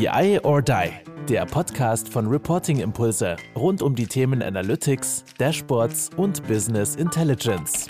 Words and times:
BI 0.00 0.40
or 0.44 0.62
Die, 0.62 0.90
der 1.28 1.44
Podcast 1.44 2.08
von 2.08 2.26
Reporting 2.26 2.80
Impulse 2.80 3.36
rund 3.54 3.82
um 3.82 3.94
die 3.94 4.06
Themen 4.06 4.42
Analytics, 4.42 5.26
Dashboards 5.36 6.08
und 6.16 6.42
Business 6.48 6.96
Intelligence. 6.96 7.86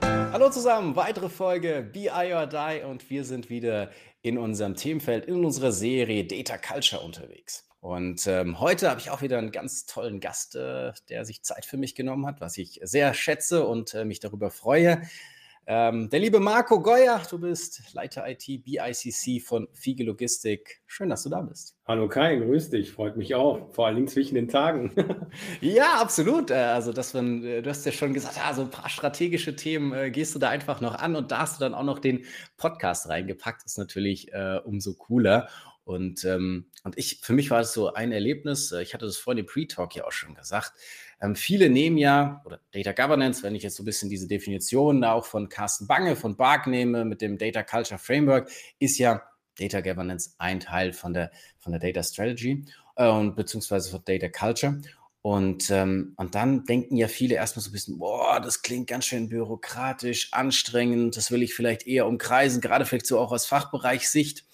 Hallo 0.00 0.50
zusammen, 0.50 0.94
weitere 0.94 1.28
Folge 1.28 1.90
BI 1.92 2.32
or 2.32 2.46
Die 2.46 2.84
und 2.88 3.10
wir 3.10 3.24
sind 3.24 3.50
wieder 3.50 3.90
in 4.22 4.38
unserem 4.38 4.76
Themenfeld, 4.76 5.24
in 5.24 5.44
unserer 5.44 5.72
Serie 5.72 6.24
Data 6.24 6.58
Culture 6.58 7.02
unterwegs. 7.02 7.68
Und 7.80 8.24
ähm, 8.28 8.60
heute 8.60 8.90
habe 8.90 9.00
ich 9.00 9.10
auch 9.10 9.20
wieder 9.20 9.38
einen 9.38 9.50
ganz 9.50 9.84
tollen 9.84 10.20
Gast, 10.20 10.54
äh, 10.54 10.92
der 11.08 11.24
sich 11.24 11.42
Zeit 11.42 11.64
für 11.64 11.76
mich 11.76 11.96
genommen 11.96 12.24
hat, 12.24 12.40
was 12.40 12.56
ich 12.56 12.78
sehr 12.84 13.14
schätze 13.14 13.66
und 13.66 13.94
äh, 13.94 14.04
mich 14.04 14.20
darüber 14.20 14.52
freue. 14.52 15.02
Ähm, 15.66 16.10
der 16.10 16.20
liebe 16.20 16.40
Marco 16.40 16.82
Geuer, 16.82 17.22
du 17.30 17.38
bist 17.38 17.94
Leiter 17.94 18.28
IT 18.28 18.64
BICC 18.64 19.42
von 19.42 19.66
Fiege 19.72 20.04
Logistik. 20.04 20.82
Schön, 20.86 21.08
dass 21.08 21.22
du 21.22 21.30
da 21.30 21.40
bist. 21.40 21.74
Hallo 21.86 22.06
Kai, 22.06 22.36
grüß 22.36 22.68
dich, 22.68 22.92
freut 22.92 23.16
mich 23.16 23.34
auch, 23.34 23.72
vor 23.72 23.86
allen 23.86 23.96
Dingen 23.96 24.08
zwischen 24.08 24.34
den 24.34 24.48
Tagen. 24.48 24.92
ja, 25.62 26.00
absolut. 26.00 26.50
Äh, 26.50 26.54
also, 26.54 26.92
dass 26.92 27.14
man, 27.14 27.42
äh, 27.44 27.62
du 27.62 27.70
hast 27.70 27.86
ja 27.86 27.92
schon 27.92 28.12
gesagt, 28.12 28.38
ah, 28.44 28.52
so 28.52 28.62
ein 28.62 28.70
paar 28.70 28.90
strategische 28.90 29.56
Themen 29.56 29.94
äh, 29.94 30.10
gehst 30.10 30.34
du 30.34 30.38
da 30.38 30.50
einfach 30.50 30.82
noch 30.82 30.96
an 30.96 31.16
und 31.16 31.30
da 31.30 31.38
hast 31.38 31.58
du 31.58 31.64
dann 31.64 31.74
auch 31.74 31.82
noch 31.82 31.98
den 31.98 32.26
Podcast 32.58 33.08
reingepackt, 33.08 33.64
ist 33.64 33.78
natürlich 33.78 34.34
äh, 34.34 34.60
umso 34.64 34.94
cooler. 34.94 35.48
Und, 35.84 36.24
ähm, 36.24 36.70
und 36.82 36.98
ich, 36.98 37.20
für 37.22 37.34
mich 37.34 37.50
war 37.50 37.60
es 37.60 37.72
so 37.72 37.92
ein 37.92 38.12
Erlebnis, 38.12 38.72
ich 38.72 38.94
hatte 38.94 39.04
das 39.04 39.18
vorhin 39.18 39.44
im 39.44 39.46
Pre-Talk 39.46 39.94
ja 39.94 40.04
auch 40.04 40.12
schon 40.12 40.34
gesagt, 40.34 40.72
ähm, 41.20 41.36
viele 41.36 41.70
nehmen 41.70 41.98
ja, 41.98 42.42
oder 42.44 42.60
Data 42.72 42.92
Governance, 42.92 43.42
wenn 43.42 43.54
ich 43.54 43.62
jetzt 43.62 43.76
so 43.76 43.82
ein 43.82 43.86
bisschen 43.86 44.10
diese 44.10 44.26
Definition 44.26 45.04
auch 45.04 45.24
von 45.24 45.48
Carsten 45.48 45.86
Bange 45.86 46.16
von 46.16 46.36
BARC 46.36 46.66
nehme 46.66 47.04
mit 47.04 47.20
dem 47.20 47.38
Data 47.38 47.62
Culture 47.62 47.98
Framework, 47.98 48.50
ist 48.78 48.98
ja 48.98 49.22
Data 49.58 49.80
Governance 49.80 50.34
ein 50.38 50.60
Teil 50.60 50.92
von 50.92 51.12
der, 51.12 51.30
von 51.58 51.72
der 51.72 51.80
Data 51.80 52.02
Strategy 52.02 52.64
äh, 52.96 53.08
und 53.08 53.36
beziehungsweise 53.36 53.90
von 53.90 54.02
Data 54.04 54.28
Culture. 54.28 54.80
Und, 55.26 55.70
ähm, 55.70 56.12
und 56.18 56.34
dann 56.34 56.66
denken 56.66 56.96
ja 56.98 57.08
viele 57.08 57.36
erstmal 57.36 57.62
so 57.62 57.70
ein 57.70 57.72
bisschen, 57.72 57.98
boah, 57.98 58.40
das 58.40 58.60
klingt 58.60 58.88
ganz 58.88 59.06
schön 59.06 59.30
bürokratisch, 59.30 60.30
anstrengend, 60.32 61.16
das 61.16 61.30
will 61.30 61.42
ich 61.42 61.54
vielleicht 61.54 61.86
eher 61.86 62.06
umkreisen, 62.06 62.60
gerade 62.60 62.84
vielleicht 62.84 63.06
so 63.06 63.18
auch 63.18 63.32
aus 63.32 63.46
Fachbereichssicht. 63.46 64.44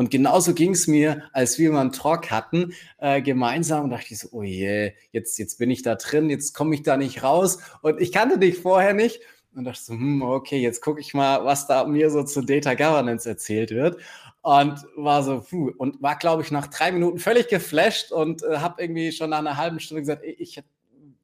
Und 0.00 0.10
genauso 0.10 0.54
ging 0.54 0.72
es 0.72 0.86
mir, 0.86 1.24
als 1.34 1.58
wir 1.58 1.70
mal 1.70 1.82
einen 1.82 1.92
Talk 1.92 2.30
hatten, 2.30 2.72
äh, 3.00 3.20
gemeinsam. 3.20 3.84
Und 3.84 3.90
dachte 3.90 4.06
ich 4.08 4.18
so, 4.18 4.28
oh 4.32 4.42
je, 4.42 4.92
jetzt, 5.12 5.38
jetzt 5.38 5.58
bin 5.58 5.70
ich 5.70 5.82
da 5.82 5.94
drin, 5.94 6.30
jetzt 6.30 6.54
komme 6.54 6.74
ich 6.74 6.82
da 6.82 6.96
nicht 6.96 7.22
raus. 7.22 7.58
Und 7.82 8.00
ich 8.00 8.10
kannte 8.10 8.38
dich 8.38 8.56
vorher 8.56 8.94
nicht. 8.94 9.20
Und 9.54 9.64
dachte 9.64 9.82
so, 9.82 9.92
hm, 9.92 10.22
okay, 10.22 10.56
jetzt 10.56 10.80
gucke 10.80 11.02
ich 11.02 11.12
mal, 11.12 11.44
was 11.44 11.66
da 11.66 11.84
mir 11.84 12.08
so 12.08 12.22
zu 12.22 12.40
Data 12.40 12.72
Governance 12.72 13.28
erzählt 13.28 13.72
wird. 13.72 13.98
Und 14.40 14.82
war 14.96 15.22
so, 15.22 15.42
puh, 15.42 15.70
und 15.76 16.00
war, 16.00 16.16
glaube 16.16 16.40
ich, 16.44 16.50
nach 16.50 16.68
drei 16.68 16.92
Minuten 16.92 17.18
völlig 17.18 17.48
geflasht 17.48 18.10
und 18.10 18.42
äh, 18.42 18.56
habe 18.56 18.80
irgendwie 18.80 19.12
schon 19.12 19.28
nach 19.28 19.40
einer 19.40 19.58
halben 19.58 19.80
Stunde 19.80 20.00
gesagt, 20.00 20.24
ich 20.24 20.56
hätte 20.56 20.68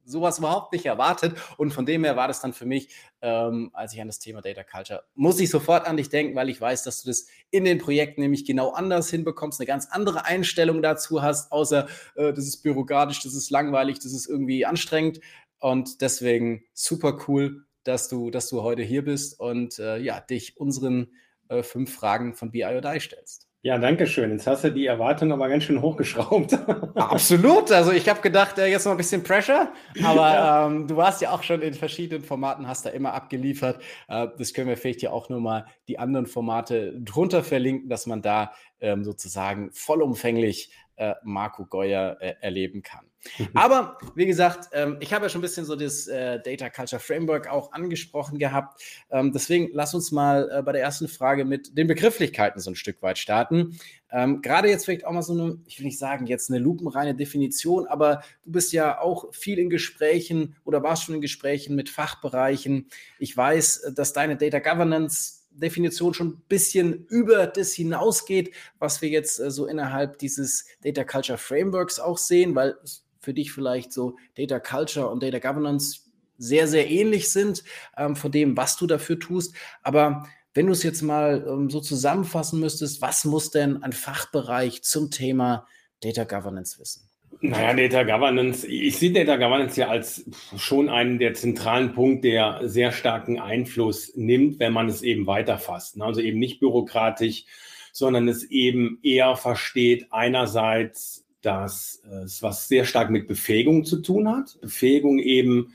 sowas 0.07 0.39
überhaupt 0.39 0.73
nicht 0.73 0.85
erwartet. 0.85 1.37
Und 1.57 1.71
von 1.71 1.85
dem 1.85 2.03
her 2.03 2.15
war 2.15 2.27
das 2.27 2.41
dann 2.41 2.53
für 2.53 2.65
mich, 2.65 2.89
ähm, 3.21 3.69
als 3.73 3.93
ich 3.93 4.01
an 4.01 4.07
das 4.07 4.19
Thema 4.19 4.41
Data 4.41 4.63
Culture, 4.63 5.03
muss 5.15 5.39
ich 5.39 5.49
sofort 5.49 5.85
an 5.85 5.97
dich 5.97 6.09
denken, 6.09 6.35
weil 6.35 6.49
ich 6.49 6.59
weiß, 6.59 6.83
dass 6.83 7.03
du 7.03 7.09
das 7.09 7.27
in 7.51 7.65
den 7.65 7.77
Projekten 7.77 8.21
nämlich 8.21 8.45
genau 8.45 8.71
anders 8.71 9.09
hinbekommst, 9.09 9.59
eine 9.59 9.67
ganz 9.67 9.87
andere 9.91 10.25
Einstellung 10.25 10.81
dazu 10.81 11.21
hast, 11.21 11.51
außer 11.51 11.87
äh, 12.15 12.33
das 12.33 12.45
ist 12.45 12.63
bürokratisch, 12.63 13.21
das 13.23 13.33
ist 13.33 13.49
langweilig, 13.49 13.99
das 13.99 14.13
ist 14.13 14.27
irgendwie 14.27 14.65
anstrengend. 14.65 15.19
Und 15.59 16.01
deswegen 16.01 16.63
super 16.73 17.19
cool, 17.27 17.65
dass 17.83 18.09
du, 18.09 18.29
dass 18.31 18.49
du 18.49 18.63
heute 18.63 18.83
hier 18.83 19.03
bist 19.03 19.39
und 19.39 19.79
äh, 19.79 19.97
ja, 19.97 20.19
dich 20.19 20.57
unseren 20.57 21.13
äh, 21.49 21.63
fünf 21.63 21.93
Fragen 21.93 22.33
von 22.33 22.51
BI 22.51 22.65
or 22.65 22.81
Die 22.81 22.99
stellst. 22.99 23.46
Ja, 23.63 23.79
danke 23.79 24.05
schön. 24.05 24.31
Jetzt 24.31 24.45
hast 24.45 24.63
du 24.63 24.71
die 24.71 24.85
Erwartung 24.85 25.31
aber 25.31 25.49
ganz 25.49 25.63
schön 25.63 25.81
hochgeschraubt. 25.81 26.53
Absolut. 26.95 27.71
Also 27.71 27.91
ich 27.91 28.07
habe 28.07 28.21
gedacht, 28.21 28.59
äh, 28.59 28.67
jetzt 28.67 28.85
noch 28.85 28.91
ein 28.91 28.97
bisschen 28.97 29.23
Pressure, 29.23 29.71
aber 30.03 30.15
ja. 30.33 30.67
ähm, 30.67 30.87
du 30.87 30.95
warst 30.95 31.21
ja 31.21 31.31
auch 31.31 31.41
schon 31.41 31.61
in 31.61 31.73
verschiedenen 31.73 32.23
Formaten, 32.23 32.67
hast 32.67 32.85
da 32.85 32.91
immer 32.91 33.13
abgeliefert. 33.13 33.81
Äh, 34.07 34.27
das 34.37 34.53
können 34.53 34.69
wir 34.69 34.77
vielleicht 34.77 35.01
ja 35.01 35.11
auch 35.11 35.29
nur 35.29 35.41
mal 35.41 35.65
die 35.87 35.97
anderen 35.97 36.27
Formate 36.27 36.93
drunter 36.99 37.43
verlinken, 37.43 37.89
dass 37.89 38.05
man 38.05 38.21
da 38.21 38.53
ähm, 38.79 39.03
sozusagen 39.03 39.71
vollumfänglich 39.71 40.71
äh, 40.97 41.13
Marco 41.23 41.65
Geuer 41.65 42.17
äh, 42.19 42.33
erleben 42.41 42.83
kann. 42.83 43.05
Mhm. 43.37 43.47
Aber 43.53 43.97
wie 44.15 44.25
gesagt, 44.25 44.69
ähm, 44.73 44.97
ich 44.99 45.13
habe 45.13 45.25
ja 45.25 45.29
schon 45.29 45.39
ein 45.39 45.41
bisschen 45.41 45.65
so 45.65 45.75
das 45.75 46.07
äh, 46.07 46.39
Data 46.41 46.69
Culture 46.69 46.99
Framework 46.99 47.47
auch 47.49 47.71
angesprochen 47.71 48.39
gehabt. 48.39 48.81
Ähm, 49.09 49.31
deswegen 49.31 49.69
lass 49.73 49.93
uns 49.93 50.11
mal 50.11 50.49
äh, 50.51 50.61
bei 50.61 50.71
der 50.71 50.81
ersten 50.81 51.07
Frage 51.07 51.45
mit 51.45 51.77
den 51.77 51.87
Begrifflichkeiten 51.87 52.59
so 52.59 52.71
ein 52.71 52.75
Stück 52.75 53.01
weit 53.01 53.17
starten. 53.17 53.79
Ähm, 54.11 54.41
Gerade 54.41 54.69
jetzt 54.69 54.85
vielleicht 54.85 55.05
auch 55.05 55.11
mal 55.11 55.21
so 55.21 55.33
eine, 55.33 55.59
ich 55.65 55.79
will 55.79 55.85
nicht 55.85 55.99
sagen 55.99 56.27
jetzt 56.27 56.49
eine 56.49 56.59
lupenreine 56.59 57.15
Definition, 57.15 57.87
aber 57.87 58.21
du 58.45 58.51
bist 58.51 58.71
ja 58.71 58.99
auch 58.99 59.33
viel 59.33 59.59
in 59.59 59.69
Gesprächen 59.69 60.55
oder 60.63 60.83
warst 60.83 61.03
schon 61.03 61.15
in 61.15 61.21
Gesprächen 61.21 61.75
mit 61.75 61.89
Fachbereichen. 61.89 62.87
Ich 63.19 63.35
weiß, 63.35 63.93
dass 63.95 64.13
deine 64.13 64.37
Data 64.37 64.59
Governance 64.59 65.46
Definition 65.59 66.13
schon 66.13 66.27
ein 66.29 66.43
bisschen 66.47 67.05
über 67.07 67.47
das 67.47 67.73
hinausgeht, 67.73 68.53
was 68.79 69.01
wir 69.01 69.09
jetzt 69.09 69.39
äh, 69.39 69.51
so 69.51 69.65
innerhalb 69.65 70.19
dieses 70.19 70.65
Data 70.83 71.03
Culture 71.03 71.37
Frameworks 71.37 71.99
auch 71.99 72.17
sehen, 72.17 72.55
weil 72.55 72.75
für 73.19 73.33
dich 73.33 73.51
vielleicht 73.51 73.91
so 73.91 74.15
Data 74.35 74.59
Culture 74.59 75.09
und 75.09 75.21
Data 75.21 75.39
Governance 75.39 76.01
sehr, 76.37 76.67
sehr 76.67 76.89
ähnlich 76.89 77.31
sind 77.31 77.63
ähm, 77.97 78.15
von 78.15 78.31
dem, 78.31 78.55
was 78.55 78.77
du 78.77 78.87
dafür 78.87 79.19
tust. 79.19 79.55
Aber 79.83 80.27
wenn 80.53 80.67
du 80.67 80.71
es 80.71 80.83
jetzt 80.83 81.01
mal 81.01 81.45
ähm, 81.47 81.69
so 81.69 81.81
zusammenfassen 81.81 82.59
müsstest, 82.59 83.01
was 83.01 83.25
muss 83.25 83.51
denn 83.51 83.83
ein 83.83 83.93
Fachbereich 83.93 84.83
zum 84.83 85.11
Thema 85.11 85.67
Data 86.01 86.23
Governance 86.23 86.79
wissen? 86.79 87.06
Naja, 87.39 87.73
Data 87.73 88.03
Governance, 88.03 88.65
ich 88.65 88.97
sehe 88.97 89.11
Data 89.11 89.35
Governance 89.35 89.79
ja 89.79 89.89
als 89.89 90.25
schon 90.57 90.89
einen 90.89 91.19
der 91.19 91.35
zentralen 91.35 91.93
Punkt, 91.93 92.23
der 92.23 92.61
sehr 92.63 92.91
starken 92.91 93.39
Einfluss 93.39 94.15
nimmt, 94.15 94.59
wenn 94.59 94.73
man 94.73 94.89
es 94.89 95.03
eben 95.03 95.27
weiterfasst. 95.27 96.01
Also 96.01 96.19
eben 96.19 96.39
nicht 96.39 96.59
bürokratisch, 96.59 97.45
sondern 97.91 98.27
es 98.27 98.43
eben 98.43 98.99
eher 99.03 99.35
versteht 99.35 100.07
einerseits, 100.09 101.25
dass 101.41 102.01
es 102.25 102.41
was 102.41 102.67
sehr 102.67 102.85
stark 102.85 103.11
mit 103.11 103.27
Befähigung 103.27 103.85
zu 103.85 104.01
tun 104.01 104.27
hat. 104.27 104.59
Befähigung 104.59 105.19
eben 105.19 105.73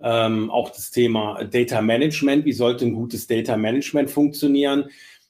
ähm, 0.00 0.48
auch 0.50 0.70
das 0.70 0.92
Thema 0.92 1.44
Data 1.44 1.82
Management. 1.82 2.44
Wie 2.44 2.52
sollte 2.52 2.86
ein 2.86 2.94
gutes 2.94 3.26
Data 3.26 3.56
Management 3.56 4.10
funktionieren? 4.10 4.84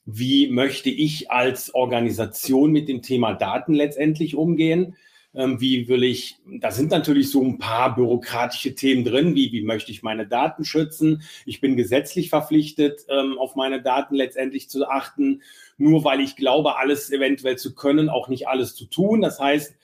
Wie 0.05 0.49
möchte 0.49 0.91
ich 0.91 1.31
als 1.31 1.75
Organisation 1.75 2.71
mit 2.71 2.89
dem 2.89 3.01
Thema 3.01 3.33
Daten 3.33 3.73
letztendlich 3.73 4.35
umgehen? 4.35 4.97
Ähm, 5.33 5.61
wie 5.61 5.87
will 5.87 6.03
ich, 6.03 6.39
da 6.45 6.73
sind 6.73 6.91
natürlich 6.91 7.31
so 7.31 7.43
ein 7.43 7.59
paar 7.59 7.95
bürokratische 7.95 8.75
Themen 8.75 9.05
drin, 9.05 9.37
wie, 9.37 9.53
wie 9.53 9.63
möchte 9.63 9.93
ich 9.93 10.03
meine 10.03 10.27
Daten 10.27 10.65
schützen? 10.65 11.23
Ich 11.47 11.61
bin 11.61 11.77
gesetzlich 11.77 12.31
verpflichtet, 12.31 13.03
ähm, 13.09 13.39
auf 13.39 13.55
meine 13.55 13.81
Daten 13.81 14.17
letztendlich 14.17 14.69
zu 14.69 14.89
achten, 14.89 15.43
nur 15.79 16.03
weil 16.03 16.21
ich 16.21 16.35
glaube, 16.35 16.79
alles 16.79 17.13
eventuell 17.13 17.57
zu 17.57 17.77
können, 17.77 18.09
auch 18.09 18.29
nicht 18.29 18.49
alles 18.49 18.75
zu 18.75 18.87
tun. 18.87 19.23
Das 19.23 19.39
heißt, 19.39 19.77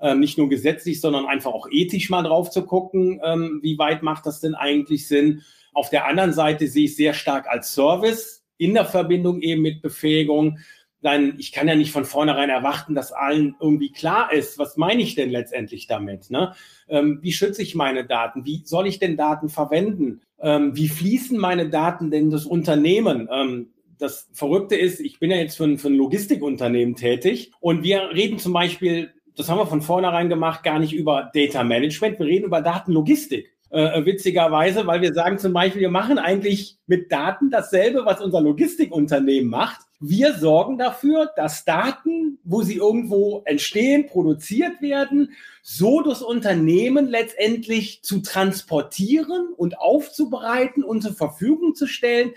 ähm, 0.00 0.20
nicht 0.20 0.36
nur 0.36 0.50
gesetzlich, 0.50 1.00
sondern 1.00 1.24
einfach 1.24 1.52
auch 1.52 1.68
ethisch 1.70 2.10
mal 2.10 2.22
drauf 2.22 2.50
zu 2.50 2.64
gucken, 2.64 3.20
wie 3.62 3.78
weit 3.78 4.02
macht 4.02 4.26
das 4.26 4.40
denn 4.40 4.54
eigentlich 4.54 5.08
Sinn. 5.08 5.42
Auf 5.72 5.88
der 5.88 6.06
anderen 6.06 6.32
Seite 6.32 6.66
sehe 6.66 6.84
ich 6.84 6.96
sehr 6.96 7.14
stark 7.14 7.48
als 7.48 7.72
Service 7.72 8.44
in 8.58 8.74
der 8.74 8.84
Verbindung 8.84 9.40
eben 9.40 9.62
mit 9.62 9.80
Befähigung, 9.80 10.58
dann, 11.02 11.34
ich 11.38 11.52
kann 11.52 11.68
ja 11.68 11.74
nicht 11.74 11.92
von 11.92 12.04
vornherein 12.04 12.50
erwarten, 12.50 12.94
dass 12.94 13.12
allen 13.12 13.56
irgendwie 13.60 13.90
klar 13.90 14.32
ist, 14.32 14.58
was 14.58 14.76
meine 14.76 15.02
ich 15.02 15.14
denn 15.14 15.30
letztendlich 15.30 15.86
damit? 15.86 16.30
Ne? 16.30 16.54
Ähm, 16.88 17.20
wie 17.22 17.32
schütze 17.32 17.62
ich 17.62 17.74
meine 17.74 18.04
Daten? 18.04 18.44
Wie 18.44 18.62
soll 18.64 18.86
ich 18.86 18.98
denn 18.98 19.16
Daten 19.16 19.48
verwenden? 19.48 20.20
Ähm, 20.40 20.76
wie 20.76 20.88
fließen 20.88 21.38
meine 21.38 21.68
Daten 21.68 22.10
denn 22.10 22.30
das 22.30 22.44
Unternehmen? 22.44 23.28
Ähm, 23.32 23.70
das 23.98 24.28
Verrückte 24.32 24.76
ist, 24.76 25.00
ich 25.00 25.18
bin 25.18 25.30
ja 25.30 25.36
jetzt 25.36 25.56
für 25.56 25.64
ein, 25.64 25.78
für 25.78 25.88
ein 25.88 25.94
Logistikunternehmen 25.94 26.96
tätig 26.96 27.52
und 27.60 27.82
wir 27.82 28.10
reden 28.14 28.38
zum 28.38 28.52
Beispiel, 28.52 29.12
das 29.36 29.48
haben 29.48 29.58
wir 29.58 29.66
von 29.66 29.82
vornherein 29.82 30.28
gemacht, 30.28 30.62
gar 30.62 30.78
nicht 30.78 30.92
über 30.92 31.30
Data 31.34 31.62
Management, 31.62 32.18
wir 32.18 32.26
reden 32.26 32.46
über 32.46 32.62
Datenlogistik. 32.62 33.52
Äh, 33.70 34.04
witzigerweise, 34.04 34.86
weil 34.86 35.00
wir 35.00 35.14
sagen 35.14 35.38
zum 35.38 35.52
Beispiel, 35.52 35.82
wir 35.82 35.90
machen 35.90 36.18
eigentlich 36.18 36.78
mit 36.86 37.12
Daten 37.12 37.50
dasselbe, 37.50 38.04
was 38.04 38.20
unser 38.20 38.40
Logistikunternehmen 38.40 39.48
macht. 39.48 39.82
Wir 40.02 40.32
sorgen 40.32 40.78
dafür, 40.78 41.30
dass 41.36 41.66
Daten, 41.66 42.38
wo 42.42 42.62
sie 42.62 42.76
irgendwo 42.76 43.42
entstehen, 43.44 44.06
produziert 44.06 44.80
werden, 44.80 45.34
so 45.62 46.00
das 46.00 46.22
Unternehmen 46.22 47.06
letztendlich 47.06 48.02
zu 48.02 48.20
transportieren 48.20 49.52
und 49.54 49.78
aufzubereiten 49.78 50.82
und 50.82 51.02
zur 51.02 51.12
Verfügung 51.12 51.74
zu 51.74 51.86
stellen, 51.86 52.32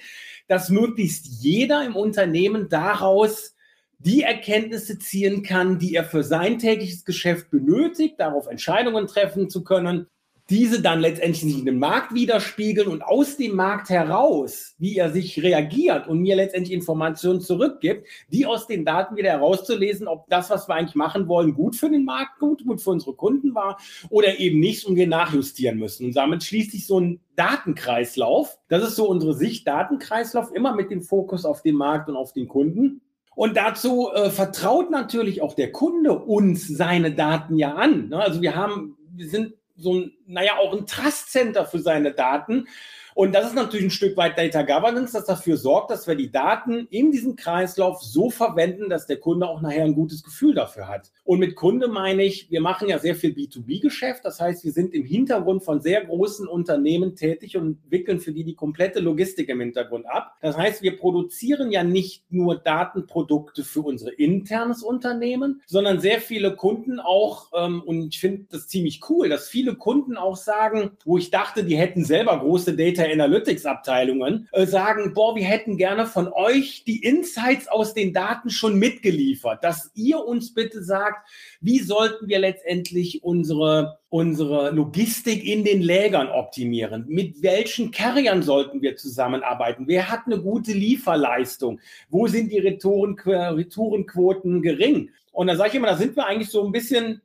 dass 0.50 0.68
möglichst 0.68 1.26
jeder 1.42 1.86
im 1.86 1.96
Unternehmen 1.96 2.68
daraus 2.68 3.56
die 3.98 4.24
Erkenntnisse 4.24 5.00
ziehen 5.00 5.42
kann, 5.42 5.80
die 5.80 5.96
er 5.96 6.04
für 6.04 6.24
sein 6.24 6.60
tägliches 6.60 7.06
Geschäft 7.06 7.50
benötigt, 7.50 8.16
darauf 8.20 8.48
Entscheidungen 8.48 9.08
treffen 9.08 9.50
zu 9.50 9.64
können 9.64 10.08
diese 10.50 10.82
dann 10.82 11.00
letztendlich 11.00 11.42
sich 11.42 11.60
in 11.60 11.66
den 11.66 11.80
Markt 11.80 12.14
widerspiegeln 12.14 12.90
und 12.90 13.02
aus 13.02 13.38
dem 13.38 13.56
Markt 13.56 13.90
heraus, 13.90 14.76
wie 14.78 14.98
er 14.98 15.12
sich 15.12 15.42
reagiert 15.42 16.08
und 16.08 16.20
mir 16.20 16.36
letztendlich 16.36 16.74
Informationen 16.74 17.40
zurückgibt, 17.40 18.08
die 18.30 18.46
aus 18.46 18.68
den 18.68 18.84
Daten 18.84 19.16
wieder 19.16 19.30
herauszulesen, 19.30 20.08
ob 20.08 20.28
das, 20.30 20.50
was 20.50 20.68
wir 20.68 20.76
eigentlich 20.76 20.96
machen 20.96 21.28
wollen, 21.28 21.54
gut 21.54 21.76
für 21.76 21.90
den 21.90 22.04
Markt, 22.04 22.40
gut, 22.40 22.66
gut 22.66 22.82
für 22.82 22.90
unsere 22.90 23.14
Kunden 23.16 23.56
war 23.56 23.80
oder 24.10 24.40
eben 24.40 24.60
nicht 24.60 24.86
und 24.86 24.98
wir 24.98 25.08
nachjustieren 25.08 25.80
müssen. 25.80 26.08
Und 26.08 26.16
damit 26.16 26.44
schließt 26.44 26.72
sich 26.72 26.86
so 26.86 27.00
ein 27.00 27.22
Datenkreislauf. 27.36 28.60
Das 28.68 28.84
ist 28.84 28.96
so 28.96 29.08
unsere 29.08 29.34
Sicht, 29.34 29.66
Datenkreislauf, 29.68 30.54
immer 30.54 30.76
mit 30.76 30.92
dem 30.92 31.02
Fokus 31.02 31.46
auf 31.46 31.62
den 31.62 31.76
Markt 31.76 32.10
und 32.10 32.18
auf 32.18 32.34
den 32.34 32.50
Kunden. 32.50 33.02
Und 33.36 33.58
dazu 33.58 34.12
äh, 34.14 34.30
vertraut 34.30 34.92
natürlich 34.92 35.42
auch 35.42 35.54
der 35.54 35.72
Kunde 35.72 36.20
uns 36.20 36.68
seine 36.68 37.14
Daten 37.14 37.58
ja 37.58 37.74
an. 37.76 38.10
Ne? 38.10 38.18
Also 38.18 38.42
wir 38.42 38.56
haben, 38.56 38.98
wir 39.12 39.28
sind 39.28 39.54
so 39.76 39.96
ein, 39.96 40.12
naja, 40.28 40.58
auch 40.58 40.74
ein 40.74 40.86
Trust 40.86 41.32
Center 41.32 41.66
für 41.66 41.80
seine 41.80 42.14
Daten. 42.14 42.68
Und 43.16 43.34
das 43.36 43.48
ist 43.48 43.56
natürlich 43.56 43.86
ein 43.86 43.92
Stück 43.92 44.18
weit 44.18 44.38
Data 44.38 44.64
Governance, 44.64 45.14
das 45.14 45.26
dafür 45.26 45.58
sorgt, 45.58 45.92
dass 45.92 46.08
wir 46.08 46.16
die 46.16 46.32
Daten 46.32 46.88
in 46.90 47.12
diesem 47.12 47.36
Kreislauf 47.36 48.02
so 48.02 48.30
verwenden, 48.30 48.90
dass 48.90 49.06
der 49.06 49.18
Kunde 49.18 49.48
auch 49.48 49.62
nachher 49.62 49.84
ein 49.84 49.94
gutes 49.94 50.24
Gefühl 50.24 50.56
dafür 50.56 50.88
hat. 50.88 51.12
Und 51.24 51.40
mit 51.40 51.56
Kunde 51.56 51.88
meine 51.88 52.24
ich, 52.24 52.50
wir 52.50 52.62
machen 52.62 52.90
ja 52.90 53.00
sehr 53.00 53.16
viel 53.16 53.32
B2B-Geschäft. 53.32 54.26
Das 54.26 54.40
heißt, 54.40 54.64
wir 54.64 54.72
sind 54.72 54.94
im 54.94 55.06
Hintergrund 55.06 55.64
von 55.64 55.82
sehr 55.82 56.04
großen 56.06 56.48
Unternehmen 56.48 57.16
tätig 57.16 57.56
und 57.56 57.80
wickeln 57.90 58.20
für 58.20 58.32
die 58.32 58.44
die 58.44 58.56
komplette 58.56 59.00
Logistik 59.00 59.50
im 59.50 59.60
Hintergrund 59.60 60.06
ab. 60.08 60.36
Das 60.42 60.58
heißt, 60.58 60.82
wir 60.82 60.98
produzieren 60.98 61.72
ja 61.72 61.84
nicht 61.84 62.32
nur 62.32 62.56
Datenprodukte 62.56 63.64
für 63.64 63.82
unser 63.82 64.18
internes 64.18 64.82
Unternehmen, 64.84 65.62
sondern 65.68 66.00
sehr 66.00 66.20
viele 66.20 66.56
Kunden 66.56 67.00
auch, 67.00 67.52
ähm, 67.54 67.84
und 67.84 68.14
ich 68.14 68.20
finde 68.20 68.46
das 68.50 68.68
ziemlich 68.68 69.02
cool, 69.10 69.30
dass 69.30 69.48
viele 69.48 69.76
Kunden 69.76 70.13
auch 70.18 70.36
sagen, 70.36 70.92
wo 71.06 71.18
ich 71.18 71.32
dachte, 71.32 71.64
die 71.64 71.78
hätten 71.78 72.04
selber 72.04 72.40
große 72.40 72.76
Data 72.76 73.04
Analytics 73.04 73.66
Abteilungen 73.66 74.48
äh, 74.52 74.66
sagen, 74.66 75.14
boah, 75.14 75.36
wir 75.36 75.46
hätten 75.46 75.78
gerne 75.78 76.06
von 76.06 76.32
euch 76.32 76.84
die 76.86 77.04
Insights 77.04 77.68
aus 77.68 77.94
den 77.94 78.14
Daten 78.14 78.50
schon 78.50 78.78
mitgeliefert, 78.78 79.64
dass 79.64 79.92
ihr 79.96 80.20
uns 80.24 80.54
bitte 80.54 80.84
sagt, 80.84 81.30
wie 81.62 81.80
sollten 81.80 82.28
wir 82.28 82.40
letztendlich 82.40 83.24
unsere, 83.24 84.00
unsere 84.10 84.72
Logistik 84.72 85.44
in 85.46 85.64
den 85.64 85.82
Lägern 85.82 86.30
optimieren? 86.30 87.06
Mit 87.08 87.42
welchen 87.42 87.92
Carriern 87.92 88.44
sollten 88.44 88.82
wir 88.82 88.96
zusammenarbeiten? 88.96 89.88
Wer 89.88 90.10
hat 90.10 90.22
eine 90.26 90.40
gute 90.40 90.74
Lieferleistung? 90.74 91.80
Wo 92.10 92.28
sind 92.28 92.52
die 92.52 92.60
Retouren, 92.60 93.18
Retourenquoten 93.20 94.62
gering? 94.62 95.10
Und 95.32 95.48
da 95.48 95.56
sage 95.56 95.70
ich 95.70 95.76
immer, 95.76 95.88
da 95.88 95.98
sind 95.98 96.16
wir 96.16 96.28
eigentlich 96.28 96.50
so 96.50 96.64
ein 96.64 96.72
bisschen 96.72 97.22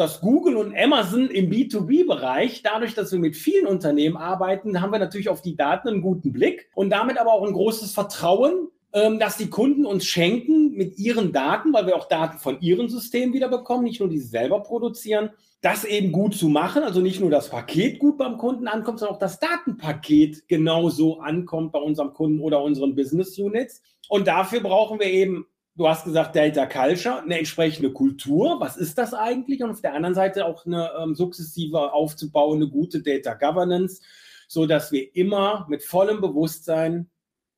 dass 0.00 0.20
Google 0.20 0.56
und 0.56 0.74
Amazon 0.76 1.28
im 1.28 1.50
B2B-Bereich, 1.50 2.62
dadurch, 2.62 2.94
dass 2.94 3.12
wir 3.12 3.18
mit 3.18 3.36
vielen 3.36 3.66
Unternehmen 3.66 4.16
arbeiten, 4.16 4.80
haben 4.80 4.92
wir 4.92 4.98
natürlich 4.98 5.28
auf 5.28 5.42
die 5.42 5.56
Daten 5.56 5.88
einen 5.88 6.02
guten 6.02 6.32
Blick 6.32 6.68
und 6.74 6.90
damit 6.90 7.18
aber 7.18 7.32
auch 7.32 7.46
ein 7.46 7.52
großes 7.52 7.92
Vertrauen, 7.92 8.68
ähm, 8.92 9.18
dass 9.20 9.36
die 9.36 9.50
Kunden 9.50 9.86
uns 9.86 10.04
schenken 10.04 10.72
mit 10.72 10.98
ihren 10.98 11.32
Daten, 11.32 11.72
weil 11.72 11.86
wir 11.86 11.96
auch 11.96 12.08
Daten 12.08 12.38
von 12.38 12.60
ihren 12.60 12.88
Systemen 12.88 13.34
wieder 13.34 13.48
bekommen, 13.48 13.84
nicht 13.84 14.00
nur 14.00 14.08
die 14.08 14.18
selber 14.18 14.62
produzieren, 14.62 15.30
das 15.60 15.84
eben 15.84 16.10
gut 16.10 16.34
zu 16.34 16.48
machen, 16.48 16.82
also 16.82 17.00
nicht 17.00 17.20
nur 17.20 17.30
das 17.30 17.50
Paket 17.50 17.98
gut 17.98 18.16
beim 18.16 18.38
Kunden 18.38 18.66
ankommt, 18.66 18.98
sondern 18.98 19.16
auch 19.16 19.20
das 19.20 19.38
Datenpaket 19.38 20.48
genauso 20.48 21.20
ankommt 21.20 21.72
bei 21.72 21.78
unserem 21.78 22.14
Kunden 22.14 22.40
oder 22.40 22.62
unseren 22.62 22.94
Business 22.94 23.38
Units. 23.38 23.82
Und 24.08 24.26
dafür 24.26 24.60
brauchen 24.60 24.98
wir 24.98 25.06
eben 25.06 25.46
Du 25.76 25.88
hast 25.88 26.04
gesagt, 26.04 26.36
Data 26.36 26.66
Culture, 26.66 27.22
eine 27.22 27.38
entsprechende 27.38 27.92
Kultur. 27.92 28.60
Was 28.60 28.76
ist 28.76 28.98
das 28.98 29.14
eigentlich? 29.14 29.62
Und 29.62 29.70
auf 29.70 29.80
der 29.80 29.94
anderen 29.94 30.14
Seite 30.14 30.44
auch 30.44 30.66
eine 30.66 30.90
ähm, 31.00 31.14
sukzessive 31.14 31.92
aufzubauende 31.92 32.68
gute 32.68 33.02
Data 33.02 33.34
Governance, 33.34 34.02
so 34.48 34.66
dass 34.66 34.92
wir 34.92 35.14
immer 35.14 35.66
mit 35.68 35.82
vollem 35.82 36.20
Bewusstsein 36.20 37.08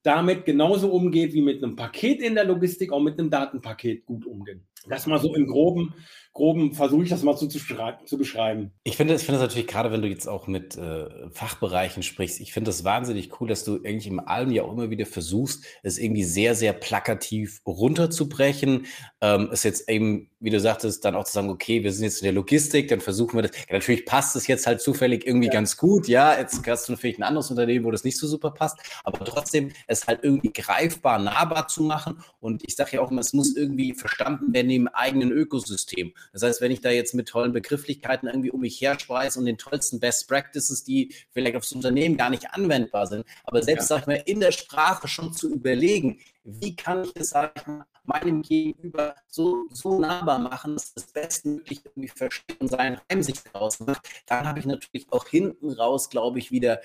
damit 0.02 0.44
genauso 0.44 0.92
umgeht 0.92 1.32
wie 1.32 1.42
mit 1.42 1.62
einem 1.62 1.76
Paket 1.76 2.20
in 2.20 2.34
der 2.34 2.44
Logistik, 2.44 2.92
auch 2.92 3.00
mit 3.00 3.18
einem 3.18 3.30
Datenpaket 3.30 4.04
gut 4.04 4.26
umgehen. 4.26 4.66
Das 4.88 5.06
mal 5.06 5.20
so 5.20 5.34
im 5.34 5.46
Groben 5.46 5.94
groben 6.32 6.72
versuche 6.72 7.04
ich 7.04 7.10
das 7.10 7.22
mal 7.22 7.36
so 7.36 7.46
zu, 7.46 7.58
zu 7.58 8.18
beschreiben. 8.18 8.72
Ich 8.84 8.96
finde 8.96 9.14
es 9.14 9.28
natürlich 9.28 9.66
gerade, 9.66 9.92
wenn 9.92 10.00
du 10.00 10.08
jetzt 10.08 10.26
auch 10.26 10.46
mit 10.46 10.76
äh, 10.78 11.08
Fachbereichen 11.30 12.02
sprichst, 12.02 12.40
ich 12.40 12.52
finde 12.52 12.70
es 12.70 12.84
wahnsinnig 12.84 13.40
cool, 13.40 13.48
dass 13.48 13.64
du 13.64 13.76
eigentlich 13.76 14.06
im 14.06 14.20
Allem 14.20 14.50
ja 14.50 14.62
auch 14.62 14.72
immer 14.72 14.88
wieder 14.88 15.04
versuchst, 15.04 15.64
es 15.82 15.98
irgendwie 15.98 16.24
sehr, 16.24 16.54
sehr 16.54 16.72
plakativ 16.72 17.60
runterzubrechen. 17.66 18.86
Ähm, 19.20 19.50
es 19.52 19.62
jetzt 19.62 19.90
eben, 19.90 20.30
wie 20.40 20.50
du 20.50 20.58
sagtest, 20.58 21.04
dann 21.04 21.14
auch 21.14 21.24
zu 21.24 21.32
sagen, 21.32 21.50
okay, 21.50 21.82
wir 21.82 21.92
sind 21.92 22.04
jetzt 22.04 22.22
in 22.22 22.24
der 22.24 22.32
Logistik, 22.32 22.88
dann 22.88 23.00
versuchen 23.00 23.36
wir 23.36 23.42
das. 23.42 23.56
Ja, 23.68 23.74
natürlich 23.74 24.06
passt 24.06 24.34
es 24.34 24.46
jetzt 24.46 24.66
halt 24.66 24.80
zufällig 24.80 25.26
irgendwie 25.26 25.48
ja. 25.48 25.52
ganz 25.52 25.76
gut. 25.76 26.08
Ja, 26.08 26.38
jetzt 26.38 26.66
hast 26.66 26.88
du 26.88 26.96
vielleicht 26.96 27.18
ein 27.18 27.24
anderes 27.24 27.50
Unternehmen, 27.50 27.84
wo 27.84 27.90
das 27.90 28.04
nicht 28.04 28.16
so 28.16 28.26
super 28.26 28.52
passt, 28.52 28.78
aber 29.04 29.22
trotzdem 29.24 29.70
es 29.86 30.06
halt 30.06 30.20
irgendwie 30.22 30.52
greifbar, 30.52 31.18
nahbar 31.18 31.68
zu 31.68 31.82
machen. 31.82 32.22
Und 32.40 32.62
ich 32.66 32.74
sage 32.74 32.96
ja 32.96 33.02
auch 33.02 33.10
immer, 33.10 33.20
es 33.20 33.34
muss 33.34 33.54
irgendwie 33.54 33.92
verstanden 33.92 34.54
werden 34.54 34.70
im 34.72 34.88
eigenen 34.88 35.30
Ökosystem. 35.30 36.12
Das 36.32 36.42
heißt, 36.42 36.60
wenn 36.60 36.72
ich 36.72 36.80
da 36.80 36.90
jetzt 36.90 37.14
mit 37.14 37.28
tollen 37.28 37.52
Begrifflichkeiten 37.52 38.28
irgendwie 38.28 38.50
um 38.50 38.60
mich 38.60 38.80
her 38.80 38.98
speise 38.98 39.38
und 39.38 39.46
den 39.46 39.58
tollsten 39.58 40.00
Best 40.00 40.28
Practices, 40.28 40.84
die 40.84 41.14
vielleicht 41.30 41.56
aufs 41.56 41.72
Unternehmen 41.72 42.16
gar 42.16 42.30
nicht 42.30 42.50
anwendbar 42.50 43.06
sind, 43.06 43.24
aber 43.44 43.62
selbst, 43.62 43.90
ja. 43.90 43.96
sag 43.96 44.00
ich 44.02 44.06
mal, 44.06 44.22
in 44.26 44.40
der 44.40 44.52
Sprache 44.52 45.08
schon 45.08 45.32
zu 45.32 45.52
überlegen, 45.52 46.18
wie 46.44 46.74
kann 46.74 47.04
ich 47.04 47.12
es, 47.14 47.30
sag 47.30 47.52
ich 47.56 47.66
mal, 47.66 47.86
meinem 48.04 48.42
Gegenüber 48.42 49.14
so, 49.28 49.66
so 49.70 49.98
nahbar 49.98 50.38
machen, 50.38 50.74
dass 50.74 50.92
das 50.94 51.06
bestmöglich 51.06 51.84
irgendwie 51.84 52.08
versteht 52.08 52.60
und 52.60 52.68
seinen 52.68 53.00
Reim 53.08 53.22
sich 53.22 53.42
daraus 53.52 53.80
macht, 53.80 54.08
dann 54.26 54.46
habe 54.46 54.58
ich 54.58 54.66
natürlich 54.66 55.06
auch 55.10 55.26
hinten 55.28 55.70
raus, 55.70 56.10
glaube 56.10 56.38
ich, 56.38 56.50
wieder 56.50 56.80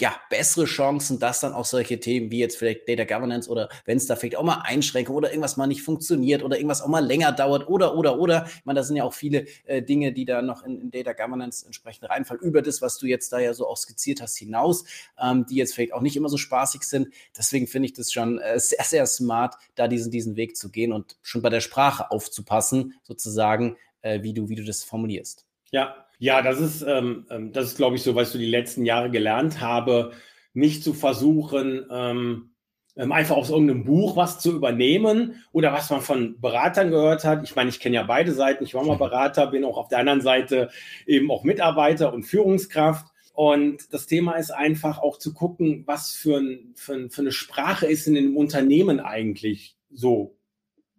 ja, 0.00 0.14
bessere 0.30 0.64
Chancen, 0.64 1.18
dass 1.18 1.40
dann 1.40 1.52
auch 1.52 1.64
solche 1.64 2.00
Themen 2.00 2.30
wie 2.30 2.38
jetzt 2.38 2.56
vielleicht 2.56 2.88
Data 2.88 3.04
Governance 3.04 3.48
oder 3.48 3.68
wenn 3.84 3.98
es 3.98 4.06
da 4.06 4.16
vielleicht 4.16 4.36
auch 4.36 4.42
mal 4.42 4.62
Einschränkungen 4.64 5.16
oder 5.16 5.30
irgendwas 5.30 5.56
mal 5.56 5.66
nicht 5.66 5.82
funktioniert 5.82 6.42
oder 6.42 6.56
irgendwas 6.56 6.82
auch 6.82 6.88
mal 6.88 7.04
länger 7.04 7.30
dauert 7.32 7.68
oder, 7.68 7.94
oder, 7.94 8.18
oder. 8.18 8.46
Ich 8.46 8.64
meine, 8.64 8.80
da 8.80 8.84
sind 8.84 8.96
ja 8.96 9.04
auch 9.04 9.14
viele 9.14 9.46
äh, 9.64 9.82
Dinge, 9.82 10.12
die 10.12 10.24
da 10.24 10.42
noch 10.42 10.64
in, 10.64 10.80
in, 10.80 10.90
Data 10.90 11.12
Governance 11.12 11.64
entsprechend 11.64 12.08
reinfallen, 12.08 12.42
über 12.42 12.62
das, 12.62 12.82
was 12.82 12.98
du 12.98 13.06
jetzt 13.06 13.32
da 13.32 13.38
ja 13.38 13.54
so 13.54 13.68
auch 13.68 13.76
skizziert 13.76 14.20
hast, 14.20 14.36
hinaus, 14.36 14.84
ähm, 15.20 15.46
die 15.48 15.56
jetzt 15.56 15.74
vielleicht 15.74 15.92
auch 15.92 16.00
nicht 16.00 16.16
immer 16.16 16.28
so 16.28 16.36
spaßig 16.36 16.82
sind. 16.82 17.08
Deswegen 17.36 17.66
finde 17.66 17.86
ich 17.86 17.92
das 17.92 18.12
schon 18.12 18.38
äh, 18.38 18.58
sehr, 18.58 18.84
sehr 18.84 19.06
smart, 19.06 19.54
da 19.74 19.88
diesen, 19.88 20.10
diesen 20.10 20.36
Weg 20.36 20.56
zu 20.56 20.70
gehen 20.70 20.92
und 20.92 21.16
schon 21.22 21.42
bei 21.42 21.50
der 21.50 21.60
Sprache 21.60 22.10
aufzupassen, 22.10 22.94
sozusagen, 23.02 23.76
äh, 24.00 24.22
wie, 24.22 24.32
du, 24.32 24.48
wie 24.48 24.56
du 24.56 24.64
das 24.64 24.82
formulierst. 24.82 25.46
Ja, 25.70 26.06
ja, 26.22 26.40
das 26.40 26.60
ist, 26.60 26.82
ähm, 26.82 27.26
ähm, 27.30 27.52
das 27.52 27.66
ist, 27.66 27.78
glaube 27.78 27.96
ich, 27.96 28.02
so, 28.04 28.14
was 28.14 28.32
ich 28.32 28.40
die 28.40 28.46
letzten 28.46 28.86
Jahre 28.86 29.10
gelernt 29.10 29.60
habe, 29.60 30.12
nicht 30.54 30.84
zu 30.84 30.94
versuchen, 30.94 31.84
ähm, 31.90 32.52
ähm, 32.94 33.10
einfach 33.10 33.34
aus 33.34 33.50
irgendeinem 33.50 33.82
Buch 33.82 34.14
was 34.16 34.38
zu 34.38 34.52
übernehmen 34.52 35.42
oder 35.50 35.72
was 35.72 35.90
man 35.90 36.00
von 36.00 36.40
Beratern 36.40 36.90
gehört 36.90 37.24
hat. 37.24 37.42
Ich 37.42 37.56
meine, 37.56 37.70
ich 37.70 37.80
kenne 37.80 37.96
ja 37.96 38.04
beide 38.04 38.30
Seiten. 38.30 38.62
Ich 38.62 38.72
war 38.72 38.84
mal 38.84 38.98
Berater, 38.98 39.48
bin 39.48 39.64
auch 39.64 39.76
auf 39.76 39.88
der 39.88 39.98
anderen 39.98 40.20
Seite 40.20 40.70
eben 41.08 41.28
auch 41.28 41.42
Mitarbeiter 41.42 42.12
und 42.12 42.22
Führungskraft. 42.22 43.06
Und 43.32 43.92
das 43.92 44.06
Thema 44.06 44.34
ist 44.34 44.52
einfach 44.52 45.00
auch 45.00 45.18
zu 45.18 45.34
gucken, 45.34 45.82
was 45.86 46.12
für, 46.12 46.36
ein, 46.36 46.72
für, 46.76 46.94
ein, 46.94 47.10
für 47.10 47.22
eine 47.22 47.32
Sprache 47.32 47.86
ist 47.86 48.06
in 48.06 48.14
dem 48.14 48.36
Unternehmen 48.36 49.00
eigentlich 49.00 49.76
so 49.90 50.36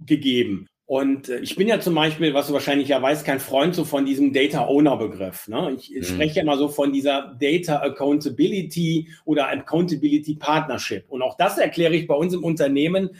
gegeben. 0.01 0.67
Und 0.85 1.29
äh, 1.29 1.39
ich 1.39 1.55
bin 1.55 1.67
ja 1.67 1.79
zum 1.79 1.95
Beispiel, 1.95 2.33
was 2.33 2.47
du 2.47 2.53
wahrscheinlich 2.53 2.89
ja 2.89 3.01
weißt, 3.01 3.25
kein 3.25 3.39
Freund 3.39 3.73
so 3.75 3.85
von 3.85 4.05
diesem 4.05 4.33
Data 4.33 4.67
Owner 4.67 4.97
Begriff. 4.97 5.47
Ne? 5.47 5.75
Ich 5.77 5.91
mhm. 5.91 6.03
spreche 6.03 6.35
ja 6.37 6.41
immer 6.41 6.57
so 6.57 6.67
von 6.67 6.91
dieser 6.91 7.35
Data 7.39 7.81
Accountability 7.81 9.09
oder 9.25 9.47
Accountability 9.49 10.35
Partnership. 10.35 11.05
Und 11.09 11.21
auch 11.21 11.37
das 11.37 11.57
erkläre 11.57 11.95
ich 11.95 12.07
bei 12.07 12.15
uns 12.15 12.33
im 12.33 12.43
Unternehmen 12.43 13.11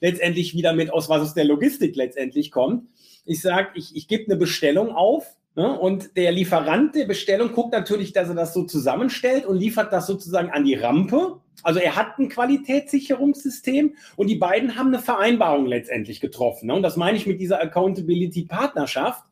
letztendlich 0.00 0.54
wieder 0.54 0.74
mit, 0.74 0.92
aus 0.92 1.08
was 1.08 1.22
aus 1.22 1.34
der 1.34 1.44
Logistik 1.44 1.96
letztendlich 1.96 2.50
kommt. 2.50 2.84
Ich 3.24 3.40
sage, 3.40 3.70
ich, 3.74 3.96
ich 3.96 4.08
gebe 4.08 4.26
eine 4.26 4.36
Bestellung 4.36 4.90
auf 4.90 5.36
Ne? 5.56 5.78
Und 5.78 6.18
der 6.18 6.32
Lieferant 6.32 6.94
der 6.94 7.06
Bestellung 7.06 7.52
guckt 7.52 7.72
natürlich, 7.72 8.12
dass 8.12 8.28
er 8.28 8.34
das 8.34 8.52
so 8.52 8.64
zusammenstellt 8.64 9.46
und 9.46 9.56
liefert 9.56 9.90
das 9.90 10.06
sozusagen 10.06 10.50
an 10.50 10.64
die 10.64 10.74
Rampe. 10.74 11.40
Also 11.62 11.80
er 11.80 11.96
hat 11.96 12.18
ein 12.18 12.28
Qualitätssicherungssystem 12.28 13.94
und 14.16 14.26
die 14.28 14.36
beiden 14.36 14.76
haben 14.76 14.88
eine 14.88 14.98
Vereinbarung 14.98 15.66
letztendlich 15.66 16.20
getroffen. 16.20 16.66
Ne? 16.66 16.74
Und 16.74 16.82
das 16.82 16.96
meine 16.96 17.16
ich 17.16 17.26
mit 17.26 17.40
dieser 17.40 17.60
Accountability-Partnerschaft. 17.60 19.24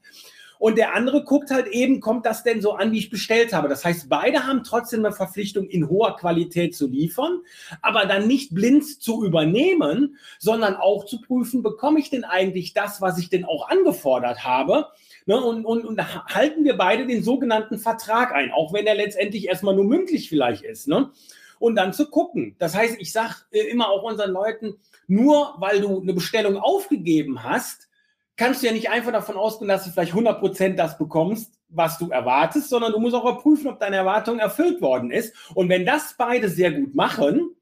Und 0.59 0.79
der 0.79 0.95
andere 0.95 1.25
guckt 1.25 1.51
halt 1.51 1.67
eben, 1.67 2.01
kommt 2.01 2.25
das 2.25 2.43
denn 2.43 2.63
so 2.63 2.73
an, 2.73 2.93
wie 2.93 2.99
ich 2.99 3.11
bestellt 3.11 3.53
habe. 3.53 3.69
Das 3.69 3.85
heißt, 3.85 4.09
beide 4.09 4.47
haben 4.47 4.63
trotzdem 4.65 5.05
eine 5.05 5.15
Verpflichtung, 5.15 5.67
in 5.67 5.91
hoher 5.91 6.17
Qualität 6.17 6.75
zu 6.75 6.89
liefern, 6.89 7.41
aber 7.83 8.07
dann 8.07 8.27
nicht 8.27 8.55
blind 8.55 9.03
zu 9.03 9.25
übernehmen, 9.25 10.17
sondern 10.39 10.77
auch 10.77 11.05
zu 11.05 11.21
prüfen, 11.21 11.63
bekomme 11.63 11.99
ich 11.99 12.09
denn 12.09 12.25
eigentlich 12.25 12.73
das, 12.73 13.03
was 13.03 13.19
ich 13.19 13.29
denn 13.29 13.45
auch 13.45 13.69
angefordert 13.69 14.45
habe? 14.45 14.89
Ne, 15.27 15.39
und, 15.39 15.65
und, 15.65 15.85
und 15.85 16.35
halten 16.35 16.65
wir 16.65 16.77
beide 16.77 17.07
den 17.07 17.23
sogenannten 17.23 17.79
Vertrag 17.79 18.33
ein, 18.33 18.51
auch 18.53 18.73
wenn 18.73 18.87
er 18.87 18.95
letztendlich 18.95 19.49
erstmal 19.49 19.75
nur 19.75 19.85
mündlich 19.85 20.29
vielleicht 20.29 20.65
ist. 20.65 20.87
Ne? 20.87 21.11
Und 21.59 21.77
dann 21.77 21.93
zu 21.93 22.11
gucken. 22.11 22.57
Das 22.59 22.75
heißt, 22.75 22.97
ich 22.99 23.13
sage 23.13 23.35
äh, 23.51 23.61
immer 23.69 23.89
auch 23.89 24.03
unseren 24.03 24.31
Leuten, 24.31 24.79
nur 25.07 25.55
weil 25.59 25.81
du 25.81 26.01
eine 26.01 26.13
Bestellung 26.13 26.57
aufgegeben 26.57 27.43
hast, 27.43 27.89
kannst 28.37 28.63
du 28.63 28.67
ja 28.67 28.73
nicht 28.73 28.91
einfach 28.91 29.13
davon 29.13 29.37
ausgehen, 29.37 29.69
dass 29.69 29.85
du 29.85 29.91
vielleicht 29.91 30.15
100% 30.15 30.75
das 30.75 30.99
bekommst, 30.99 31.55
was 31.69 31.99
du 31.99 32.11
erwartest, 32.11 32.69
sondern 32.69 32.93
du 32.93 32.99
musst 32.99 33.15
auch 33.15 33.25
überprüfen, 33.25 33.69
ob 33.69 33.79
deine 33.79 33.97
Erwartung 33.97 34.39
erfüllt 34.39 34.81
worden 34.81 35.11
ist. 35.11 35.35
Und 35.55 35.69
wenn 35.69 35.87
das 35.87 36.15
beide 36.17 36.49
sehr 36.49 36.73
gut 36.73 36.95
machen, 36.95 37.55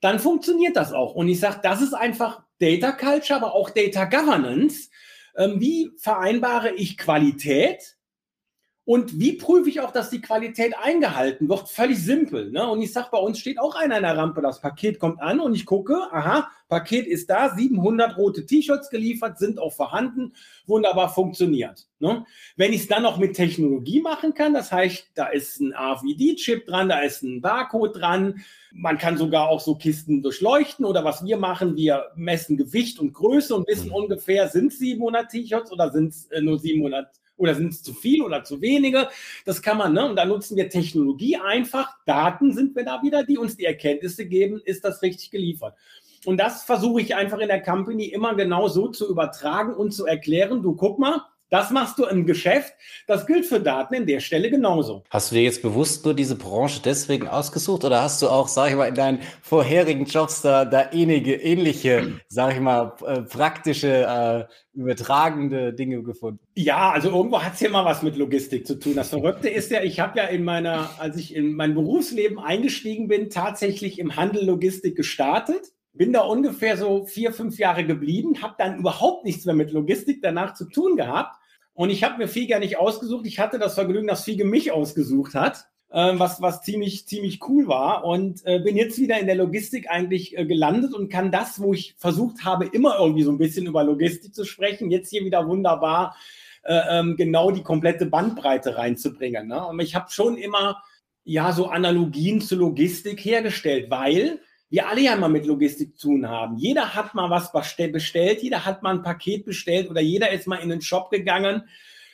dann 0.00 0.18
funktioniert 0.18 0.76
das 0.76 0.92
auch. 0.92 1.14
Und 1.14 1.28
ich 1.28 1.40
sage, 1.40 1.60
das 1.62 1.82
ist 1.82 1.92
einfach 1.92 2.42
Data 2.58 2.92
Culture, 2.92 3.38
aber 3.38 3.54
auch 3.54 3.70
Data 3.70 4.04
Governance. 4.04 4.90
Ähm, 5.36 5.60
wie 5.60 5.92
vereinbare 5.96 6.72
ich 6.72 6.98
Qualität 6.98 7.96
und 8.86 9.20
wie 9.20 9.34
prüfe 9.34 9.68
ich 9.68 9.80
auch, 9.80 9.92
dass 9.92 10.10
die 10.10 10.22
Qualität 10.22 10.74
eingehalten 10.82 11.48
wird? 11.48 11.68
Völlig 11.68 12.02
simpel. 12.02 12.50
Ne? 12.50 12.66
Und 12.68 12.80
ich 12.80 12.92
sage, 12.92 13.08
bei 13.12 13.18
uns 13.18 13.38
steht 13.38 13.60
auch 13.60 13.76
einer 13.76 13.98
in 13.98 14.02
der 14.02 14.16
Rampe, 14.16 14.40
das 14.40 14.60
Paket 14.60 14.98
kommt 14.98 15.20
an 15.20 15.38
und 15.38 15.54
ich 15.54 15.66
gucke, 15.66 16.08
aha, 16.10 16.50
Paket 16.68 17.06
ist 17.06 17.28
da, 17.28 17.54
700 17.54 18.16
rote 18.16 18.46
T-Shirts 18.46 18.90
geliefert, 18.90 19.38
sind 19.38 19.58
auch 19.58 19.72
vorhanden, 19.72 20.32
wunderbar 20.66 21.12
funktioniert. 21.12 21.86
Ne? 21.98 22.24
Wenn 22.56 22.72
ich 22.72 22.82
es 22.82 22.88
dann 22.88 23.02
noch 23.02 23.18
mit 23.18 23.36
Technologie 23.36 24.00
machen 24.00 24.34
kann, 24.34 24.54
das 24.54 24.72
heißt, 24.72 25.10
da 25.14 25.26
ist 25.26 25.60
ein 25.60 25.74
RFID-Chip 25.74 26.66
dran, 26.66 26.88
da 26.88 27.00
ist 27.00 27.22
ein 27.22 27.42
Barcode 27.42 27.96
dran, 27.96 28.42
man 28.72 28.98
kann 28.98 29.18
sogar 29.18 29.48
auch 29.48 29.60
so 29.60 29.74
Kisten 29.74 30.22
durchleuchten 30.22 30.84
oder 30.86 31.04
was 31.04 31.24
wir 31.24 31.36
machen, 31.36 31.76
wir 31.76 32.06
messen 32.14 32.56
Gewicht 32.56 32.98
und 32.98 33.12
Größe 33.12 33.54
und 33.54 33.68
wissen 33.68 33.88
mhm. 33.88 33.94
ungefähr, 33.94 34.48
sind 34.48 34.72
es 34.72 34.78
700 34.78 35.30
T-Shirts 35.30 35.70
oder 35.70 35.92
sind 35.92 36.08
es 36.08 36.26
äh, 36.30 36.40
nur 36.40 36.58
700 36.58 37.10
oder 37.40 37.54
sind 37.54 37.72
es 37.72 37.82
zu 37.82 37.92
viel 37.94 38.22
oder 38.22 38.44
zu 38.44 38.60
wenige? 38.60 39.08
Das 39.44 39.62
kann 39.62 39.78
man, 39.78 39.92
ne? 39.92 40.08
Und 40.08 40.16
da 40.16 40.24
nutzen 40.24 40.56
wir 40.56 40.68
Technologie 40.68 41.36
einfach. 41.36 41.96
Daten 42.06 42.52
sind 42.52 42.76
wir 42.76 42.84
da 42.84 43.02
wieder, 43.02 43.24
die 43.24 43.38
uns 43.38 43.56
die 43.56 43.64
Erkenntnisse 43.64 44.26
geben, 44.26 44.60
ist 44.64 44.84
das 44.84 45.02
richtig 45.02 45.30
geliefert. 45.30 45.74
Und 46.26 46.36
das 46.36 46.62
versuche 46.62 47.00
ich 47.00 47.16
einfach 47.16 47.38
in 47.38 47.48
der 47.48 47.62
Company 47.62 48.04
immer 48.04 48.34
genau 48.34 48.68
so 48.68 48.88
zu 48.88 49.08
übertragen 49.08 49.74
und 49.74 49.92
zu 49.92 50.04
erklären. 50.06 50.62
Du 50.62 50.76
guck 50.76 50.98
mal, 50.98 51.22
das 51.50 51.70
machst 51.70 51.98
du 51.98 52.04
im 52.04 52.26
Geschäft. 52.26 52.72
Das 53.06 53.26
gilt 53.26 53.44
für 53.44 53.60
Daten 53.60 53.94
in 53.94 54.06
der 54.06 54.20
Stelle 54.20 54.50
genauso. 54.50 55.02
Hast 55.10 55.30
du 55.30 55.34
dir 55.34 55.42
jetzt 55.42 55.62
bewusst 55.62 56.04
nur 56.04 56.14
diese 56.14 56.36
Branche 56.36 56.80
deswegen 56.82 57.28
ausgesucht 57.28 57.84
oder 57.84 58.02
hast 58.02 58.22
du 58.22 58.28
auch, 58.28 58.48
sag 58.48 58.70
ich 58.70 58.76
mal, 58.76 58.86
in 58.88 58.94
deinen 58.94 59.18
vorherigen 59.42 60.04
Jobs 60.04 60.42
da, 60.42 60.64
da 60.64 60.92
ähnliche, 60.92 61.34
ähnliche, 61.34 62.20
sag 62.28 62.54
ich 62.54 62.60
mal, 62.60 62.94
äh, 63.04 63.22
praktische, 63.22 63.88
äh, 63.88 64.78
übertragende 64.78 65.74
Dinge 65.74 66.02
gefunden? 66.02 66.40
Ja, 66.54 66.90
also 66.90 67.10
irgendwo 67.10 67.42
hat 67.42 67.54
es 67.54 67.60
ja 67.60 67.68
mal 67.68 67.84
was 67.84 68.02
mit 68.02 68.16
Logistik 68.16 68.66
zu 68.66 68.78
tun. 68.78 68.94
Das 68.94 69.10
Verrückte 69.10 69.48
ist 69.48 69.70
ja, 69.70 69.82
ich 69.82 69.98
habe 69.98 70.18
ja 70.18 70.26
in 70.26 70.44
meiner, 70.44 70.88
als 70.98 71.16
ich 71.16 71.34
in 71.34 71.54
mein 71.54 71.74
Berufsleben 71.74 72.38
eingestiegen 72.38 73.08
bin, 73.08 73.28
tatsächlich 73.28 73.98
im 73.98 74.14
Handel 74.16 74.44
Logistik 74.44 74.96
gestartet 74.96 75.72
bin 76.00 76.14
da 76.14 76.22
ungefähr 76.22 76.78
so 76.78 77.04
vier, 77.04 77.30
fünf 77.30 77.58
Jahre 77.58 77.84
geblieben, 77.84 78.40
habe 78.40 78.54
dann 78.56 78.78
überhaupt 78.78 79.26
nichts 79.26 79.44
mehr 79.44 79.54
mit 79.54 79.70
Logistik 79.70 80.22
danach 80.22 80.54
zu 80.54 80.64
tun 80.64 80.96
gehabt 80.96 81.36
und 81.74 81.90
ich 81.90 82.02
habe 82.02 82.16
mir 82.16 82.26
Fiege 82.26 82.58
nicht 82.58 82.78
ausgesucht. 82.78 83.26
Ich 83.26 83.38
hatte 83.38 83.58
das 83.58 83.74
Vergnügen, 83.74 84.06
dass 84.06 84.24
Fiege 84.24 84.46
mich 84.46 84.72
ausgesucht 84.72 85.34
hat, 85.34 85.66
äh, 85.90 86.12
was, 86.14 86.40
was 86.40 86.62
ziemlich, 86.62 87.06
ziemlich 87.06 87.46
cool 87.48 87.68
war. 87.68 88.04
Und 88.06 88.40
äh, 88.46 88.60
bin 88.60 88.78
jetzt 88.78 88.98
wieder 88.98 89.20
in 89.20 89.26
der 89.26 89.34
Logistik 89.34 89.90
eigentlich 89.90 90.38
äh, 90.38 90.46
gelandet 90.46 90.94
und 90.94 91.10
kann 91.10 91.30
das, 91.30 91.60
wo 91.60 91.74
ich 91.74 91.94
versucht 91.98 92.46
habe, 92.46 92.64
immer 92.64 92.98
irgendwie 92.98 93.22
so 93.22 93.30
ein 93.30 93.36
bisschen 93.36 93.66
über 93.66 93.84
Logistik 93.84 94.34
zu 94.34 94.46
sprechen, 94.46 94.90
jetzt 94.90 95.10
hier 95.10 95.22
wieder 95.22 95.46
wunderbar 95.46 96.16
äh, 96.62 96.80
ähm, 96.98 97.16
genau 97.16 97.50
die 97.50 97.62
komplette 97.62 98.06
Bandbreite 98.06 98.78
reinzubringen. 98.78 99.48
Ne? 99.48 99.66
Und 99.66 99.80
ich 99.80 99.94
habe 99.94 100.10
schon 100.10 100.38
immer 100.38 100.82
ja 101.24 101.52
so 101.52 101.66
Analogien 101.66 102.40
zu 102.40 102.56
Logistik 102.56 103.22
hergestellt, 103.22 103.90
weil 103.90 104.40
wir 104.70 104.88
alle 104.88 105.02
ja 105.02 105.16
mal 105.16 105.28
mit 105.28 105.46
Logistik 105.46 105.98
zu 105.98 106.08
tun 106.08 106.28
haben. 106.28 106.56
Jeder 106.56 106.94
hat 106.94 107.14
mal 107.14 107.28
was 107.28 107.52
bestellt, 107.52 108.42
jeder 108.42 108.64
hat 108.64 108.82
mal 108.82 108.94
ein 108.94 109.02
Paket 109.02 109.44
bestellt 109.44 109.90
oder 109.90 110.00
jeder 110.00 110.30
ist 110.30 110.46
mal 110.46 110.56
in 110.56 110.68
den 110.68 110.80
Shop 110.80 111.10
gegangen. 111.10 111.64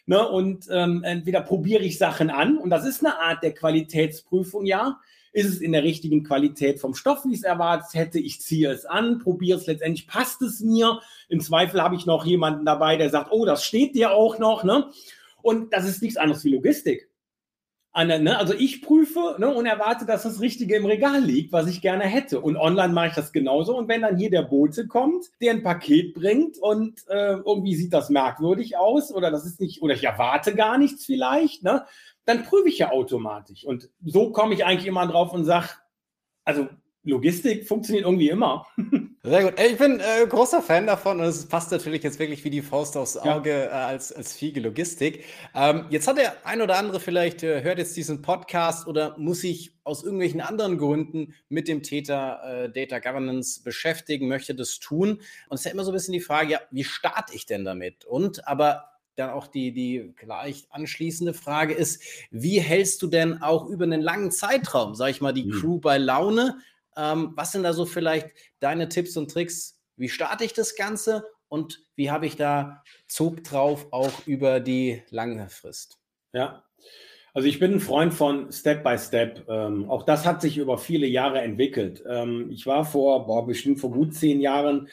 Ne, 0.09 0.27
und 0.27 0.69
ähm, 0.71 1.03
entweder 1.03 1.41
probiere 1.41 1.83
ich 1.83 1.99
Sachen 1.99 2.31
an 2.31 2.59
und 2.59 2.71
das 2.71 2.87
ist 2.87 3.05
eine 3.05 3.19
Art 3.19 3.43
der 3.43 3.53
Qualitätsprüfung, 3.53 4.65
ja. 4.65 5.01
Ist 5.33 5.49
es 5.49 5.61
in 5.61 5.73
der 5.73 5.83
richtigen 5.83 6.23
Qualität 6.23 6.79
vom 6.81 6.95
Stoff, 6.95 7.25
wie 7.25 7.33
ich 7.33 7.41
es 7.41 7.43
erwartet 7.43 7.93
hätte? 7.93 8.21
Ich 8.21 8.41
ziehe 8.41 8.71
es 8.71 8.87
an, 8.87 9.19
probiere 9.19 9.59
es 9.59 9.67
letztendlich, 9.67 10.07
passt 10.07 10.41
es 10.43 10.61
mir? 10.61 11.01
Im 11.29 11.41
Zweifel 11.41 11.83
habe 11.83 11.97
ich 11.97 12.07
noch 12.07 12.25
jemanden 12.25 12.65
dabei, 12.65 12.97
der 12.97 13.11
sagt, 13.11 13.33
oh, 13.33 13.45
das 13.45 13.65
steht 13.65 13.97
dir 13.97 14.13
auch 14.13 14.39
noch. 14.39 14.63
Ne? 14.63 14.87
Und 15.43 15.75
das 15.75 15.87
ist 15.87 16.01
nichts 16.03 16.17
anderes 16.17 16.45
wie 16.45 16.55
Logistik 16.55 17.11
an, 17.97 18.09
ne? 18.09 18.39
Also 18.39 18.53
ich 18.53 18.83
prüfe 18.83 19.37
ne, 19.39 19.53
und 19.53 19.65
erwarte, 19.65 20.05
dass 20.05 20.25
das 20.25 20.41
Richtige 20.41 20.77
im 20.77 20.85
Regal 20.85 21.23
liegt, 21.23 21.53
was 21.53 21.67
ich 21.67 21.81
gerne 21.81 22.05
hätte. 22.05 22.41
Und 22.41 22.59
online 22.59 22.93
mache 22.93 23.09
ich 23.09 23.15
das 23.15 23.33
genauso. 23.33 23.77
Und 23.77 23.89
wenn 23.89 24.03
dann 24.03 24.19
hier 24.19 24.29
der 24.29 24.43
Bote 24.43 24.87
kommt, 24.87 25.25
der 25.41 25.53
ein 25.53 25.63
Paket 25.63 26.13
bringt 26.13 26.59
und 26.59 27.09
äh, 27.09 27.37
irgendwie 27.37 27.75
sieht 27.75 27.95
das 27.95 28.11
merkwürdig 28.11 28.77
aus 28.77 29.13
oder 29.13 29.31
das 29.31 29.47
ist 29.47 29.61
nicht, 29.61 29.81
oder 29.81 29.95
ich 29.95 30.05
erwarte 30.05 30.55
gar 30.55 30.77
nichts 30.77 31.07
vielleicht, 31.07 31.63
ne, 31.63 31.87
dann 32.27 32.45
prüfe 32.45 32.69
ich 32.69 32.79
ja 32.79 32.91
automatisch. 32.91 33.65
Und 33.65 33.89
so 34.05 34.31
komme 34.31 34.53
ich 34.53 34.67
eigentlich 34.67 34.87
immer 34.87 35.07
drauf 35.07 35.33
und 35.33 35.45
sage, 35.45 35.69
also 36.45 36.69
Logistik 37.03 37.67
funktioniert 37.67 38.05
irgendwie 38.05 38.29
immer. 38.29 38.67
Sehr 39.27 39.43
gut. 39.43 39.55
Ich 39.59 39.77
bin 39.77 39.99
äh, 39.99 40.25
großer 40.25 40.63
Fan 40.63 40.87
davon 40.87 41.19
und 41.19 41.27
es 41.27 41.47
passt 41.47 41.73
natürlich 41.73 42.05
jetzt 42.05 42.21
wirklich 42.21 42.45
wie 42.45 42.51
die 42.51 42.63
Faust 42.63 42.97
aufs 42.97 43.17
Auge 43.17 43.51
ja. 43.51 43.65
äh, 43.65 43.71
als, 43.71 44.13
als 44.13 44.35
Fiege 44.35 44.61
Logistik. 44.61 45.25
Ähm, 45.53 45.87
jetzt 45.91 46.07
hat 46.07 46.17
der 46.17 46.47
ein 46.47 46.63
oder 46.63 46.77
andere 46.77 47.01
vielleicht, 47.01 47.43
äh, 47.43 47.65
hört 47.65 47.79
jetzt 47.79 47.97
diesen 47.97 48.23
Podcast 48.23 48.87
oder 48.87 49.19
muss 49.19 49.41
sich 49.41 49.73
aus 49.83 50.05
irgendwelchen 50.05 50.41
anderen 50.41 50.79
Gründen 50.79 51.35
mit 51.49 51.67
dem 51.67 51.83
Täter 51.83 52.41
äh, 52.45 52.71
Data 52.71 53.01
Governance 53.01 53.65
beschäftigen, 53.65 54.29
möchte 54.29 54.55
das 54.55 54.79
tun. 54.79 55.21
Und 55.49 55.55
es 55.55 55.63
ist 55.63 55.65
ja 55.65 55.73
immer 55.73 55.83
so 55.83 55.91
ein 55.91 55.95
bisschen 55.95 56.13
die 56.13 56.21
Frage, 56.21 56.53
ja, 56.53 56.61
wie 56.71 56.85
starte 56.85 57.35
ich 57.35 57.47
denn 57.47 57.65
damit? 57.65 58.05
Und 58.05 58.47
aber 58.47 58.93
dann 59.17 59.31
auch 59.31 59.49
die, 59.49 59.73
die 59.73 60.13
gleich 60.15 60.69
anschließende 60.71 61.35
Frage 61.35 61.75
ist, 61.75 62.01
wie 62.31 62.61
hältst 62.61 63.03
du 63.03 63.09
denn 63.09 63.43
auch 63.43 63.67
über 63.67 63.87
einen 63.87 64.03
langen 64.03 64.31
Zeitraum, 64.31 64.95
sag 64.95 65.11
ich 65.11 65.21
mal, 65.21 65.33
die 65.33 65.47
mhm. 65.47 65.51
Crew 65.51 65.79
bei 65.81 65.99
Laune? 65.99 66.59
Ähm, 66.97 67.33
was 67.35 67.53
sind 67.53 67.63
da 67.63 67.73
so 67.73 67.87
vielleicht 67.87 68.29
deine 68.61 68.89
Tipps 68.89 69.17
und 69.17 69.31
Tricks? 69.31 69.81
Wie 69.97 70.09
starte 70.09 70.45
ich 70.45 70.53
das 70.53 70.77
Ganze 70.77 71.25
und 71.49 71.85
wie 71.95 72.11
habe 72.11 72.27
ich 72.27 72.37
da 72.37 72.83
Zug 73.09 73.45
drauf 73.45 73.87
auch 73.93 74.27
über 74.27 74.61
die 74.61 75.03
lange 75.11 75.49
Frist? 75.49 75.99
Ja, 76.33 76.65
also 77.37 77.49
ich 77.49 77.59
bin 77.59 77.75
ein 77.75 77.81
Freund 77.81 78.15
von 78.15 78.51
Step 78.51 78.83
by 78.83 78.97
Step. 78.99 79.47
Ähm, 79.49 79.91
auch 79.91 80.05
das 80.05 80.25
hat 80.25 80.41
sich 80.41 80.57
über 80.57 80.79
viele 80.79 81.07
Jahre 81.07 81.43
entwickelt. 81.43 82.03
Ähm, 82.09 82.51
ich 82.51 82.67
war 82.67 82.85
vor, 82.87 83.27
boah, 83.27 83.47
bestimmt 83.47 83.79
vor 83.79 83.91
gut 83.91 84.15
zehn 84.15 84.41
Jahren 84.41 84.89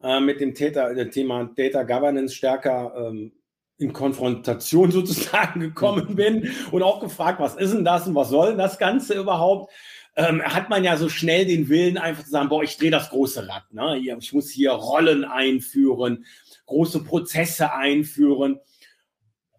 äh, 0.00 0.20
mit 0.20 0.40
dem 0.40 0.54
Theta, 0.54 0.94
Thema 1.06 1.50
Data 1.56 1.82
Governance 1.82 2.32
stärker 2.32 2.94
ähm, 2.96 3.32
in 3.78 3.92
Konfrontation 3.92 4.90
sozusagen 4.92 5.58
gekommen 5.58 6.10
mhm. 6.10 6.14
bin 6.14 6.50
und 6.70 6.84
auch 6.84 7.00
gefragt, 7.00 7.40
was 7.40 7.56
ist 7.56 7.74
denn 7.74 7.84
das 7.84 8.06
und 8.06 8.14
was 8.14 8.28
soll 8.28 8.50
denn 8.50 8.58
das 8.58 8.78
Ganze 8.78 9.14
überhaupt? 9.14 9.72
Ähm, 10.16 10.42
hat 10.42 10.70
man 10.70 10.84
ja 10.84 10.96
so 10.96 11.08
schnell 11.08 11.44
den 11.44 11.68
Willen, 11.68 11.98
einfach 11.98 12.24
zu 12.24 12.30
sagen, 12.30 12.48
boah, 12.48 12.62
ich 12.62 12.76
drehe 12.76 12.90
das 12.90 13.10
große 13.10 13.48
Rad. 13.48 13.72
Ne? 13.72 13.98
Ich 13.98 14.32
muss 14.32 14.50
hier 14.50 14.72
Rollen 14.72 15.24
einführen, 15.24 16.24
große 16.66 17.02
Prozesse 17.04 17.72
einführen. 17.72 18.60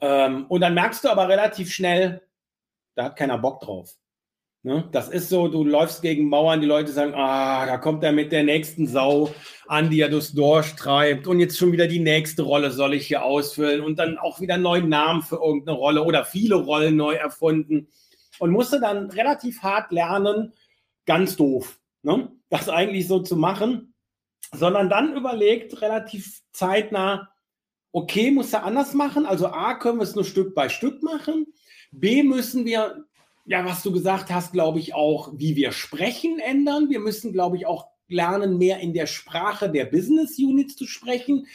Ähm, 0.01 0.45
und 0.47 0.62
dann 0.62 0.74
merkst 0.74 1.03
du 1.03 1.09
aber 1.09 1.27
relativ 1.27 1.74
schnell, 1.74 2.21
da 2.95 3.05
hat 3.05 3.17
keiner 3.17 3.38
Bock 3.38 3.62
drauf. 3.62 3.95
Ne? 4.63 4.88
Das 4.91 5.09
ist 5.09 5.29
so, 5.29 5.47
du 5.47 5.63
läufst 5.63 6.01
gegen 6.01 6.27
Mauern, 6.27 6.62
die 6.62 6.67
Leute 6.67 6.91
sagen, 6.91 7.13
ah, 7.13 7.65
da 7.65 7.77
kommt 7.77 8.03
er 8.03 8.13
mit 8.13 8.31
der 8.31 8.43
nächsten 8.43 8.88
Sau 8.88 9.31
an, 9.67 9.89
die 9.89 10.00
er 10.00 10.09
durchs 10.09 10.33
Dorf 10.33 10.75
treibt 10.75 11.27
und 11.27 11.39
jetzt 11.39 11.57
schon 11.57 11.71
wieder 11.71 11.88
die 11.88 12.00
nächste 12.00 12.41
Rolle 12.41 12.71
soll 12.71 12.95
ich 12.95 13.05
hier 13.05 13.24
ausfüllen 13.24 13.81
und 13.81 14.00
dann 14.00 14.17
auch 14.17 14.39
wieder 14.39 14.55
einen 14.55 14.63
neuen 14.63 14.89
Namen 14.89 15.21
für 15.21 15.35
irgendeine 15.35 15.77
Rolle 15.77 16.03
oder 16.03 16.25
viele 16.25 16.55
Rollen 16.55 16.95
neu 16.95 17.13
erfunden 17.13 17.89
und 18.39 18.51
musste 18.51 18.80
dann 18.80 19.10
relativ 19.10 19.62
hart 19.62 19.92
lernen, 19.92 20.54
ganz 21.06 21.36
doof, 21.36 21.80
ne? 22.04 22.32
das 22.50 22.70
eigentlich 22.70 23.08
so 23.08 23.20
zu 23.20 23.36
machen, 23.36 23.94
sondern 24.51 24.89
dann 24.89 25.15
überlegt 25.15 25.82
relativ 25.82 26.42
zeitnah, 26.51 27.30
okay, 27.92 28.32
muss 28.32 28.54
er 28.54 28.63
anders 28.63 28.94
machen. 28.94 29.25
Also 29.25 29.48
A, 29.48 29.75
können 29.75 30.00
wir 30.00 30.04
es 30.04 30.15
nur 30.15 30.25
Stück 30.25 30.54
bei 30.54 30.70
Stück 30.70 31.01
machen. 31.01 31.48
B, 31.92 32.24
müssen 32.24 32.65
wir, 32.65 33.06
ja, 33.46 33.65
was 33.65 33.84
du 33.84 33.92
gesagt 33.92 34.30
hast, 34.32 34.51
glaube 34.51 34.80
ich 34.80 34.94
auch, 34.94 35.32
wie 35.36 35.56
wir 35.56 35.72
sprechen 35.72 36.39
ändern. 36.39 36.89
Wir 36.89 37.00
müssen, 37.00 37.32
glaube 37.32 37.58
ich, 37.58 37.65
auch 37.65 37.88
lernen, 38.08 38.58
mehr 38.58 38.80
in 38.80 38.94
der 38.94 39.08
Sprache 39.08 39.70
der 39.70 39.86
Business 39.86 40.38
Units 40.38 40.75
zu 40.75 40.86
sprechen 40.86 41.48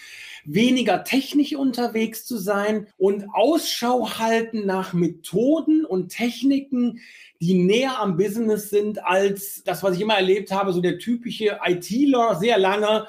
weniger 0.45 1.05
technisch 1.05 1.55
unterwegs 1.55 2.25
zu 2.25 2.39
sein 2.39 2.87
und 2.97 3.27
Ausschau 3.33 4.19
halten 4.19 4.67
nach 4.67 4.93
Methoden 4.93 5.85
und 5.85 6.09
Techniken, 6.09 7.01
die 7.41 7.55
näher 7.55 7.99
am 7.99 8.17
Business 8.17 8.71
sind 8.71 9.05
als 9.05 9.63
das, 9.65 9.83
was 9.83 9.97
ich 9.97 10.03
immer 10.03 10.17
erlebt 10.17 10.51
habe, 10.53 10.73
so 10.73 10.81
der 10.81 10.99
typische 10.99 11.59
ITler, 11.65 12.37
sehr 12.37 12.59
lange, 12.59 13.07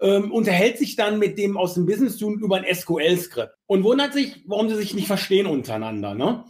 ähm, 0.00 0.32
unterhält 0.32 0.78
sich 0.78 0.96
dann 0.96 1.18
mit 1.18 1.38
dem 1.38 1.56
aus 1.56 1.74
dem 1.74 1.86
Business 1.86 2.18
tun 2.18 2.38
über 2.40 2.56
ein 2.56 2.74
SQL-Skript 2.74 3.54
und 3.66 3.84
wundert 3.84 4.12
sich, 4.12 4.42
warum 4.46 4.68
sie 4.68 4.76
sich 4.76 4.94
nicht 4.94 5.06
verstehen 5.06 5.46
untereinander. 5.46 6.14
Ne? 6.14 6.44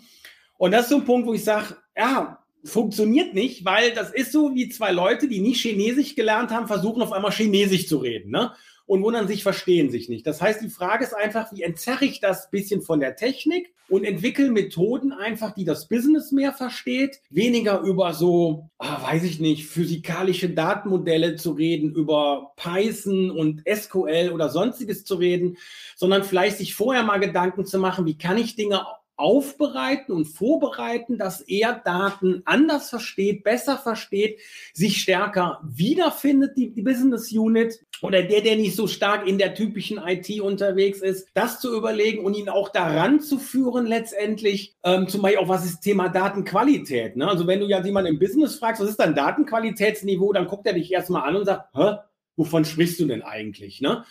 Und 0.56 0.72
das 0.72 0.82
ist 0.82 0.90
so 0.90 0.96
ein 0.96 1.04
Punkt, 1.04 1.26
wo 1.26 1.34
ich 1.34 1.44
sage, 1.44 1.76
ja, 1.96 2.44
funktioniert 2.64 3.34
nicht, 3.34 3.64
weil 3.64 3.92
das 3.92 4.10
ist 4.12 4.32
so 4.32 4.54
wie 4.54 4.68
zwei 4.70 4.90
Leute, 4.90 5.28
die 5.28 5.40
nicht 5.40 5.60
Chinesisch 5.60 6.14
gelernt 6.14 6.50
haben, 6.50 6.66
versuchen 6.66 7.02
auf 7.02 7.12
einmal 7.12 7.32
Chinesisch 7.32 7.86
zu 7.86 7.98
reden. 7.98 8.30
Ne? 8.30 8.52
Und 8.86 9.02
wundern 9.02 9.28
sich, 9.28 9.42
verstehen 9.42 9.90
sich 9.90 10.08
nicht. 10.08 10.26
Das 10.26 10.42
heißt, 10.42 10.60
die 10.62 10.68
Frage 10.68 11.04
ist 11.04 11.14
einfach, 11.14 11.52
wie 11.52 11.62
entzerre 11.62 12.04
ich 12.04 12.20
das 12.20 12.50
bisschen 12.50 12.82
von 12.82 13.00
der 13.00 13.16
Technik 13.16 13.72
und 13.88 14.04
entwickle 14.04 14.50
Methoden 14.50 15.12
einfach, 15.12 15.54
die 15.54 15.64
das 15.64 15.88
Business 15.88 16.32
mehr 16.32 16.52
versteht, 16.52 17.20
weniger 17.30 17.80
über 17.80 18.12
so, 18.14 18.70
ah, 18.78 19.02
weiß 19.02 19.24
ich 19.24 19.40
nicht, 19.40 19.66
physikalische 19.66 20.50
Datenmodelle 20.50 21.36
zu 21.36 21.52
reden, 21.52 21.94
über 21.94 22.52
Python 22.56 23.30
und 23.30 23.62
SQL 23.66 24.30
oder 24.32 24.48
sonstiges 24.48 25.04
zu 25.04 25.16
reden, 25.16 25.56
sondern 25.96 26.24
vielleicht 26.24 26.58
sich 26.58 26.74
vorher 26.74 27.02
mal 27.02 27.20
Gedanken 27.20 27.64
zu 27.64 27.78
machen, 27.78 28.06
wie 28.06 28.18
kann 28.18 28.38
ich 28.38 28.56
Dinge 28.56 28.86
aufbereiten 29.16 30.12
und 30.12 30.24
vorbereiten, 30.24 31.18
dass 31.18 31.40
er 31.42 31.80
Daten 31.84 32.42
anders 32.44 32.90
versteht, 32.90 33.44
besser 33.44 33.78
versteht, 33.78 34.40
sich 34.72 35.00
stärker 35.00 35.60
wiederfindet, 35.62 36.56
die, 36.56 36.70
die, 36.70 36.82
Business 36.82 37.32
Unit 37.32 37.80
oder 38.02 38.22
der, 38.22 38.40
der 38.40 38.56
nicht 38.56 38.74
so 38.74 38.86
stark 38.86 39.26
in 39.26 39.38
der 39.38 39.54
typischen 39.54 39.98
IT 39.98 40.40
unterwegs 40.40 41.00
ist, 41.00 41.28
das 41.34 41.60
zu 41.60 41.76
überlegen 41.76 42.24
und 42.24 42.34
ihn 42.34 42.48
auch 42.48 42.68
daran 42.68 43.20
zu 43.20 43.38
führen, 43.38 43.86
letztendlich, 43.86 44.74
ähm, 44.82 45.08
zum 45.08 45.22
Beispiel 45.22 45.40
auch 45.40 45.48
was 45.48 45.64
ist 45.64 45.80
Thema 45.80 46.08
Datenqualität. 46.08 47.16
Ne? 47.16 47.28
Also 47.28 47.46
wenn 47.46 47.60
du 47.60 47.66
ja 47.66 47.82
jemanden 47.84 48.12
im 48.12 48.18
Business 48.18 48.56
fragst, 48.56 48.82
was 48.82 48.90
ist 48.90 49.00
dein 49.00 49.14
Datenqualitätsniveau, 49.14 50.32
dann 50.32 50.46
guckt 50.46 50.66
er 50.66 50.74
dich 50.74 50.92
erstmal 50.92 51.28
an 51.28 51.36
und 51.36 51.46
sagt, 51.46 51.68
Hä? 51.74 51.98
wovon 52.36 52.64
sprichst 52.64 52.98
du 53.00 53.06
denn 53.06 53.22
eigentlich? 53.22 53.80
Ne? 53.80 54.04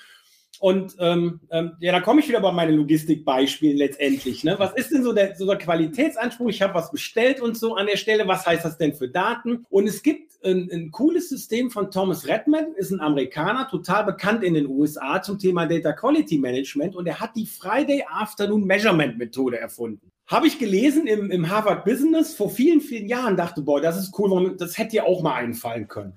Und 0.64 0.96
ähm, 1.00 1.42
ähm, 1.52 1.74
ja, 1.82 1.92
da 1.92 2.00
komme 2.00 2.22
ich 2.22 2.30
wieder 2.30 2.40
bei 2.40 2.54
meinen 2.54 2.78
Logistikbeispielen 2.78 3.76
letztendlich. 3.76 4.46
Ne? 4.46 4.56
Was 4.60 4.72
ist 4.76 4.92
denn 4.92 5.04
so 5.04 5.12
der, 5.12 5.36
so 5.36 5.46
der 5.46 5.58
Qualitätsanspruch? 5.58 6.48
Ich 6.48 6.62
habe 6.62 6.74
was 6.74 6.90
bestellt 6.90 7.42
und 7.42 7.58
so 7.58 7.76
an 7.76 7.86
der 7.86 7.98
Stelle. 7.98 8.30
Was 8.30 8.46
heißt 8.46 8.64
das 8.64 8.78
denn 8.78 8.94
für 8.94 9.10
Daten? 9.10 9.66
Und 9.70 9.88
es 9.88 10.02
gibt 10.04 10.42
ein, 10.46 10.70
ein 10.72 10.90
cooles 10.92 11.28
System 11.28 11.70
von 11.70 11.92
Thomas 11.92 12.30
Redman, 12.30 12.68
ist 12.78 12.92
ein 12.92 13.02
Amerikaner, 13.02 13.68
total 13.68 14.06
bekannt 14.06 14.42
in 14.42 14.54
den 14.54 14.68
USA 14.68 15.22
zum 15.22 15.38
Thema 15.38 15.66
Data 15.66 15.92
Quality 15.92 16.38
Management. 16.38 16.96
Und 16.96 17.08
er 17.08 17.20
hat 17.20 17.36
die 17.36 17.46
Friday 17.46 18.06
Afternoon 18.08 18.64
Measurement 18.64 19.18
Methode 19.18 19.60
erfunden. 19.60 20.14
Habe 20.28 20.48
ich 20.48 20.60
gelesen 20.60 21.08
im, 21.08 21.30
im 21.30 21.50
Harvard 21.50 21.84
Business 21.84 22.36
vor 22.36 22.50
vielen, 22.50 22.80
vielen 22.80 23.10
Jahren, 23.10 23.36
dachte, 23.36 23.62
boah, 23.62 23.82
das 23.82 24.00
ist 24.00 24.18
cool, 24.18 24.56
das 24.58 24.78
hätte 24.78 24.92
dir 24.92 25.06
auch 25.08 25.22
mal 25.22 25.34
einfallen 25.34 25.90
können. 25.90 26.14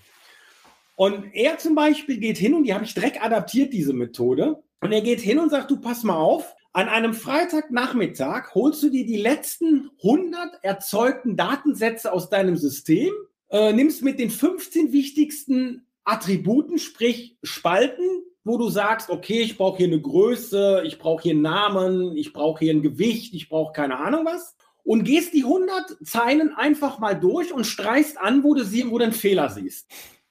Und 0.96 1.34
er 1.34 1.58
zum 1.58 1.74
Beispiel 1.74 2.16
geht 2.16 2.38
hin 2.38 2.54
und 2.54 2.64
die 2.64 2.74
habe 2.74 2.84
ich 2.84 2.94
direkt 2.94 3.22
adaptiert, 3.22 3.72
diese 3.72 3.92
Methode. 3.92 4.62
Und 4.80 4.92
er 4.92 5.02
geht 5.02 5.20
hin 5.20 5.38
und 5.38 5.50
sagt, 5.50 5.70
du 5.70 5.76
pass 5.78 6.02
mal 6.02 6.16
auf, 6.16 6.54
an 6.72 6.88
einem 6.88 7.14
Freitagnachmittag 7.14 8.54
holst 8.54 8.82
du 8.82 8.90
dir 8.90 9.06
die 9.06 9.16
letzten 9.16 9.90
100 10.02 10.62
erzeugten 10.62 11.36
Datensätze 11.36 12.12
aus 12.12 12.28
deinem 12.28 12.56
System, 12.56 13.12
äh, 13.50 13.72
nimmst 13.72 14.02
mit 14.02 14.18
den 14.18 14.30
15 14.30 14.92
wichtigsten 14.92 15.86
Attributen, 16.04 16.78
sprich 16.78 17.36
Spalten, 17.42 18.04
wo 18.44 18.58
du 18.58 18.68
sagst, 18.68 19.10
okay, 19.10 19.42
ich 19.42 19.56
brauche 19.56 19.78
hier 19.78 19.86
eine 19.86 20.00
Größe, 20.00 20.82
ich 20.86 20.98
brauche 20.98 21.22
hier 21.22 21.32
einen 21.32 21.42
Namen, 21.42 22.16
ich 22.16 22.32
brauche 22.32 22.60
hier 22.60 22.72
ein 22.72 22.82
Gewicht, 22.82 23.34
ich 23.34 23.48
brauche 23.48 23.72
keine 23.72 23.98
Ahnung 23.98 24.24
was. 24.24 24.56
Und 24.82 25.04
gehst 25.04 25.34
die 25.34 25.42
100 25.42 25.96
Zeilen 26.04 26.54
einfach 26.54 27.00
mal 27.00 27.18
durch 27.18 27.52
und 27.52 27.64
streichst 27.64 28.18
an, 28.18 28.44
wo 28.44 28.54
du, 28.54 28.64
sie, 28.64 28.88
wo 28.90 28.98
du 28.98 29.04
einen 29.04 29.12
Fehler 29.12 29.50
siehst 29.50 29.88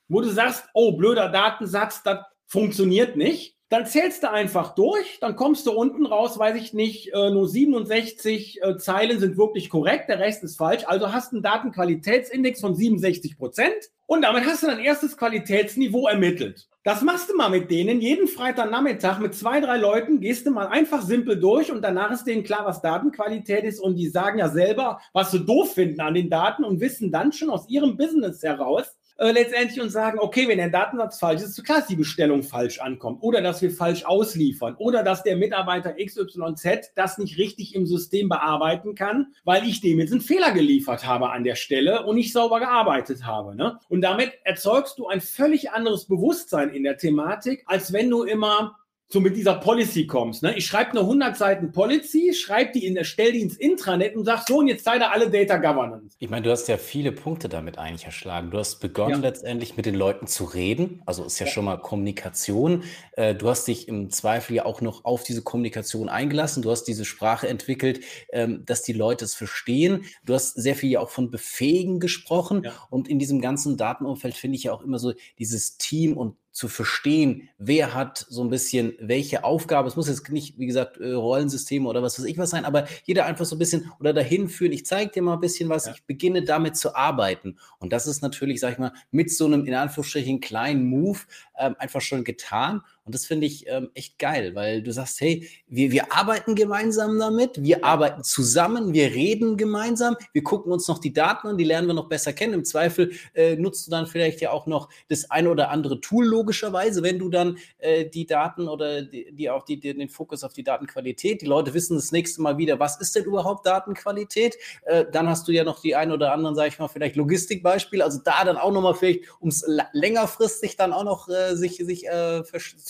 wo 0.08 0.22
du 0.22 0.30
sagst, 0.30 0.66
oh, 0.74 0.94
blöder 0.94 1.30
Datensatz, 1.30 2.04
das 2.04 2.20
funktioniert 2.48 3.16
nicht, 3.16 3.56
dann 3.70 3.88
zählst 3.88 4.22
du 4.22 4.32
einfach 4.32 4.76
durch, 4.76 5.18
dann 5.20 5.36
kommst 5.36 5.66
du 5.66 5.72
unten 5.72 6.06
raus, 6.06 6.38
weiß 6.38 6.56
ich 6.56 6.74
nicht, 6.74 7.12
äh, 7.14 7.32
nur 7.32 7.48
67 7.48 8.62
äh, 8.62 8.78
Zeilen 8.78 9.20
sind 9.20 9.38
wirklich 9.38 9.70
korrekt, 9.70 10.08
der 10.08 10.20
Rest 10.20 10.44
ist 10.44 10.58
falsch. 10.58 10.84
Also 10.86 11.12
hast 11.12 11.32
du 11.32 11.38
einen 11.38 11.44
Datenqualitätsindex 11.44 12.62
von 12.62 12.76
67 12.76 13.38
Prozent 13.38 13.76
und 14.06 14.22
damit 14.22 14.46
hast 14.46 14.62
du 14.62 14.68
dein 14.68 14.80
erstes 14.80 15.18
Qualitätsniveau 15.18 16.08
ermittelt. 16.08 16.68
Das 16.84 17.02
machst 17.02 17.32
du 17.32 17.36
mal 17.36 17.50
mit 17.50 17.72
denen. 17.72 18.02
Jeden 18.02 18.28
Freitagnachmittag 18.28 19.18
mit 19.18 19.34
zwei, 19.34 19.60
drei 19.60 19.78
Leuten 19.78 20.20
gehst 20.20 20.46
du 20.46 20.52
mal 20.52 20.68
einfach 20.68 21.02
simpel 21.02 21.40
durch 21.40 21.72
und 21.72 21.82
danach 21.82 22.12
ist 22.12 22.26
denen 22.26 22.44
klar, 22.44 22.66
was 22.66 22.84
Datenqualität 22.84 23.64
ist 23.64 23.80
und 23.80 23.96
die 23.96 24.10
sagen 24.10 24.38
ja 24.38 24.50
selber, 24.50 25.02
was 25.12 25.32
sie 25.32 25.44
doof 25.44 25.74
finden 25.74 26.02
an 26.02 26.14
den 26.14 26.30
Daten 26.30 26.64
und 26.64 26.82
wissen 26.82 27.12
dann 27.12 27.32
schon 27.32 27.50
aus 27.50 27.68
ihrem 27.68 27.98
Business 27.98 28.44
heraus, 28.44 28.96
äh, 29.18 29.32
letztendlich 29.32 29.80
und 29.80 29.90
sagen, 29.90 30.20
okay, 30.20 30.48
wenn 30.48 30.58
der 30.58 30.70
Datensatz 30.70 31.20
falsch 31.20 31.42
ist, 31.42 31.58
ist 31.58 31.64
klar, 31.64 31.80
dass 31.80 31.88
die 31.88 31.96
Bestellung 31.96 32.44
falsch 32.44 32.80
ankommt 32.80 33.22
oder 33.22 33.42
dass 33.42 33.62
wir 33.62 33.72
falsch 33.72 34.04
ausliefern 34.04 34.76
oder 34.78 35.04
dass 35.04 35.24
der 35.24 35.38
Mitarbeiter 35.38 35.94
XYZ 35.94 36.92
das 36.96 37.18
nicht 37.18 37.38
richtig 37.38 37.76
im 37.76 37.86
System 37.86 38.28
bearbeiten 38.28 38.94
kann, 38.94 39.28
weil 39.44 39.66
ich 39.66 39.82
dem 39.82 40.00
jetzt 40.00 40.12
einen 40.12 40.22
Fehler 40.22 40.52
geliefert 40.52 41.06
habe 41.06 41.32
an 41.32 41.44
der 41.44 41.56
Stelle 41.56 42.06
und 42.06 42.16
nicht 42.16 42.34
sauber 42.34 42.60
gearbeitet 42.60 43.26
habe. 43.26 43.56
Ne? 43.56 43.80
Und 43.90 44.02
damit 44.02 44.34
erzeugst 44.44 45.00
du 45.00 45.08
ein 45.08 45.22
völlig 45.22 45.72
anderes 45.72 46.06
Bewusstsein 46.06 46.70
in 46.70 46.84
der 46.84 46.98
Thematik, 46.98 47.64
als 47.68 47.94
wenn 47.94 48.10
du 48.10 48.24
immer 48.24 48.76
so 49.08 49.20
mit 49.20 49.38
dieser 49.38 49.56
Policy 49.56 50.08
kommst. 50.08 50.42
Ne? 50.42 50.58
Ich 50.58 50.66
schreibe 50.66 50.92
eine 50.92 51.02
100 51.02 51.38
Seiten 51.38 51.72
Policy, 51.72 52.34
schreibe 52.34 52.72
die 52.74 52.86
in, 52.86 53.04
stell 53.06 53.32
die 53.32 53.42
ins 53.42 53.56
Intranet 53.56 54.16
und 54.16 54.26
sag 54.26 54.48
so, 54.48 54.58
und 54.58 54.68
jetzt 54.68 54.84
sei 54.84 54.98
da 54.98 55.10
alle 55.10 55.30
Data 55.30 55.58
Governance. 55.58 56.16
Ich 56.20 56.30
meine, 56.30 56.44
du 56.44 56.52
hast 56.52 56.68
ja 56.68 56.78
viele 56.78 57.12
Punkte 57.12 57.48
damit 57.48 57.78
eigentlich 57.78 58.06
erschlagen. 58.06 58.50
Du 58.50 58.58
hast 58.58 58.80
begonnen 58.80 59.22
ja. 59.22 59.30
letztendlich 59.30 59.78
mit 59.78 59.86
den 59.86 59.96
Leuten 59.96 60.26
zu 60.26 60.46
reden, 60.46 61.04
also 61.06 61.24
ist 61.24 61.40
ja, 61.40 61.46
ja. 61.46 61.52
schon 61.52 61.66
mal 61.66 61.78
Kommunikation. 61.78 62.84
Äh, 63.12 63.36
du 63.36 63.48
hast 63.48 63.68
dich 63.68 63.88
im 63.88 64.10
Zweifel 64.10 64.56
ja 64.56 64.66
auch 64.66 64.82
noch 64.82 65.06
auf 65.06 65.24
diese 65.24 65.44
Kommunikation 65.44 66.10
eingelassen. 66.10 66.64
Du 66.64 66.72
hast 66.72 66.86
diese 66.86 67.06
Sprache 67.06 67.48
entwickelt, 67.48 68.02
ähm, 68.32 68.64
dass 68.66 68.82
die 68.82 68.94
Leute 68.94 69.26
es 69.26 69.36
verstehen. 69.36 70.06
Du 70.24 70.34
hast 70.34 70.56
sehr 70.56 70.76
viel 70.76 70.90
ja 70.90 71.00
auch 71.00 71.10
von 71.10 71.30
Befähigen 71.30 72.00
gesprochen. 72.00 72.64
Ja. 72.64 72.74
Und 72.90 73.08
in 73.08 73.20
diesem 73.20 73.40
ganzen 73.40 73.78
Datenumfeld 73.78 74.36
finde 74.36 74.58
ich 74.58 74.64
ja 74.64 74.74
auch 74.74 74.82
immer 74.82 74.98
so 74.98 75.14
dieses 75.38 75.78
Team 75.78 76.18
und 76.18 76.38
zu 76.56 76.70
verstehen, 76.70 77.50
wer 77.58 77.94
hat 77.94 78.26
so 78.30 78.42
ein 78.42 78.50
bisschen 78.50 78.94
welche 78.98 79.44
Aufgabe. 79.44 79.90
Es 79.90 79.98
muss 79.98 80.08
jetzt 80.08 80.30
nicht, 80.30 80.58
wie 80.58 80.68
gesagt, 80.68 80.96
äh, 80.96 81.12
Rollensysteme 81.12 81.86
oder 81.86 82.02
was 82.02 82.18
weiß 82.18 82.26
ich 82.26 82.38
was 82.38 82.50
sein, 82.50 82.64
aber 82.64 82.88
jeder 83.04 83.26
einfach 83.26 83.44
so 83.44 83.58
ein 83.58 83.60
bisschen 83.60 83.92
oder 84.00 84.14
dahin 84.14 84.48
führen. 84.48 84.72
Ich 84.72 84.86
zeige 84.86 85.12
dir 85.12 85.22
mal 85.22 85.34
ein 85.34 85.42
bisschen 85.42 85.68
was, 85.68 85.88
ja. 85.88 85.92
ich 85.92 86.06
beginne 86.06 86.44
damit 86.44 86.78
zu 86.78 86.96
arbeiten. 86.96 87.58
Und 87.80 87.92
das 87.92 88.08
ist 88.08 88.22
natürlich, 88.22 88.62
sag 88.62 88.72
ich 88.72 88.78
mal, 88.78 88.94
mit 89.12 89.34
so 89.34 89.48
einem 89.48 89.66
in 89.66 89.74
Anführungsstrichen 89.74 90.40
kleinen 90.40 90.86
Move 90.86 91.20
ähm, 91.58 91.76
einfach 91.78 92.00
schon 92.00 92.24
getan. 92.24 92.82
Und 93.06 93.14
das 93.14 93.28
finde 93.28 93.46
ich 93.46 93.68
ähm, 93.68 93.92
echt 93.94 94.18
geil, 94.18 94.56
weil 94.56 94.82
du 94.82 94.92
sagst, 94.92 95.22
hey, 95.22 95.48
wir, 95.68 95.92
wir 95.92 96.12
arbeiten 96.12 96.56
gemeinsam 96.56 97.20
damit, 97.20 97.62
wir 97.62 97.86
arbeiten 97.86 98.24
zusammen, 98.24 98.94
wir 98.96 99.14
reden 99.14 99.58
gemeinsam, 99.58 100.18
wir 100.34 100.42
gucken 100.42 100.72
uns 100.72 100.88
noch 100.88 100.98
die 100.98 101.14
Daten 101.14 101.48
an, 101.50 101.58
die 101.60 101.66
lernen 101.66 101.86
wir 101.86 101.94
noch 101.94 102.10
besser 102.10 102.34
kennen. 102.34 102.56
Im 102.56 102.66
Zweifel 102.66 103.12
äh, 103.36 103.58
nutzt 103.58 103.86
du 103.86 103.92
dann 103.92 104.08
vielleicht 104.08 104.42
ja 104.42 104.50
auch 104.50 104.66
noch 104.66 104.90
das 105.08 105.30
ein 105.30 105.46
oder 105.46 105.70
andere 105.70 106.02
Tool, 106.02 106.26
logischerweise, 106.26 107.04
wenn 107.04 107.20
du 107.20 107.30
dann 107.30 107.60
äh, 107.78 108.10
die 108.10 108.26
Daten 108.26 108.68
oder 108.68 109.04
die, 109.04 109.32
die 109.32 109.52
auch 109.52 109.66
die, 109.66 109.80
den 109.80 110.10
Fokus 110.10 110.44
auf 110.44 110.54
die 110.54 110.64
Datenqualität, 110.64 111.44
die 111.44 111.46
Leute 111.46 111.76
wissen 111.76 111.98
das 111.98 112.12
nächste 112.12 112.42
Mal 112.42 112.58
wieder, 112.58 112.80
was 112.80 113.00
ist 113.00 113.16
denn 113.16 113.26
überhaupt 113.26 113.68
Datenqualität? 113.68 114.58
Äh, 114.86 115.06
dann 115.12 115.30
hast 115.30 115.48
du 115.48 115.52
ja 115.52 115.64
noch 115.64 115.80
die 115.80 115.96
ein 115.96 116.12
oder 116.12 116.34
anderen, 116.34 116.56
sage 116.56 116.70
ich 116.70 116.80
mal, 116.80 116.88
vielleicht 116.88 117.18
Logistikbeispiele, 117.18 118.04
also 118.04 118.20
da 118.24 118.44
dann 118.44 118.58
auch 118.58 118.72
nochmal 118.72 118.96
vielleicht, 118.96 119.26
um 119.40 119.50
es 119.50 119.64
längerfristig 119.94 120.76
dann 120.76 120.92
auch 120.92 121.04
noch 121.04 121.30
äh, 121.30 121.56
sich, 121.56 121.78
sich 121.78 122.08
äh, 122.08 122.44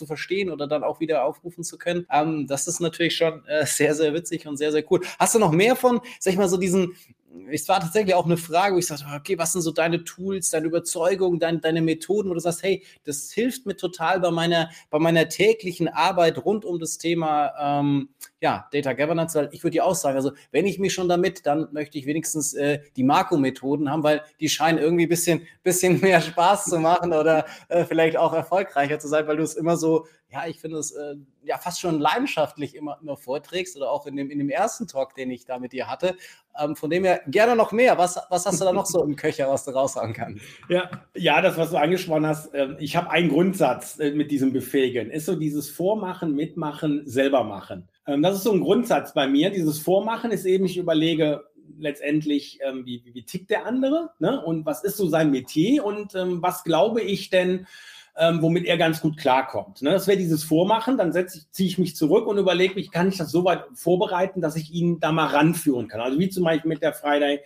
verstehen 0.06 0.52
oder 0.52 0.68
dann 0.68 0.84
auch 0.84 1.00
wieder 1.00 1.24
aufrufen 1.24 1.64
zu 1.64 1.78
können. 1.78 2.06
Ähm, 2.12 2.48
das 2.48 2.68
ist 2.68 2.80
natürlich 2.80 3.16
schon 3.16 3.46
äh, 3.46 3.66
sehr, 3.66 3.96
sehr 3.96 4.14
witzig 4.14 4.48
und 4.48 4.58
sehr, 4.58 4.72
sehr 4.72 4.84
cool. 4.92 5.02
Hast 5.20 5.36
du 5.36 5.40
noch 5.40 5.52
mehr 5.52 5.76
von, 5.76 6.02
sag 6.20 6.34
ich 6.34 6.38
mal, 6.38 6.50
so 6.50 6.58
diesen, 6.58 6.96
es 7.52 7.68
war 7.68 7.80
tatsächlich 7.80 8.16
auch 8.16 8.26
eine 8.26 8.38
Frage, 8.38 8.76
wo 8.76 8.80
ich 8.80 8.88
sagte, 8.88 9.06
okay, 9.16 9.38
was 9.38 9.54
sind 9.54 9.62
so 9.62 9.72
deine 9.72 10.04
Tools, 10.04 10.50
deine 10.50 10.68
Überzeugungen, 10.68 11.40
dein, 11.40 11.62
deine 11.62 11.82
Methoden, 11.82 12.30
wo 12.30 12.34
du 12.34 12.40
sagst, 12.40 12.64
hey, 12.64 12.84
das 13.04 13.32
hilft 13.32 13.66
mir 13.66 13.76
total 13.76 14.20
bei 14.20 14.32
meiner, 14.32 14.70
bei 14.90 15.00
meiner 15.00 15.28
täglichen 15.28 15.88
Arbeit 15.88 16.44
rund 16.44 16.66
um 16.66 16.80
das 16.80 16.98
Thema 16.98 17.54
ähm, 17.60 18.10
ja, 18.42 18.68
Data 18.72 18.94
Governance, 18.94 19.38
weil 19.38 19.50
ich 19.52 19.64
würde 19.64 19.74
dir 19.74 19.86
auch 19.86 19.96
sagen, 19.96 20.16
also 20.16 20.32
wenn 20.52 20.66
ich 20.66 20.80
mich 20.80 20.94
schon 20.94 21.10
damit, 21.10 21.46
dann 21.46 21.68
möchte 21.72 21.98
ich 21.98 22.06
wenigstens 22.06 22.54
äh, 22.54 22.80
die 22.96 23.04
Marco-Methoden 23.04 23.90
haben, 23.90 24.04
weil 24.04 24.24
die 24.40 24.50
scheinen 24.50 24.78
irgendwie 24.78 25.06
ein 25.06 25.10
bisschen, 25.10 25.48
bisschen 25.64 26.00
mehr 26.02 26.22
Spaß 26.22 26.66
zu 26.66 26.80
machen 26.80 27.14
oder 27.14 27.46
äh, 27.70 27.86
vielleicht 27.86 28.18
auch 28.18 28.34
erfolgreicher 28.34 29.00
zu 29.00 29.08
sein, 29.08 29.28
weil 29.28 29.38
du 29.38 29.44
es 29.44 29.56
immer 29.56 29.78
so 29.78 30.06
ja, 30.36 30.48
ich 30.48 30.60
finde 30.60 30.78
es 30.80 30.92
äh, 30.92 31.16
ja 31.44 31.58
fast 31.58 31.80
schon 31.80 32.00
leidenschaftlich 32.00 32.76
immer, 32.76 32.98
immer 33.02 33.16
vorträgst 33.16 33.78
oder 33.78 33.90
auch 33.90 34.06
in 34.06 34.18
dem, 34.18 34.30
in 34.30 34.40
dem 34.40 34.50
ersten 34.50 34.86
Talk, 34.86 35.16
den 35.16 35.32
ich 35.32 35.46
da 35.46 35.60
mit 35.60 35.72
dir 35.72 35.90
hatte. 35.90 36.18
Ähm, 36.60 36.76
von 36.76 36.90
dem 36.90 37.04
her 37.04 37.22
gerne 37.28 37.56
noch 37.56 37.72
mehr. 37.72 37.98
Was, 37.98 38.20
was 38.30 38.46
hast 38.46 38.62
du 38.62 38.66
da 38.66 38.74
noch 38.74 38.86
so 38.86 39.04
im 39.04 39.16
Köcher, 39.16 39.50
was 39.50 39.66
du 39.66 39.72
raushauen 39.72 40.14
kannst? 40.14 40.42
Ja, 40.70 40.90
ja, 41.16 41.42
das, 41.42 41.58
was 41.58 41.72
du 41.72 41.78
angesprochen 41.78 42.26
hast, 42.26 42.54
äh, 42.54 42.76
ich 42.80 42.96
habe 42.96 43.10
einen 43.10 43.30
Grundsatz 43.30 44.00
äh, 44.00 44.12
mit 44.12 44.32
diesem 44.32 44.54
Befähigen. 44.54 45.12
Ist 45.12 45.26
so 45.26 45.36
dieses 45.36 45.70
Vormachen, 45.70 46.36
Mitmachen, 46.36 47.04
selber 47.06 47.44
machen. 47.44 47.88
Ähm, 48.08 48.22
das 48.22 48.38
ist 48.38 48.44
so 48.44 48.52
ein 48.52 48.62
Grundsatz 48.62 49.14
bei 49.14 49.28
mir. 49.28 49.50
Dieses 49.50 49.80
Vormachen 49.80 50.32
ist 50.32 50.46
eben, 50.46 50.66
ich 50.66 50.78
überlege, 50.78 51.44
letztendlich, 51.78 52.60
ähm, 52.66 52.86
wie, 52.86 53.04
wie, 53.06 53.24
tickt 53.24 53.50
der 53.50 53.66
andere 53.66 54.12
ne? 54.20 54.44
und 54.44 54.66
was 54.66 54.84
ist 54.84 54.98
so 54.98 55.08
sein 55.08 55.32
Metier 55.32 55.84
und 55.84 56.16
ähm, 56.16 56.42
was 56.42 56.64
glaube 56.64 57.02
ich 57.02 57.30
denn, 57.30 57.68
ähm, 58.18 58.42
womit 58.42 58.66
er 58.66 58.78
ganz 58.78 59.02
gut 59.02 59.18
klarkommt. 59.18 59.82
Ne? 59.82 59.92
Das 59.92 60.08
wäre 60.08 60.18
dieses 60.18 60.44
Vormachen, 60.44 60.98
dann 60.98 61.16
ich, 61.16 61.52
ziehe 61.52 61.68
ich 61.68 61.78
mich 61.78 61.96
zurück 61.96 62.28
und 62.28 62.38
überlege 62.38 62.76
mich, 62.76 62.92
kann 62.92 63.10
ich 63.10 63.18
das 63.18 63.32
so 63.32 63.44
weit 63.44 63.66
vorbereiten, 63.74 64.42
dass 64.42 64.56
ich 64.56 64.72
ihn 64.72 65.00
da 65.00 65.12
mal 65.12 65.28
ranführen 65.28 65.88
kann. 65.88 66.02
Also 66.02 66.20
wie 66.20 66.30
zum 66.30 66.44
Beispiel 66.44 66.70
mit 66.70 66.82
der 66.82 66.94
Friday 66.94 67.42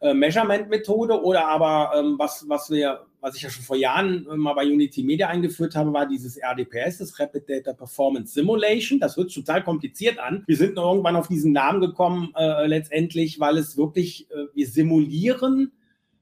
äh, 0.00 0.14
Measurement 0.14 0.68
Methode 0.68 1.22
oder 1.22 1.46
aber 1.46 1.92
ähm, 1.96 2.16
was, 2.18 2.44
was 2.48 2.70
wir 2.70 3.06
was 3.20 3.36
ich 3.36 3.42
ja 3.42 3.50
schon 3.50 3.64
vor 3.64 3.76
Jahren 3.76 4.26
mal 4.36 4.54
bei 4.54 4.64
Unity 4.64 5.02
Media 5.02 5.28
eingeführt 5.28 5.74
habe, 5.74 5.92
war 5.92 6.06
dieses 6.06 6.38
RDPS, 6.38 6.98
das 6.98 7.18
Rapid 7.18 7.48
Data 7.48 7.72
Performance 7.72 8.32
Simulation. 8.32 8.98
Das 8.98 9.16
hört 9.16 9.32
total 9.32 9.62
kompliziert 9.62 10.18
an. 10.18 10.42
Wir 10.46 10.56
sind 10.56 10.76
irgendwann 10.76 11.16
auf 11.16 11.28
diesen 11.28 11.52
Namen 11.52 11.80
gekommen, 11.80 12.32
äh, 12.34 12.66
letztendlich, 12.66 13.38
weil 13.38 13.58
es 13.58 13.76
wirklich, 13.76 14.30
äh, 14.30 14.46
wir 14.54 14.66
simulieren 14.66 15.72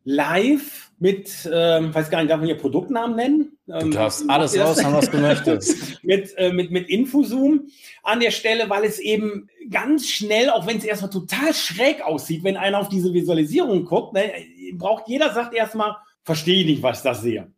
live 0.04 0.90
mit, 0.98 1.48
ähm, 1.52 1.94
weiß 1.94 2.10
gar 2.10 2.20
nicht, 2.20 2.30
darf 2.30 2.38
man 2.38 2.46
hier 2.46 2.56
Produktnamen 2.56 3.16
nennen? 3.16 3.58
Du 3.66 3.74
ähm, 3.74 3.90
darfst 3.90 4.28
alles 4.28 4.58
raushauen, 4.58 4.94
was 4.94 5.10
du 5.10 5.18
möchtest. 5.18 6.02
mit, 6.02 6.36
äh, 6.36 6.52
mit, 6.52 6.70
mit 6.70 6.88
Infozoom 6.88 7.68
an 8.02 8.20
der 8.20 8.30
Stelle, 8.30 8.68
weil 8.68 8.84
es 8.84 8.98
eben 8.98 9.48
ganz 9.70 10.08
schnell, 10.08 10.50
auch 10.50 10.66
wenn 10.66 10.78
es 10.78 10.84
erstmal 10.84 11.10
total 11.10 11.54
schräg 11.54 12.02
aussieht, 12.02 12.42
wenn 12.42 12.56
einer 12.56 12.78
auf 12.78 12.88
diese 12.88 13.12
Visualisierung 13.12 13.84
guckt, 13.84 14.14
ne, 14.14 14.32
braucht 14.72 15.08
jeder, 15.08 15.32
sagt 15.32 15.54
erstmal, 15.54 15.96
verstehe 16.24 16.60
ich 16.60 16.66
nicht, 16.66 16.82
was 16.82 16.98
ich 16.98 17.04
da 17.04 17.14
sehe. 17.14 17.52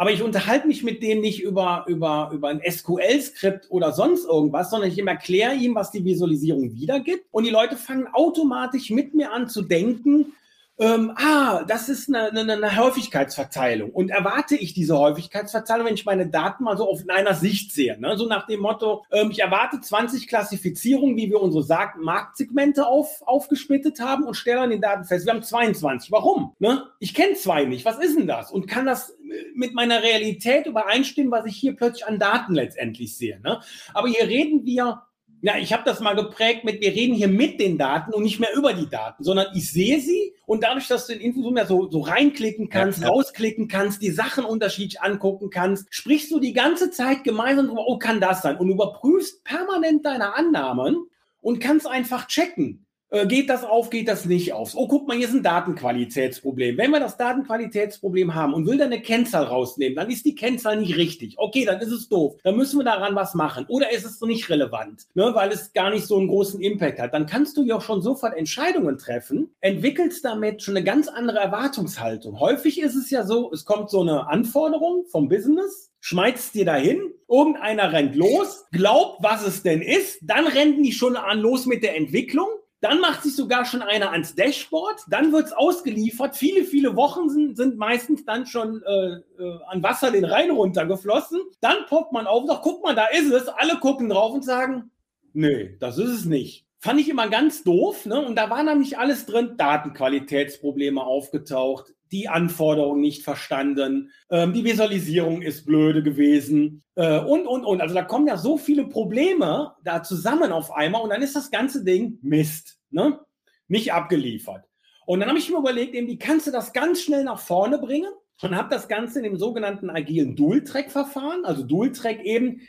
Aber 0.00 0.12
ich 0.12 0.22
unterhalte 0.22 0.66
mich 0.66 0.82
mit 0.82 1.02
denen 1.02 1.20
nicht 1.20 1.42
über, 1.42 1.84
über, 1.86 2.30
über 2.32 2.48
ein 2.48 2.62
SQL-Skript 2.66 3.66
oder 3.68 3.92
sonst 3.92 4.24
irgendwas, 4.24 4.70
sondern 4.70 4.90
ich 4.90 4.98
erkläre 4.98 5.54
ihm, 5.54 5.74
was 5.74 5.90
die 5.90 6.02
Visualisierung 6.02 6.72
wiedergibt. 6.72 7.26
Und 7.30 7.44
die 7.44 7.50
Leute 7.50 7.76
fangen 7.76 8.06
automatisch 8.14 8.88
mit 8.88 9.14
mir 9.14 9.30
an 9.30 9.46
zu 9.46 9.60
denken, 9.60 10.32
ähm, 10.80 11.12
ah, 11.16 11.62
das 11.64 11.90
ist 11.90 12.08
eine, 12.08 12.30
eine, 12.30 12.54
eine, 12.54 12.76
Häufigkeitsverteilung. 12.76 13.90
Und 13.90 14.08
erwarte 14.08 14.56
ich 14.56 14.72
diese 14.72 14.98
Häufigkeitsverteilung, 14.98 15.86
wenn 15.86 15.94
ich 15.94 16.06
meine 16.06 16.26
Daten 16.26 16.64
mal 16.64 16.78
so 16.78 16.88
auf 16.88 17.02
einer 17.06 17.34
Sicht 17.34 17.72
sehe? 17.72 18.00
Ne? 18.00 18.16
So 18.16 18.26
nach 18.26 18.46
dem 18.46 18.60
Motto, 18.60 19.04
ähm, 19.12 19.30
ich 19.30 19.40
erwarte 19.40 19.78
20 19.78 20.26
Klassifizierungen, 20.26 21.18
wie 21.18 21.28
wir 21.28 21.42
unsere 21.42 21.92
Marktsegmente 21.98 22.86
auf, 22.86 23.20
aufgesplittet 23.26 24.00
haben 24.00 24.24
und 24.24 24.34
stelle 24.34 24.62
an 24.62 24.70
den 24.70 24.80
Daten 24.80 25.04
fest, 25.04 25.26
wir 25.26 25.34
haben 25.34 25.42
22. 25.42 26.10
Warum? 26.10 26.54
Ne? 26.58 26.86
Ich 26.98 27.12
kenne 27.12 27.34
zwei 27.34 27.66
nicht. 27.66 27.84
Was 27.84 27.98
ist 27.98 28.18
denn 28.18 28.26
das? 28.26 28.50
Und 28.50 28.66
kann 28.66 28.86
das 28.86 29.14
mit 29.54 29.74
meiner 29.74 30.02
Realität 30.02 30.66
übereinstimmen, 30.66 31.30
was 31.30 31.44
ich 31.44 31.56
hier 31.56 31.76
plötzlich 31.76 32.06
an 32.06 32.18
Daten 32.18 32.54
letztendlich 32.54 33.16
sehe? 33.16 33.38
Ne? 33.40 33.60
Aber 33.92 34.08
hier 34.08 34.26
reden 34.26 34.64
wir 34.64 35.02
ja, 35.42 35.56
ich 35.56 35.72
habe 35.72 35.82
das 35.84 36.00
mal 36.00 36.14
geprägt 36.14 36.64
mit, 36.64 36.80
wir 36.80 36.90
reden 36.90 37.14
hier 37.14 37.28
mit 37.28 37.60
den 37.60 37.78
Daten 37.78 38.12
und 38.12 38.22
nicht 38.22 38.40
mehr 38.40 38.54
über 38.54 38.74
die 38.74 38.88
Daten, 38.88 39.24
sondern 39.24 39.46
ich 39.54 39.70
sehe 39.72 40.00
sie 40.00 40.34
und 40.46 40.62
dadurch, 40.62 40.86
dass 40.88 41.06
du 41.06 41.14
in 41.14 41.20
Infozoom 41.20 41.56
ja 41.56 41.64
so, 41.64 41.90
so 41.90 42.00
reinklicken 42.00 42.68
kannst, 42.68 43.02
ja. 43.02 43.08
rausklicken 43.08 43.68
kannst, 43.68 44.02
die 44.02 44.10
Sachen 44.10 44.44
unterschiedlich 44.44 45.00
angucken 45.00 45.48
kannst, 45.50 45.86
sprichst 45.90 46.30
du 46.30 46.40
die 46.40 46.52
ganze 46.52 46.90
Zeit 46.90 47.24
gemeinsam 47.24 47.68
drüber, 47.68 47.86
oh, 47.86 47.98
kann 47.98 48.20
das 48.20 48.42
sein? 48.42 48.56
Und 48.56 48.68
überprüfst 48.68 49.42
permanent 49.44 50.04
deine 50.04 50.34
Annahmen 50.34 51.06
und 51.40 51.60
kannst 51.60 51.86
einfach 51.86 52.26
checken. 52.26 52.79
Äh, 53.10 53.26
geht 53.26 53.50
das 53.50 53.64
auf, 53.64 53.90
geht 53.90 54.06
das 54.06 54.24
nicht 54.24 54.52
auf? 54.52 54.74
Oh, 54.76 54.86
guck 54.86 55.08
mal, 55.08 55.16
hier 55.16 55.26
ist 55.26 55.34
ein 55.34 55.42
Datenqualitätsproblem. 55.42 56.78
Wenn 56.78 56.92
wir 56.92 57.00
das 57.00 57.16
Datenqualitätsproblem 57.16 58.34
haben 58.34 58.54
und 58.54 58.66
will 58.66 58.78
da 58.78 58.84
eine 58.84 59.02
Kennzahl 59.02 59.44
rausnehmen, 59.44 59.96
dann 59.96 60.10
ist 60.10 60.24
die 60.24 60.36
Kennzahl 60.36 60.76
nicht 60.78 60.96
richtig. 60.96 61.34
Okay, 61.36 61.64
dann 61.64 61.80
ist 61.80 61.90
es 61.90 62.08
doof. 62.08 62.36
Dann 62.44 62.56
müssen 62.56 62.78
wir 62.78 62.84
daran 62.84 63.16
was 63.16 63.34
machen. 63.34 63.66
Oder 63.68 63.90
ist 63.90 64.04
es 64.04 64.20
nicht 64.20 64.48
relevant, 64.48 65.08
ne, 65.14 65.32
weil 65.34 65.50
es 65.50 65.72
gar 65.72 65.90
nicht 65.90 66.06
so 66.06 66.18
einen 66.18 66.28
großen 66.28 66.60
Impact 66.60 67.00
hat. 67.00 67.12
Dann 67.12 67.26
kannst 67.26 67.56
du 67.56 67.64
ja 67.64 67.76
auch 67.76 67.82
schon 67.82 68.00
sofort 68.00 68.36
Entscheidungen 68.36 68.96
treffen, 68.96 69.50
entwickelst 69.60 70.24
damit 70.24 70.62
schon 70.62 70.76
eine 70.76 70.84
ganz 70.84 71.08
andere 71.08 71.38
Erwartungshaltung. 71.38 72.38
Häufig 72.38 72.80
ist 72.80 72.94
es 72.94 73.10
ja 73.10 73.24
so, 73.24 73.50
es 73.52 73.64
kommt 73.64 73.90
so 73.90 74.02
eine 74.02 74.28
Anforderung 74.28 75.04
vom 75.06 75.28
Business, 75.28 75.90
schmeißt 76.00 76.54
dir 76.54 76.64
dahin, 76.64 77.00
irgendeiner 77.28 77.92
rennt 77.92 78.14
los, 78.14 78.66
glaubt, 78.70 79.22
was 79.22 79.44
es 79.44 79.62
denn 79.62 79.82
ist, 79.82 80.20
dann 80.22 80.46
rennen 80.46 80.82
die 80.82 80.92
schon 80.92 81.16
an 81.16 81.40
los 81.40 81.66
mit 81.66 81.82
der 81.82 81.96
Entwicklung 81.96 82.48
dann 82.80 83.00
macht 83.00 83.22
sich 83.22 83.36
sogar 83.36 83.64
schon 83.66 83.82
einer 83.82 84.10
ans 84.10 84.34
Dashboard, 84.34 85.02
dann 85.08 85.32
wird's 85.32 85.52
ausgeliefert. 85.52 86.36
Viele, 86.36 86.64
viele 86.64 86.96
Wochen 86.96 87.28
sind, 87.28 87.56
sind 87.56 87.76
meistens 87.76 88.24
dann 88.24 88.46
schon 88.46 88.82
äh, 88.82 89.16
äh, 89.42 89.58
an 89.68 89.82
Wasser 89.82 90.10
den 90.10 90.24
Rhein 90.24 90.50
runtergeflossen. 90.50 91.40
Dann 91.60 91.84
poppt 91.88 92.12
man 92.12 92.26
auf 92.26 92.42
und 92.42 92.48
sagt, 92.48 92.62
guck 92.62 92.82
mal, 92.82 92.94
da 92.94 93.06
ist 93.06 93.30
es. 93.30 93.48
Alle 93.48 93.76
gucken 93.78 94.08
drauf 94.08 94.32
und 94.32 94.44
sagen, 94.44 94.90
nee, 95.34 95.76
das 95.78 95.98
ist 95.98 96.10
es 96.10 96.24
nicht. 96.24 96.64
Fand 96.78 96.98
ich 96.98 97.10
immer 97.10 97.28
ganz 97.28 97.62
doof. 97.62 98.06
Ne? 98.06 98.24
Und 98.24 98.36
da 98.36 98.48
war 98.48 98.62
nämlich 98.62 98.98
alles 98.98 99.26
drin, 99.26 99.56
Datenqualitätsprobleme 99.58 101.02
aufgetaucht, 101.02 101.92
die 102.12 102.28
Anforderungen 102.28 103.00
nicht 103.00 103.22
verstanden, 103.22 104.10
ähm, 104.30 104.52
die 104.52 104.64
Visualisierung 104.64 105.42
ist 105.42 105.64
blöde 105.64 106.02
gewesen 106.02 106.82
äh, 106.96 107.18
und, 107.20 107.46
und, 107.46 107.64
und. 107.64 107.80
Also 107.80 107.94
da 107.94 108.02
kommen 108.02 108.26
ja 108.26 108.36
so 108.36 108.58
viele 108.58 108.86
Probleme 108.86 109.74
da 109.84 110.02
zusammen 110.02 110.52
auf 110.52 110.72
einmal 110.72 111.02
und 111.02 111.10
dann 111.10 111.22
ist 111.22 111.36
das 111.36 111.50
ganze 111.50 111.84
Ding 111.84 112.18
Mist, 112.22 112.78
ne? 112.90 113.20
nicht 113.68 113.92
abgeliefert. 113.92 114.64
Und 115.06 115.20
dann 115.20 115.28
habe 115.28 115.38
ich 115.38 115.50
mir 115.50 115.58
überlegt, 115.58 115.94
eben, 115.94 116.06
wie 116.06 116.18
kannst 116.18 116.46
du 116.46 116.50
das 116.50 116.72
ganz 116.72 117.00
schnell 117.02 117.24
nach 117.24 117.38
vorne 117.38 117.78
bringen? 117.78 118.12
Und 118.42 118.56
habe 118.56 118.70
das 118.70 118.88
Ganze 118.88 119.18
in 119.18 119.24
dem 119.24 119.36
sogenannten 119.36 119.90
agilen 119.90 120.34
Dual-Track-Verfahren, 120.34 121.44
also 121.44 121.62
Dual-Track 121.62 122.24
eben, 122.24 122.62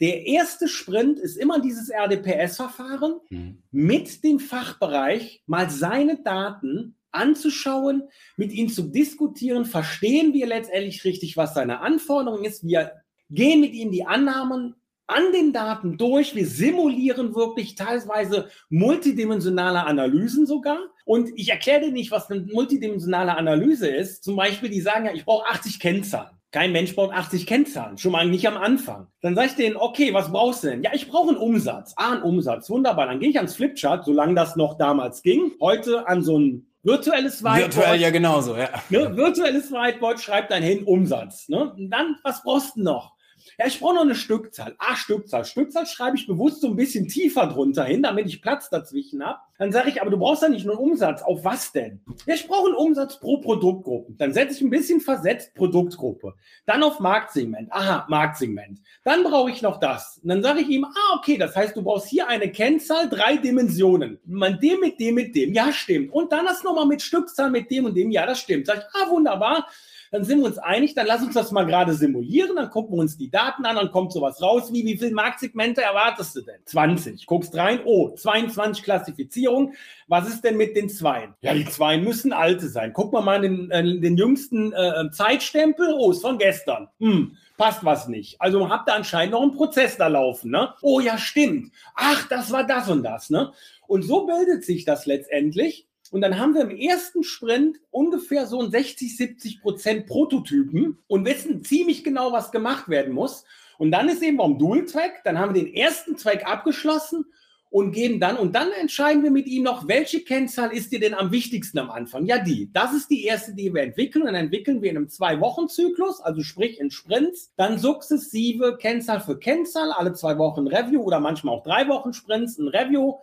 der 0.00 0.26
erste 0.26 0.68
Sprint 0.68 1.18
ist 1.18 1.36
immer 1.36 1.60
dieses 1.60 1.90
RDPS-Verfahren 1.90 3.16
mhm. 3.30 3.62
mit 3.72 4.22
dem 4.22 4.38
Fachbereich 4.38 5.42
mal 5.46 5.70
seine 5.70 6.22
Daten 6.22 6.94
anzuschauen, 7.12 8.04
mit 8.36 8.52
ihnen 8.52 8.68
zu 8.68 8.82
diskutieren, 8.82 9.64
verstehen 9.64 10.32
wir 10.34 10.46
letztendlich 10.46 11.04
richtig, 11.04 11.36
was 11.36 11.54
seine 11.54 11.80
Anforderung 11.80 12.44
ist. 12.44 12.66
Wir 12.66 12.92
gehen 13.30 13.60
mit 13.60 13.74
ihnen 13.74 13.92
die 13.92 14.06
Annahmen 14.06 14.74
an 15.06 15.32
den 15.32 15.52
Daten 15.52 15.96
durch. 15.96 16.34
Wir 16.34 16.46
simulieren 16.46 17.34
wirklich 17.34 17.74
teilweise 17.74 18.48
multidimensionale 18.68 19.84
Analysen 19.84 20.46
sogar. 20.46 20.78
Und 21.04 21.30
ich 21.34 21.48
erkläre 21.48 21.86
dir 21.86 21.92
nicht, 21.92 22.10
was 22.10 22.30
eine 22.30 22.42
multidimensionale 22.42 23.36
Analyse 23.36 23.88
ist. 23.88 24.22
Zum 24.22 24.36
Beispiel, 24.36 24.68
die 24.68 24.82
sagen 24.82 25.06
ja, 25.06 25.12
ich 25.12 25.24
brauche 25.24 25.48
80 25.48 25.80
Kennzahlen. 25.80 26.38
Kein 26.50 26.72
Mensch 26.72 26.94
baut 26.94 27.12
80 27.12 27.46
Kennzahlen, 27.46 27.98
schon 27.98 28.12
mal 28.12 28.26
nicht 28.26 28.48
am 28.48 28.56
Anfang. 28.56 29.08
Dann 29.20 29.34
sage 29.34 29.48
ich 29.48 29.54
denen, 29.56 29.76
okay, 29.76 30.14
was 30.14 30.32
brauchst 30.32 30.64
du 30.64 30.68
denn? 30.68 30.82
Ja, 30.82 30.92
ich 30.94 31.06
brauche 31.08 31.28
einen 31.28 31.36
Umsatz. 31.36 31.92
Ah, 31.96 32.12
einen 32.12 32.22
Umsatz, 32.22 32.70
wunderbar. 32.70 33.06
Dann 33.06 33.20
gehe 33.20 33.28
ich 33.28 33.36
ans 33.36 33.54
Flipchart, 33.54 34.06
solange 34.06 34.34
das 34.34 34.56
noch 34.56 34.78
damals 34.78 35.22
ging. 35.22 35.52
Heute 35.60 36.08
an 36.08 36.22
so 36.22 36.38
ein 36.38 36.67
virtuelles 36.88 37.42
Whiteboard. 37.42 37.76
Virtuell 37.76 38.00
ja 38.00 38.10
genauso, 38.10 38.56
ja. 38.56 38.70
Ne, 38.88 39.16
virtuelles 39.16 39.70
Whiteboard, 39.70 40.20
schreibt 40.20 40.50
dann 40.50 40.62
hin 40.62 40.84
Umsatz. 40.84 41.48
Ne? 41.48 41.72
Und 41.72 41.90
dann, 41.90 42.16
was 42.22 42.42
brauchst 42.42 42.76
du 42.76 42.82
noch? 42.82 43.17
Ja, 43.58 43.66
ich 43.66 43.80
brauche 43.80 43.94
noch 43.94 44.02
eine 44.02 44.14
Stückzahl. 44.14 44.74
Ah, 44.78 44.96
Stückzahl. 44.96 45.44
Stückzahl 45.44 45.86
schreibe 45.86 46.16
ich 46.16 46.26
bewusst 46.26 46.60
so 46.60 46.68
ein 46.68 46.76
bisschen 46.76 47.08
tiefer 47.08 47.46
drunter 47.46 47.84
hin, 47.84 48.02
damit 48.02 48.26
ich 48.26 48.42
Platz 48.42 48.70
dazwischen 48.70 49.24
habe. 49.24 49.38
Dann 49.58 49.72
sage 49.72 49.88
ich, 49.88 50.00
aber 50.00 50.10
du 50.10 50.18
brauchst 50.18 50.42
ja 50.42 50.48
nicht 50.48 50.64
nur 50.64 50.78
einen 50.78 50.90
Umsatz. 50.90 51.20
Auf 51.22 51.44
was 51.44 51.72
denn? 51.72 52.00
Ja, 52.26 52.34
ich 52.34 52.46
brauche 52.46 52.66
einen 52.66 52.76
Umsatz 52.76 53.18
pro 53.18 53.38
Produktgruppe. 53.38 54.12
Dann 54.16 54.32
setze 54.32 54.54
ich 54.54 54.60
ein 54.60 54.70
bisschen 54.70 55.00
versetzt 55.00 55.52
Produktgruppe. 55.54 56.34
Dann 56.64 56.82
auf 56.82 57.00
Marktsegment. 57.00 57.72
Aha, 57.72 58.06
Marktsegment. 58.08 58.80
Dann 59.02 59.24
brauche 59.24 59.50
ich 59.50 59.60
noch 59.60 59.80
das. 59.80 60.20
Und 60.22 60.28
dann 60.28 60.42
sage 60.42 60.60
ich 60.60 60.68
ihm, 60.68 60.84
ah, 60.84 61.16
okay, 61.16 61.36
das 61.36 61.56
heißt, 61.56 61.76
du 61.76 61.82
brauchst 61.82 62.08
hier 62.08 62.28
eine 62.28 62.50
Kennzahl, 62.52 63.08
drei 63.08 63.36
Dimensionen. 63.36 64.20
Man 64.24 64.60
dem 64.60 64.80
mit 64.80 65.00
dem 65.00 65.16
mit 65.16 65.34
dem. 65.34 65.52
Ja, 65.52 65.72
stimmt. 65.72 66.12
Und 66.12 66.30
dann 66.32 66.46
das 66.46 66.62
nochmal 66.62 66.86
mit 66.86 67.02
Stückzahl 67.02 67.50
mit 67.50 67.70
dem 67.70 67.86
und 67.86 67.96
dem. 67.96 68.12
Ja, 68.12 68.26
das 68.26 68.38
stimmt. 68.38 68.66
Sag 68.66 68.78
ich, 68.78 68.84
ah, 68.94 69.10
wunderbar 69.10 69.66
dann 70.10 70.24
sind 70.24 70.38
wir 70.38 70.46
uns 70.46 70.58
einig, 70.58 70.94
dann 70.94 71.06
lass 71.06 71.22
uns 71.22 71.34
das 71.34 71.52
mal 71.52 71.66
gerade 71.66 71.94
simulieren, 71.94 72.56
dann 72.56 72.70
gucken 72.70 72.96
wir 72.96 73.00
uns 73.00 73.16
die 73.16 73.30
Daten 73.30 73.64
an, 73.64 73.76
dann 73.76 73.90
kommt 73.90 74.12
sowas 74.12 74.42
raus, 74.42 74.72
wie 74.72 74.84
wie 74.84 74.96
viele 74.96 75.12
Marktsegmente 75.12 75.82
erwartest 75.82 76.36
du 76.36 76.42
denn? 76.42 76.60
20. 76.64 77.26
Guckst 77.26 77.54
rein, 77.56 77.80
oh, 77.84 78.10
22 78.10 78.82
Klassifizierung. 78.84 79.74
Was 80.06 80.28
ist 80.28 80.42
denn 80.42 80.56
mit 80.56 80.76
den 80.76 80.88
Zweien? 80.88 81.34
Ja, 81.42 81.52
die 81.52 81.66
Zweien 81.66 82.02
müssen 82.04 82.32
alte 82.32 82.68
sein. 82.68 82.92
Guck 82.92 83.12
mal 83.12 83.20
mal 83.20 83.40
den, 83.40 83.70
äh, 83.70 83.82
den 83.82 84.16
jüngsten 84.16 84.72
äh, 84.72 85.10
Zeitstempel, 85.10 85.94
oh, 85.98 86.10
ist 86.12 86.22
von 86.22 86.38
gestern. 86.38 86.88
Hm, 86.98 87.36
passt 87.56 87.84
was 87.84 88.08
nicht. 88.08 88.40
Also 88.40 88.68
habt 88.70 88.88
ihr 88.88 88.94
anscheinend 88.94 89.32
noch 89.32 89.42
einen 89.42 89.54
Prozess 89.54 89.96
da 89.96 90.06
laufen, 90.06 90.50
ne? 90.50 90.72
Oh 90.80 91.00
ja, 91.00 91.18
stimmt. 91.18 91.72
Ach, 91.94 92.26
das 92.28 92.50
war 92.50 92.66
das 92.66 92.88
und 92.88 93.02
das, 93.02 93.30
ne? 93.30 93.52
Und 93.86 94.02
so 94.02 94.26
bildet 94.26 94.64
sich 94.64 94.84
das 94.84 95.06
letztendlich. 95.06 95.87
Und 96.10 96.22
dann 96.22 96.38
haben 96.38 96.54
wir 96.54 96.62
im 96.62 96.76
ersten 96.76 97.22
Sprint 97.22 97.78
ungefähr 97.90 98.46
so 98.46 98.60
ein 98.60 98.70
60, 98.70 99.16
70 99.16 99.60
Prozent 99.60 100.06
Prototypen 100.06 100.98
und 101.06 101.24
wissen 101.24 101.62
ziemlich 101.62 102.04
genau, 102.04 102.32
was 102.32 102.50
gemacht 102.50 102.88
werden 102.88 103.12
muss. 103.12 103.44
Und 103.78 103.92
dann 103.92 104.08
ist 104.08 104.22
eben 104.22 104.38
beim 104.38 104.58
Dual-Track, 104.58 105.22
dann 105.24 105.38
haben 105.38 105.54
wir 105.54 105.62
den 105.62 105.72
ersten 105.72 106.16
Track 106.16 106.46
abgeschlossen 106.46 107.24
und 107.70 107.92
geben 107.92 108.18
dann, 108.18 108.36
und 108.38 108.54
dann 108.54 108.72
entscheiden 108.72 109.22
wir 109.22 109.30
mit 109.30 109.46
ihm 109.46 109.62
noch, 109.62 109.86
welche 109.86 110.20
Kennzahl 110.20 110.72
ist 110.72 110.90
dir 110.90 111.00
denn 111.00 111.14
am 111.14 111.30
wichtigsten 111.30 111.78
am 111.78 111.90
Anfang? 111.90 112.24
Ja, 112.24 112.38
die. 112.38 112.70
Das 112.72 112.94
ist 112.94 113.10
die 113.10 113.24
erste, 113.24 113.54
die 113.54 113.72
wir 113.72 113.82
entwickeln. 113.82 114.22
Und 114.22 114.28
dann 114.28 114.36
entwickeln 114.36 114.80
wir 114.80 114.90
in 114.90 114.96
einem 114.96 115.08
Zwei-Wochen-Zyklus, 115.08 116.20
also 116.20 116.40
sprich 116.40 116.80
in 116.80 116.90
Sprints, 116.90 117.52
dann 117.56 117.78
sukzessive 117.78 118.78
Kennzahl 118.78 119.20
für 119.20 119.38
Kennzahl, 119.38 119.92
alle 119.92 120.14
zwei 120.14 120.38
Wochen 120.38 120.66
Review 120.66 121.02
oder 121.02 121.20
manchmal 121.20 121.56
auch 121.56 121.62
drei 121.62 121.86
Wochen 121.88 122.14
Sprints, 122.14 122.58
ein 122.58 122.68
Review 122.68 123.16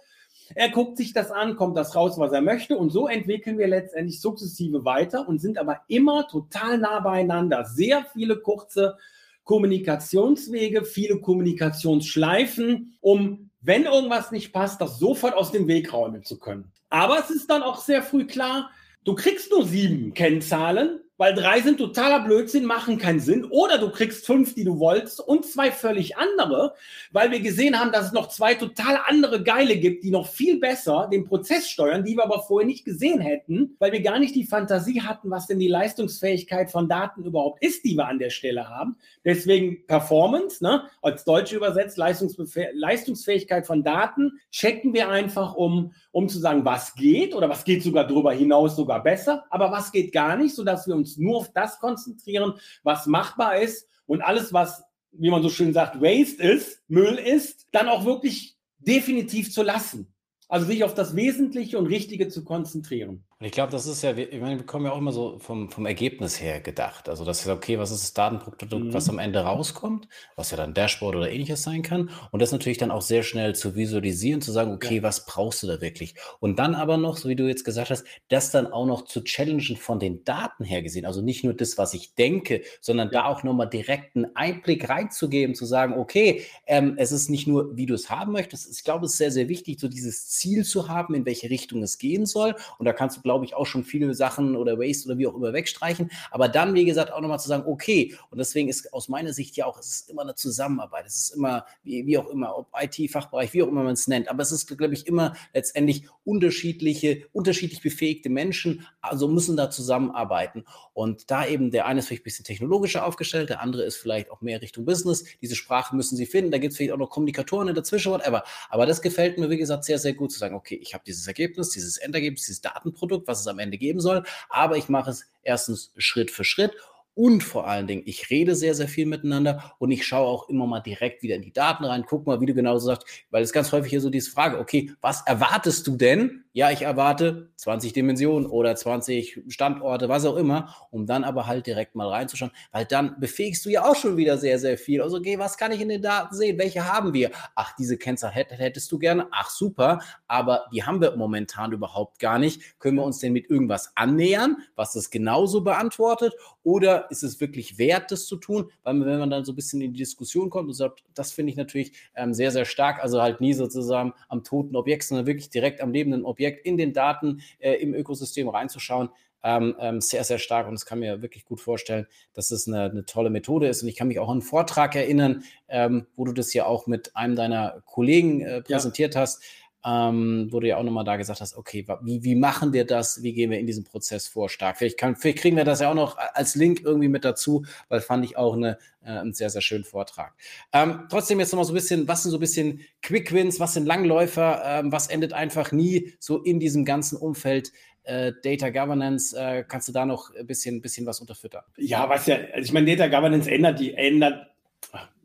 er 0.53 0.69
guckt 0.69 0.97
sich 0.97 1.13
das 1.13 1.31
an, 1.31 1.55
kommt 1.55 1.77
das 1.77 1.95
raus, 1.95 2.17
was 2.17 2.31
er 2.31 2.41
möchte. 2.41 2.77
Und 2.77 2.91
so 2.91 3.07
entwickeln 3.07 3.57
wir 3.57 3.67
letztendlich 3.67 4.21
sukzessive 4.21 4.85
weiter 4.85 5.27
und 5.27 5.39
sind 5.39 5.57
aber 5.57 5.81
immer 5.87 6.27
total 6.27 6.77
nah 6.77 6.99
beieinander. 6.99 7.65
Sehr 7.65 8.05
viele 8.13 8.37
kurze 8.37 8.97
Kommunikationswege, 9.43 10.85
viele 10.85 11.19
Kommunikationsschleifen, 11.19 12.97
um, 13.01 13.49
wenn 13.61 13.85
irgendwas 13.85 14.31
nicht 14.31 14.53
passt, 14.53 14.81
das 14.81 14.99
sofort 14.99 15.35
aus 15.35 15.51
dem 15.51 15.67
Weg 15.67 15.93
räumen 15.93 16.23
zu 16.23 16.37
können. 16.37 16.71
Aber 16.89 17.19
es 17.19 17.29
ist 17.29 17.49
dann 17.49 17.63
auch 17.63 17.79
sehr 17.79 18.03
früh 18.03 18.25
klar, 18.25 18.69
du 19.03 19.15
kriegst 19.15 19.51
nur 19.51 19.65
sieben 19.65 20.13
Kennzahlen 20.13 20.99
weil 21.17 21.33
drei 21.33 21.61
sind 21.61 21.77
totaler 21.77 22.21
Blödsinn, 22.21 22.65
machen 22.65 22.97
keinen 22.97 23.19
Sinn. 23.19 23.45
Oder 23.45 23.77
du 23.77 23.89
kriegst 23.89 24.25
fünf, 24.25 24.53
die 24.53 24.63
du 24.63 24.79
wolltest 24.79 25.19
und 25.21 25.45
zwei 25.45 25.71
völlig 25.71 26.17
andere, 26.17 26.73
weil 27.11 27.31
wir 27.31 27.39
gesehen 27.39 27.79
haben, 27.79 27.91
dass 27.91 28.07
es 28.07 28.11
noch 28.11 28.27
zwei 28.27 28.55
total 28.55 28.99
andere 29.07 29.43
Geile 29.43 29.77
gibt, 29.77 30.03
die 30.03 30.11
noch 30.11 30.27
viel 30.27 30.59
besser 30.59 31.07
den 31.11 31.25
Prozess 31.25 31.69
steuern, 31.69 32.03
die 32.03 32.15
wir 32.15 32.25
aber 32.25 32.41
vorher 32.41 32.67
nicht 32.67 32.85
gesehen 32.85 33.19
hätten, 33.21 33.75
weil 33.79 33.91
wir 33.91 34.01
gar 34.01 34.19
nicht 34.19 34.35
die 34.35 34.43
Fantasie 34.43 35.01
hatten, 35.01 35.31
was 35.31 35.47
denn 35.47 35.59
die 35.59 35.67
Leistungsfähigkeit 35.67 36.69
von 36.69 36.89
Daten 36.89 37.23
überhaupt 37.23 37.63
ist, 37.63 37.85
die 37.85 37.95
wir 37.95 38.07
an 38.07 38.19
der 38.19 38.29
Stelle 38.29 38.67
haben. 38.69 38.97
Deswegen 39.23 39.85
Performance, 39.87 40.63
ne? 40.63 40.83
als 41.01 41.23
Deutsch 41.23 41.53
übersetzt, 41.53 41.97
Leistungsfähigkeit 41.97 43.65
von 43.65 43.83
Daten, 43.83 44.39
checken 44.51 44.93
wir 44.93 45.09
einfach, 45.09 45.55
um, 45.55 45.93
um 46.11 46.27
zu 46.27 46.39
sagen, 46.39 46.65
was 46.65 46.95
geht 46.95 47.33
oder 47.33 47.49
was 47.49 47.63
geht 47.63 47.83
sogar 47.83 48.05
darüber 48.05 48.33
hinaus 48.33 48.75
sogar 48.75 49.01
besser, 49.01 49.45
aber 49.49 49.71
was 49.71 49.91
geht 49.91 50.11
gar 50.11 50.35
nicht, 50.35 50.55
sodass 50.55 50.87
wir 50.87 50.95
uns 50.95 51.04
uns 51.05 51.17
nur 51.17 51.37
auf 51.37 51.53
das 51.53 51.79
konzentrieren, 51.79 52.53
was 52.83 53.05
machbar 53.05 53.61
ist 53.61 53.87
und 54.07 54.21
alles, 54.21 54.53
was, 54.53 54.83
wie 55.11 55.29
man 55.29 55.43
so 55.43 55.49
schön 55.49 55.73
sagt, 55.73 56.01
Waste 56.01 56.41
ist, 56.41 56.81
Müll 56.87 57.15
ist, 57.15 57.67
dann 57.71 57.87
auch 57.87 58.05
wirklich 58.05 58.57
definitiv 58.79 59.51
zu 59.51 59.61
lassen. 59.61 60.11
Also 60.47 60.65
sich 60.65 60.83
auf 60.83 60.93
das 60.93 61.15
Wesentliche 61.15 61.77
und 61.77 61.87
Richtige 61.87 62.27
zu 62.27 62.43
konzentrieren. 62.43 63.23
Und 63.37 63.47
ich 63.47 63.51
glaube, 63.51 63.69
das 63.69 63.85
ist 63.85 64.01
ja, 64.01 64.15
ich 64.15 64.39
meine, 64.39 64.59
wir 64.59 64.65
kommen 64.65 64.85
ja 64.85 64.93
auch 64.93 64.97
immer 64.97 65.11
so 65.11 65.39
vom, 65.39 65.69
vom 65.69 65.85
Ergebnis 65.85 66.39
her 66.39 66.61
gedacht. 66.61 67.09
Also 67.09 67.25
das 67.25 67.41
ist 67.41 67.47
okay, 67.49 67.77
was 67.77 67.91
ist 67.91 68.01
das 68.01 68.13
Datenprodukt, 68.13 68.85
mhm. 68.85 68.93
was 68.93 69.09
am 69.09 69.19
Ende 69.19 69.39
rauskommt, 69.39 70.07
was 70.37 70.51
ja 70.51 70.57
dann 70.57 70.73
Dashboard 70.73 71.17
oder 71.17 71.29
ähnliches 71.29 71.61
sein 71.61 71.81
kann. 71.81 72.09
Und 72.31 72.41
das 72.41 72.53
natürlich 72.53 72.77
dann 72.77 72.91
auch 72.91 73.01
sehr 73.01 73.23
schnell 73.23 73.53
zu 73.53 73.75
visualisieren, 73.75 74.41
zu 74.41 74.53
sagen, 74.53 74.71
okay, 74.71 74.97
ja. 74.97 75.03
was 75.03 75.25
brauchst 75.25 75.61
du 75.61 75.67
da 75.67 75.81
wirklich? 75.81 76.15
Und 76.39 76.59
dann 76.59 76.75
aber 76.75 76.95
noch, 76.95 77.17
so 77.17 77.27
wie 77.27 77.35
du 77.35 77.45
jetzt 77.45 77.65
gesagt 77.65 77.89
hast, 77.89 78.05
das 78.29 78.51
dann 78.51 78.67
auch 78.67 78.85
noch 78.85 79.03
zu 79.03 79.21
challengen 79.21 79.75
von 79.75 79.99
den 79.99 80.23
Daten 80.23 80.63
her 80.63 80.81
gesehen. 80.81 81.05
Also 81.05 81.21
nicht 81.21 81.43
nur 81.43 81.53
das, 81.53 81.77
was 81.77 81.93
ich 81.93 82.15
denke, 82.15 82.61
sondern 82.79 83.09
ja. 83.09 83.23
da 83.23 83.25
auch 83.25 83.43
nochmal 83.43 83.67
direkt 83.67 84.15
einen 84.15 84.33
Einblick 84.37 84.87
reinzugeben, 84.87 85.55
zu 85.55 85.65
sagen, 85.65 85.95
okay, 85.95 86.45
ähm, 86.67 86.93
es 86.95 87.11
ist 87.11 87.29
nicht 87.29 87.47
nur, 87.47 87.75
wie 87.75 87.85
du 87.85 87.95
es 87.95 88.09
haben 88.09 88.31
möchtest. 88.31 88.71
Ich 88.71 88.85
glaube, 88.85 89.07
es 89.07 89.11
ist 89.11 89.17
sehr, 89.17 89.31
sehr 89.31 89.49
wichtig, 89.49 89.81
so 89.81 89.89
dieses 89.89 90.29
Ziel 90.29 90.63
zu 90.63 90.87
haben, 90.87 91.15
in 91.15 91.25
welche 91.25 91.49
Richtung 91.49 91.83
es 91.83 91.97
gehen 91.97 92.25
soll. 92.25 92.55
Und 92.77 92.85
da 92.85 92.93
kannst 92.93 93.17
du 93.17 93.25
glaube 93.25 93.34
ich, 93.43 93.55
auch 93.55 93.65
schon 93.65 93.83
viele 93.83 94.13
Sachen 94.13 94.55
oder 94.55 94.79
Waste 94.79 95.09
oder 95.09 95.17
wie 95.17 95.27
auch 95.27 95.35
immer 95.35 95.51
wegstreichen. 95.51 96.09
Aber 96.31 96.47
dann, 96.47 96.73
wie 96.73 96.85
gesagt, 96.85 97.11
auch 97.11 97.19
nochmal 97.19 97.39
zu 97.39 97.49
sagen, 97.49 97.63
okay, 97.67 98.15
und 98.29 98.37
deswegen 98.37 98.69
ist 98.69 98.93
aus 98.93 99.09
meiner 99.09 99.33
Sicht 99.33 99.57
ja 99.57 99.65
auch, 99.65 99.77
es 99.77 99.87
ist 99.87 100.09
immer 100.09 100.21
eine 100.21 100.35
Zusammenarbeit. 100.35 101.05
Es 101.05 101.17
ist 101.17 101.29
immer, 101.31 101.65
wie, 101.83 102.05
wie 102.05 102.17
auch 102.17 102.29
immer, 102.29 102.57
ob 102.57 102.69
IT-Fachbereich, 102.79 103.51
wie 103.53 103.63
auch 103.63 103.67
immer 103.67 103.83
man 103.83 103.93
es 103.93 104.07
nennt. 104.07 104.29
Aber 104.29 104.41
es 104.41 104.51
ist, 104.53 104.77
glaube 104.77 104.93
ich, 104.93 105.07
immer 105.07 105.35
letztendlich 105.53 106.07
unterschiedliche, 106.23 107.27
unterschiedlich 107.33 107.81
befähigte 107.81 108.29
Menschen, 108.29 108.87
also 109.01 109.27
müssen 109.27 109.57
da 109.57 109.69
zusammenarbeiten. 109.69 110.63
Und 110.93 111.29
da 111.31 111.45
eben 111.45 111.71
der 111.71 111.87
eine 111.87 111.99
ist 111.99 112.07
vielleicht 112.07 112.21
ein 112.21 112.23
bisschen 112.23 112.45
technologischer 112.45 113.05
aufgestellt, 113.05 113.49
der 113.49 113.61
andere 113.61 113.83
ist 113.83 113.97
vielleicht 113.97 114.31
auch 114.31 114.41
mehr 114.41 114.61
Richtung 114.61 114.85
Business. 114.85 115.25
Diese 115.41 115.55
Sprache 115.55 115.95
müssen 115.95 116.15
sie 116.15 116.25
finden. 116.25 116.51
Da 116.51 116.57
gibt 116.57 116.71
es 116.71 116.77
vielleicht 116.77 116.93
auch 116.93 116.97
noch 116.97 117.09
Kommunikatoren 117.09 117.67
in 117.67 117.75
dazwischen, 117.75 118.11
whatever. 118.11 118.43
Aber 118.69 118.85
das 118.85 119.01
gefällt 119.01 119.37
mir, 119.37 119.49
wie 119.49 119.57
gesagt, 119.57 119.83
sehr, 119.83 119.99
sehr 119.99 120.13
gut 120.13 120.31
zu 120.31 120.39
sagen, 120.39 120.55
okay, 120.55 120.75
ich 120.75 120.93
habe 120.93 121.03
dieses 121.05 121.27
Ergebnis, 121.27 121.69
dieses 121.69 121.97
Endergebnis, 121.97 122.45
dieses 122.45 122.61
Datenprodukt 122.61 123.14
Produkt, 123.15 123.27
was 123.27 123.41
es 123.41 123.47
am 123.47 123.59
Ende 123.59 123.77
geben 123.77 123.99
soll. 123.99 124.23
Aber 124.49 124.77
ich 124.77 124.89
mache 124.89 125.11
es 125.11 125.25
erstens 125.43 125.91
Schritt 125.97 126.31
für 126.31 126.43
Schritt 126.43 126.75
und 127.15 127.43
vor 127.43 127.65
allen 127.67 127.87
Dingen, 127.87 128.03
ich 128.05 128.29
rede 128.29 128.55
sehr, 128.55 128.75
sehr 128.75 128.89
viel 128.89 129.05
miteinander 129.05 129.73
und 129.79 129.89
ich 129.89 130.05
schaue 130.05 130.27
auch 130.27 130.49
immer 130.49 130.67
mal 130.67 130.81
direkt 130.81 131.23
wieder 131.23 131.35
in 131.35 131.41
die 131.41 131.53
Daten 131.53 131.85
rein. 131.85 132.05
Guck 132.05 132.27
mal, 132.27 132.41
wie 132.41 132.45
du 132.45 132.53
genauso 132.53 132.87
sagst, 132.87 133.07
weil 133.31 133.41
es 133.41 133.53
ganz 133.53 133.71
häufig 133.71 133.89
hier 133.89 134.01
so 134.01 134.09
diese 134.09 134.29
Frage, 134.29 134.59
okay, 134.59 134.91
was 134.99 135.25
erwartest 135.25 135.87
du 135.87 135.95
denn? 135.95 136.43
Ja, 136.51 136.71
ich 136.71 136.83
erwarte 136.83 137.49
20 137.57 137.93
Dimensionen 137.93 138.49
oder 138.49 138.75
20 138.75 139.43
Standorte, 139.47 140.07
was 140.07 140.25
auch 140.25 140.37
immer, 140.37 140.73
um 140.91 141.05
dann 141.05 141.23
aber 141.25 141.47
halt 141.47 141.67
direkt 141.67 141.95
mal 141.95 142.07
reinzuschauen, 142.07 142.51
weil 142.71 142.85
dann 142.85 143.19
befähigst 143.19 143.65
du 143.65 143.69
ja 143.69 143.83
auch 143.83 143.95
schon 143.95 144.15
wieder 144.15 144.37
sehr, 144.37 144.59
sehr 144.59 144.77
viel. 144.77 145.01
Also, 145.01 145.17
okay, 145.17 145.37
was 145.39 145.57
kann 145.57 145.73
ich 145.73 145.81
in 145.81 145.89
den 145.89 146.01
Daten 146.01 146.33
sehen? 146.33 146.57
Welche 146.57 146.85
haben 146.85 147.13
wir? 147.13 147.31
Ach, 147.55 147.75
diese 147.77 147.97
Kennzahl 147.97 148.31
hättest 148.31 148.89
du 148.91 148.99
gerne. 148.99 149.27
Ach, 149.31 149.49
super, 149.49 149.99
aber 150.27 150.65
die 150.73 150.83
haben 150.83 151.01
wir 151.01 151.15
momentan 151.15 151.73
überhaupt 151.73 152.19
gar 152.19 152.39
nicht. 152.39 152.79
Können 152.79 152.97
wir 152.97 153.03
uns 153.03 153.19
denn 153.19 153.33
mit 153.33 153.49
irgendwas 153.49 153.91
annähern, 153.95 154.57
was 154.75 154.93
das 154.93 155.09
genauso 155.09 155.61
beantwortet? 155.61 156.33
Oder 156.63 157.04
ist 157.09 157.23
es 157.23 157.39
wirklich 157.39 157.77
wert, 157.77 158.11
das 158.11 158.25
zu 158.25 158.37
tun? 158.37 158.71
Weil 158.83 159.05
wenn 159.05 159.19
man 159.19 159.29
dann 159.29 159.45
so 159.45 159.51
ein 159.51 159.55
bisschen 159.55 159.81
in 159.81 159.93
die 159.93 159.99
Diskussion 159.99 160.49
kommt 160.49 160.67
und 160.67 160.73
sagt, 160.73 161.03
das 161.13 161.31
finde 161.31 161.51
ich 161.51 161.57
natürlich 161.57 161.93
ähm, 162.15 162.33
sehr, 162.33 162.51
sehr 162.51 162.65
stark, 162.65 163.01
also 163.01 163.21
halt 163.21 163.41
nie 163.41 163.53
sozusagen 163.53 164.13
am 164.29 164.43
toten 164.43 164.75
Objekt, 164.75 165.03
sondern 165.03 165.27
wirklich 165.27 165.49
direkt 165.49 165.81
am 165.81 165.91
lebenden 165.91 166.25
Objekt 166.25 166.65
in 166.65 166.77
den 166.77 166.93
Daten 166.93 167.41
äh, 167.59 167.73
im 167.73 167.93
Ökosystem 167.93 168.49
reinzuschauen. 168.49 169.09
Ähm, 169.47 169.75
ähm, 169.79 170.01
sehr, 170.01 170.23
sehr 170.23 170.39
stark 170.39 170.67
und 170.67 170.73
es 170.73 170.87
kann 170.87 170.97
mir 170.97 171.21
wirklich 171.21 171.45
gut 171.45 171.61
vorstellen, 171.61 172.07
dass 172.33 172.49
es 172.49 172.67
eine, 172.67 172.85
eine, 172.85 173.05
tolle 173.05 173.29
Methode 173.29 173.67
ist. 173.67 173.83
Und 173.83 173.89
ich 173.89 173.95
kann 173.95 174.07
mich 174.07 174.17
auch 174.17 174.27
an 174.27 174.37
einen 174.37 174.41
Vortrag 174.41 174.95
erinnern, 174.95 175.43
ähm, 175.67 176.07
wo 176.15 176.25
du 176.25 176.31
das 176.31 176.51
ja 176.55 176.65
auch 176.65 176.87
mit 176.87 177.15
einem 177.15 177.35
deiner 177.35 177.83
Kollegen 177.85 178.41
äh, 178.41 178.63
präsentiert 178.63 179.13
ja. 179.13 179.21
hast 179.21 179.43
ähm, 179.85 180.47
wo 180.51 180.59
du 180.59 180.67
ja 180.67 180.77
auch 180.77 180.83
nochmal 180.83 181.03
da 181.03 181.15
gesagt 181.15 181.41
hast, 181.41 181.55
okay, 181.55 181.85
wie, 182.01 182.23
wie 182.23 182.35
machen 182.35 182.73
wir 182.73 182.85
das? 182.85 183.21
Wie 183.21 183.33
gehen 183.33 183.51
wir 183.51 183.59
in 183.59 183.67
diesen 183.67 183.83
Prozess 183.83 184.27
vor 184.27 184.49
stark? 184.49 184.77
Vielleicht, 184.77 184.97
kann, 184.97 185.15
vielleicht 185.15 185.37
kriegen 185.37 185.55
wir 185.55 185.63
das 185.63 185.79
ja 185.79 185.91
auch 185.91 185.95
noch 185.95 186.17
als 186.17 186.55
Link 186.55 186.81
irgendwie 186.83 187.07
mit 187.07 187.23
dazu, 187.23 187.65
weil 187.87 188.01
fand 188.01 188.25
ich 188.25 188.35
auch 188.35 188.55
eine, 188.55 188.79
äh, 189.03 189.09
einen 189.09 189.33
sehr, 189.33 189.51
sehr 189.51 189.61
schönen 189.61 189.83
Vortrag. 189.83 190.33
Ähm, 190.73 191.05
trotzdem 191.09 191.39
jetzt 191.39 191.51
nochmal 191.51 191.65
so 191.65 191.73
ein 191.73 191.75
bisschen, 191.75 192.07
was 192.07 192.23
sind 192.23 192.31
so 192.31 192.37
ein 192.37 192.39
bisschen 192.39 192.81
Quick 193.03 193.31
Wins, 193.31 193.59
was 193.59 193.73
sind 193.73 193.85
Langläufer, 193.85 194.61
ähm, 194.65 194.91
was 194.91 195.07
endet 195.07 195.33
einfach 195.33 195.71
nie 195.71 196.13
so 196.19 196.41
in 196.41 196.59
diesem 196.59 196.83
ganzen 196.83 197.17
Umfeld 197.17 197.71
äh, 198.05 198.33
Data 198.43 198.71
Governance, 198.71 199.37
äh, 199.37 199.63
kannst 199.67 199.87
du 199.87 199.91
da 199.91 200.05
noch 200.05 200.33
ein 200.35 200.47
bisschen, 200.47 200.81
bisschen 200.81 201.05
was 201.05 201.19
unterfüttern? 201.19 201.63
Ja, 201.77 202.09
was 202.09 202.25
ja, 202.25 202.37
also 202.53 202.65
ich 202.65 202.73
meine, 202.73 202.95
Data 202.95 203.07
Governance 203.07 203.49
ändert 203.49 203.79
die, 203.79 203.93
ändert, 203.93 204.47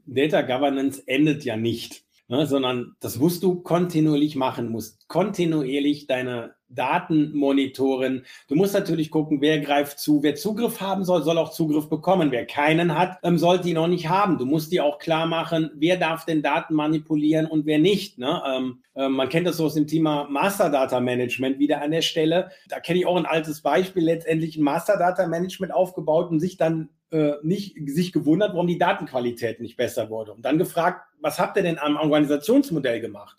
Data 0.04 0.42
Governance 0.42 1.02
endet 1.06 1.44
ja 1.44 1.56
nicht 1.56 2.04
ne, 2.30 2.46
sondern 2.46 2.96
das 3.00 3.18
musst 3.18 3.42
du 3.42 3.60
kontinuierlich 3.60 4.36
machen, 4.36 4.70
musst 4.70 5.08
kontinuierlich 5.08 6.06
deine 6.06 6.54
Daten 6.70 7.34
monitoren. 7.34 8.24
Du 8.48 8.54
musst 8.54 8.74
natürlich 8.74 9.10
gucken, 9.10 9.40
wer 9.40 9.60
greift 9.60 9.98
zu. 9.98 10.22
Wer 10.22 10.36
Zugriff 10.36 10.80
haben 10.80 11.04
soll, 11.04 11.22
soll 11.22 11.38
auch 11.38 11.50
Zugriff 11.50 11.88
bekommen. 11.88 12.30
Wer 12.30 12.46
keinen 12.46 12.96
hat, 12.96 13.18
ähm, 13.22 13.38
sollte 13.38 13.68
ihn 13.68 13.76
auch 13.76 13.88
nicht 13.88 14.08
haben. 14.08 14.38
Du 14.38 14.46
musst 14.46 14.72
dir 14.72 14.84
auch 14.84 14.98
klar 14.98 15.26
machen, 15.26 15.70
wer 15.74 15.96
darf 15.96 16.24
denn 16.24 16.42
Daten 16.42 16.74
manipulieren 16.74 17.46
und 17.46 17.66
wer 17.66 17.78
nicht. 17.78 18.18
Ne? 18.18 18.42
Ähm, 18.46 18.82
äh, 18.94 19.08
man 19.08 19.28
kennt 19.28 19.46
das 19.46 19.56
so 19.56 19.66
aus 19.66 19.74
dem 19.74 19.86
Thema 19.86 20.26
Master 20.30 20.70
Data 20.70 21.00
Management 21.00 21.58
wieder 21.58 21.82
an 21.82 21.90
der 21.90 22.02
Stelle. 22.02 22.50
Da 22.68 22.80
kenne 22.80 23.00
ich 23.00 23.06
auch 23.06 23.16
ein 23.16 23.26
altes 23.26 23.60
Beispiel, 23.60 24.04
letztendlich 24.04 24.56
ein 24.56 24.62
Master 24.62 24.96
Data 24.96 25.26
Management 25.26 25.74
aufgebaut 25.74 26.30
und 26.30 26.40
sich 26.40 26.56
dann 26.56 26.88
äh, 27.10 27.32
nicht 27.42 27.76
sich 27.86 28.12
gewundert, 28.12 28.52
warum 28.52 28.68
die 28.68 28.78
Datenqualität 28.78 29.60
nicht 29.60 29.76
besser 29.76 30.10
wurde. 30.10 30.32
Und 30.32 30.44
dann 30.44 30.58
gefragt, 30.58 31.06
was 31.20 31.38
habt 31.38 31.56
ihr 31.56 31.62
denn 31.62 31.78
am 31.78 31.96
Organisationsmodell 31.96 33.00
gemacht? 33.00 33.36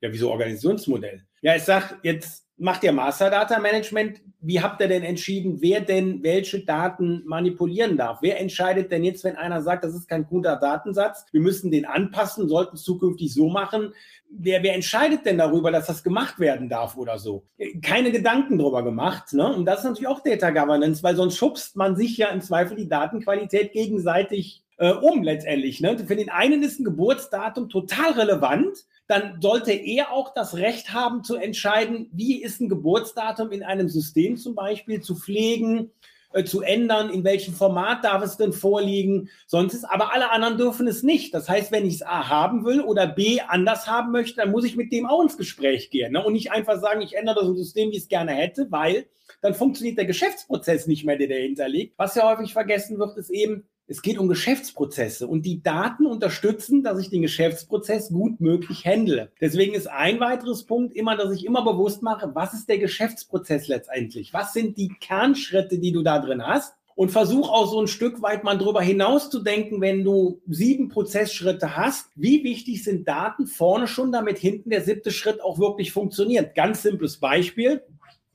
Ja, 0.00 0.10
wieso 0.10 0.30
Organisationsmodell? 0.30 1.24
Ja, 1.44 1.56
ich 1.56 1.64
sag, 1.64 1.98
jetzt 2.04 2.46
macht 2.56 2.84
ihr 2.84 2.92
Master 2.92 3.28
Data 3.28 3.58
Management. 3.58 4.20
Wie 4.40 4.60
habt 4.60 4.80
ihr 4.80 4.86
denn 4.86 5.02
entschieden, 5.02 5.60
wer 5.60 5.80
denn 5.80 6.22
welche 6.22 6.64
Daten 6.64 7.24
manipulieren 7.26 7.96
darf? 7.96 8.18
Wer 8.22 8.38
entscheidet 8.38 8.92
denn 8.92 9.02
jetzt, 9.02 9.24
wenn 9.24 9.34
einer 9.34 9.60
sagt, 9.60 9.82
das 9.82 9.92
ist 9.92 10.08
kein 10.08 10.24
guter 10.24 10.54
Datensatz, 10.54 11.26
wir 11.32 11.40
müssen 11.40 11.72
den 11.72 11.84
anpassen, 11.84 12.48
sollten 12.48 12.76
es 12.76 12.84
zukünftig 12.84 13.34
so 13.34 13.48
machen? 13.48 13.92
Wer, 14.30 14.62
wer 14.62 14.76
entscheidet 14.76 15.26
denn 15.26 15.38
darüber, 15.38 15.72
dass 15.72 15.86
das 15.86 16.04
gemacht 16.04 16.38
werden 16.38 16.68
darf 16.68 16.96
oder 16.96 17.18
so? 17.18 17.44
Keine 17.82 18.12
Gedanken 18.12 18.56
darüber 18.56 18.84
gemacht. 18.84 19.32
Ne? 19.32 19.52
Und 19.52 19.64
das 19.64 19.80
ist 19.80 19.86
natürlich 19.86 20.08
auch 20.08 20.22
Data 20.22 20.50
Governance, 20.50 21.02
weil 21.02 21.16
sonst 21.16 21.36
schubst 21.36 21.74
man 21.74 21.96
sich 21.96 22.16
ja 22.16 22.28
im 22.28 22.40
Zweifel 22.40 22.76
die 22.76 22.88
Datenqualität 22.88 23.72
gegenseitig 23.72 24.62
äh, 24.76 24.92
um 24.92 25.24
letztendlich. 25.24 25.80
Ne? 25.80 25.98
Für 25.98 26.16
den 26.16 26.30
einen 26.30 26.62
ist 26.62 26.78
ein 26.78 26.84
Geburtsdatum 26.84 27.68
total 27.68 28.12
relevant, 28.12 28.86
dann 29.06 29.40
sollte 29.40 29.72
er 29.72 30.12
auch 30.12 30.32
das 30.34 30.56
Recht 30.56 30.92
haben 30.92 31.24
zu 31.24 31.36
entscheiden, 31.36 32.08
wie 32.12 32.42
ist 32.42 32.60
ein 32.60 32.68
Geburtsdatum 32.68 33.50
in 33.50 33.62
einem 33.62 33.88
System 33.88 34.36
zum 34.36 34.54
Beispiel 34.54 35.00
zu 35.00 35.16
pflegen, 35.16 35.90
äh, 36.32 36.44
zu 36.44 36.62
ändern, 36.62 37.10
in 37.10 37.24
welchem 37.24 37.52
Format 37.52 38.04
darf 38.04 38.22
es 38.22 38.36
denn 38.36 38.52
vorliegen, 38.52 39.28
sonst 39.46 39.74
ist, 39.74 39.84
aber 39.84 40.14
alle 40.14 40.30
anderen 40.30 40.56
dürfen 40.56 40.86
es 40.86 41.02
nicht. 41.02 41.34
Das 41.34 41.48
heißt, 41.48 41.72
wenn 41.72 41.84
ich 41.84 41.96
es 41.96 42.02
A 42.02 42.28
haben 42.28 42.64
will 42.64 42.80
oder 42.80 43.06
B 43.06 43.40
anders 43.40 43.86
haben 43.86 44.12
möchte, 44.12 44.36
dann 44.36 44.50
muss 44.50 44.64
ich 44.64 44.76
mit 44.76 44.92
dem 44.92 45.06
auch 45.06 45.22
ins 45.22 45.36
Gespräch 45.36 45.90
gehen 45.90 46.12
ne? 46.12 46.24
und 46.24 46.32
nicht 46.32 46.50
einfach 46.50 46.80
sagen, 46.80 47.02
ich 47.02 47.16
ändere 47.16 47.46
das 47.46 47.56
System, 47.58 47.90
wie 47.90 47.96
ich 47.96 48.04
es 48.04 48.08
gerne 48.08 48.32
hätte, 48.32 48.68
weil 48.70 49.06
dann 49.42 49.54
funktioniert 49.54 49.98
der 49.98 50.06
Geschäftsprozess 50.06 50.86
nicht 50.86 51.04
mehr, 51.04 51.18
der 51.18 51.28
dahinter 51.28 51.68
liegt. 51.68 51.98
Was 51.98 52.14
ja 52.14 52.30
häufig 52.30 52.52
vergessen 52.52 52.98
wird, 52.98 53.16
ist 53.18 53.30
eben, 53.30 53.66
es 53.86 54.00
geht 54.00 54.18
um 54.18 54.28
Geschäftsprozesse 54.28 55.26
und 55.26 55.44
die 55.44 55.62
Daten 55.62 56.06
unterstützen, 56.06 56.82
dass 56.82 56.98
ich 56.98 57.10
den 57.10 57.22
Geschäftsprozess 57.22 58.10
gut 58.10 58.40
möglich 58.40 58.86
handle. 58.86 59.30
Deswegen 59.40 59.74
ist 59.74 59.86
ein 59.86 60.20
weiteres 60.20 60.64
Punkt 60.64 60.94
immer, 60.94 61.16
dass 61.16 61.32
ich 61.32 61.44
immer 61.44 61.64
bewusst 61.64 62.02
mache, 62.02 62.30
was 62.34 62.54
ist 62.54 62.68
der 62.68 62.78
Geschäftsprozess 62.78 63.68
letztendlich? 63.68 64.32
Was 64.32 64.52
sind 64.52 64.78
die 64.78 64.88
Kernschritte, 65.00 65.78
die 65.78 65.92
du 65.92 66.02
da 66.02 66.18
drin 66.20 66.46
hast? 66.46 66.74
Und 66.94 67.10
versuch 67.10 67.48
auch 67.48 67.70
so 67.70 67.80
ein 67.80 67.88
Stück 67.88 68.20
weit 68.20 68.44
mal 68.44 68.58
drüber 68.58 68.82
hinaus 68.82 69.30
zu 69.30 69.42
denken, 69.42 69.80
wenn 69.80 70.04
du 70.04 70.42
sieben 70.46 70.90
Prozessschritte 70.90 71.74
hast, 71.74 72.10
wie 72.16 72.44
wichtig 72.44 72.84
sind 72.84 73.08
Daten 73.08 73.46
vorne 73.46 73.88
schon, 73.88 74.12
damit 74.12 74.38
hinten 74.38 74.68
der 74.68 74.82
siebte 74.82 75.10
Schritt 75.10 75.40
auch 75.40 75.58
wirklich 75.58 75.90
funktioniert. 75.90 76.54
Ganz 76.54 76.82
simples 76.82 77.18
Beispiel. 77.18 77.82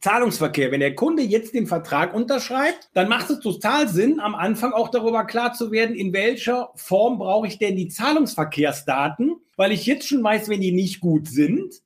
Zahlungsverkehr. 0.01 0.71
Wenn 0.71 0.79
der 0.79 0.95
Kunde 0.95 1.23
jetzt 1.23 1.53
den 1.53 1.67
Vertrag 1.67 2.13
unterschreibt, 2.13 2.89
dann 2.93 3.09
macht 3.09 3.29
es 3.29 3.39
total 3.39 3.87
Sinn, 3.87 4.19
am 4.19 4.35
Anfang 4.35 4.73
auch 4.73 4.89
darüber 4.89 5.25
klar 5.25 5.53
zu 5.53 5.71
werden, 5.71 5.95
in 5.95 6.13
welcher 6.13 6.69
Form 6.75 7.17
brauche 7.17 7.47
ich 7.47 7.57
denn 7.57 7.75
die 7.75 7.87
Zahlungsverkehrsdaten, 7.87 9.37
weil 9.55 9.71
ich 9.71 9.85
jetzt 9.85 10.07
schon 10.07 10.23
weiß, 10.23 10.49
wenn 10.49 10.61
die 10.61 10.71
nicht 10.71 10.99
gut 10.99 11.27
sind, 11.27 11.81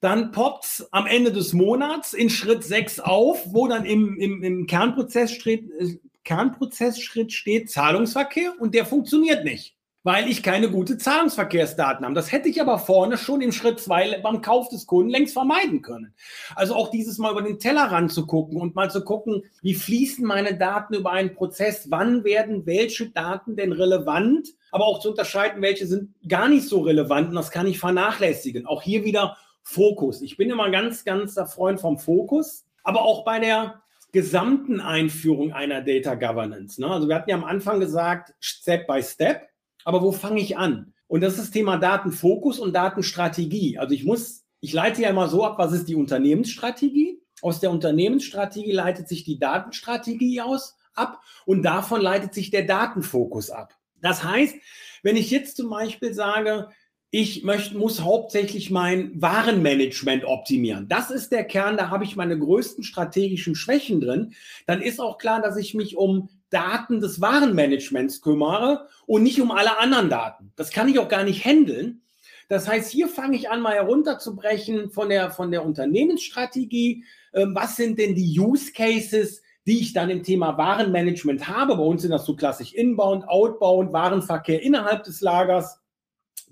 dann 0.00 0.32
poppt 0.32 0.86
am 0.92 1.06
Ende 1.06 1.30
des 1.30 1.52
Monats 1.52 2.14
in 2.14 2.30
Schritt 2.30 2.64
6 2.64 3.00
auf, 3.00 3.52
wo 3.52 3.68
dann 3.68 3.84
im, 3.84 4.18
im, 4.18 4.42
im 4.42 4.66
Kernprozessschritt, 4.66 5.70
äh, 5.78 5.98
Kernprozessschritt 6.24 7.32
steht 7.32 7.70
Zahlungsverkehr 7.70 8.54
und 8.58 8.74
der 8.74 8.86
funktioniert 8.86 9.44
nicht 9.44 9.76
weil 10.02 10.28
ich 10.28 10.42
keine 10.42 10.70
gute 10.70 10.96
Zahlungsverkehrsdaten 10.96 12.04
habe. 12.04 12.14
Das 12.14 12.32
hätte 12.32 12.48
ich 12.48 12.60
aber 12.60 12.78
vorne 12.78 13.18
schon 13.18 13.40
im 13.40 13.52
Schritt 13.52 13.80
zwei 13.80 14.18
beim 14.22 14.40
Kauf 14.40 14.68
des 14.68 14.86
Kunden 14.86 15.10
längst 15.10 15.34
vermeiden 15.34 15.82
können. 15.82 16.14
Also 16.54 16.74
auch 16.74 16.90
dieses 16.90 17.18
Mal 17.18 17.32
über 17.32 17.42
den 17.42 17.58
Tellerrand 17.58 18.12
zu 18.12 18.26
gucken 18.26 18.60
und 18.60 18.74
mal 18.74 18.90
zu 18.90 19.04
gucken, 19.04 19.42
wie 19.62 19.74
fließen 19.74 20.24
meine 20.24 20.56
Daten 20.56 20.94
über 20.94 21.12
einen 21.12 21.34
Prozess, 21.34 21.90
wann 21.90 22.24
werden 22.24 22.66
welche 22.66 23.10
Daten 23.10 23.56
denn 23.56 23.72
relevant, 23.72 24.48
aber 24.70 24.86
auch 24.86 25.00
zu 25.00 25.10
unterscheiden, 25.10 25.62
welche 25.62 25.86
sind 25.86 26.14
gar 26.26 26.48
nicht 26.48 26.68
so 26.68 26.80
relevant 26.80 27.28
und 27.28 27.34
das 27.34 27.50
kann 27.50 27.66
ich 27.66 27.78
vernachlässigen. 27.78 28.66
Auch 28.66 28.82
hier 28.82 29.04
wieder 29.04 29.36
Fokus. 29.62 30.22
Ich 30.22 30.36
bin 30.36 30.50
immer 30.50 30.70
ganz, 30.70 31.04
ganz 31.04 31.34
der 31.34 31.46
Freund 31.46 31.80
vom 31.80 31.98
Fokus, 31.98 32.64
aber 32.82 33.02
auch 33.02 33.24
bei 33.24 33.38
der 33.38 33.82
gesamten 34.12 34.80
Einführung 34.80 35.52
einer 35.52 35.82
Data 35.82 36.14
Governance. 36.14 36.80
Ne? 36.80 36.88
Also 36.90 37.08
wir 37.08 37.14
hatten 37.14 37.30
ja 37.30 37.36
am 37.36 37.44
Anfang 37.44 37.80
gesagt, 37.80 38.34
Step 38.40 38.86
by 38.86 39.02
Step. 39.02 39.49
Aber 39.90 40.02
wo 40.02 40.12
fange 40.12 40.40
ich 40.40 40.56
an? 40.56 40.94
Und 41.08 41.20
das 41.20 41.32
ist 41.32 41.40
das 41.40 41.50
Thema 41.50 41.76
Datenfokus 41.76 42.60
und 42.60 42.72
Datenstrategie. 42.72 43.76
Also 43.76 43.92
ich 43.92 44.04
muss, 44.04 44.44
ich 44.60 44.72
leite 44.72 45.02
ja 45.02 45.10
immer 45.10 45.26
so 45.26 45.44
ab, 45.44 45.58
was 45.58 45.72
ist 45.72 45.88
die 45.88 45.96
Unternehmensstrategie? 45.96 47.20
Aus 47.42 47.58
der 47.58 47.72
Unternehmensstrategie 47.72 48.70
leitet 48.70 49.08
sich 49.08 49.24
die 49.24 49.40
Datenstrategie 49.40 50.42
aus 50.42 50.76
ab 50.94 51.20
und 51.44 51.64
davon 51.64 52.00
leitet 52.00 52.34
sich 52.34 52.50
der 52.50 52.66
Datenfokus 52.66 53.50
ab. 53.50 53.74
Das 54.00 54.22
heißt, 54.22 54.54
wenn 55.02 55.16
ich 55.16 55.32
jetzt 55.32 55.56
zum 55.56 55.70
Beispiel 55.70 56.14
sage, 56.14 56.68
ich 57.10 57.42
möchte, 57.42 57.76
muss 57.76 58.02
hauptsächlich 58.02 58.70
mein 58.70 59.20
Warenmanagement 59.20 60.24
optimieren. 60.24 60.86
Das 60.86 61.10
ist 61.10 61.32
der 61.32 61.42
Kern, 61.42 61.76
da 61.76 61.90
habe 61.90 62.04
ich 62.04 62.14
meine 62.14 62.38
größten 62.38 62.84
strategischen 62.84 63.56
Schwächen 63.56 64.00
drin. 64.00 64.34
Dann 64.68 64.82
ist 64.82 65.00
auch 65.00 65.18
klar, 65.18 65.42
dass 65.42 65.56
ich 65.56 65.74
mich 65.74 65.96
um 65.96 66.28
Daten 66.50 67.00
des 67.00 67.20
Warenmanagements 67.20 68.20
kümmere 68.20 68.88
und 69.06 69.22
nicht 69.22 69.40
um 69.40 69.50
alle 69.50 69.78
anderen 69.78 70.10
Daten. 70.10 70.52
Das 70.56 70.70
kann 70.70 70.88
ich 70.88 70.98
auch 70.98 71.08
gar 71.08 71.24
nicht 71.24 71.44
handeln. 71.44 72.02
Das 72.48 72.68
heißt, 72.68 72.90
hier 72.90 73.08
fange 73.08 73.36
ich 73.36 73.48
an, 73.48 73.60
mal 73.60 73.74
herunterzubrechen 73.74 74.90
von 74.90 75.08
der, 75.08 75.30
von 75.30 75.52
der 75.52 75.64
Unternehmensstrategie. 75.64 77.04
Ähm, 77.32 77.54
was 77.54 77.76
sind 77.76 77.98
denn 77.98 78.16
die 78.16 78.38
Use 78.38 78.72
Cases, 78.72 79.40
die 79.66 79.78
ich 79.78 79.92
dann 79.92 80.10
im 80.10 80.24
Thema 80.24 80.58
Warenmanagement 80.58 81.46
habe? 81.46 81.76
Bei 81.76 81.82
uns 81.84 82.02
sind 82.02 82.10
das 82.10 82.26
so 82.26 82.34
klassisch 82.34 82.74
Inbound, 82.74 83.28
Outbound, 83.28 83.92
Warenverkehr 83.92 84.62
innerhalb 84.62 85.04
des 85.04 85.20
Lagers. 85.20 85.78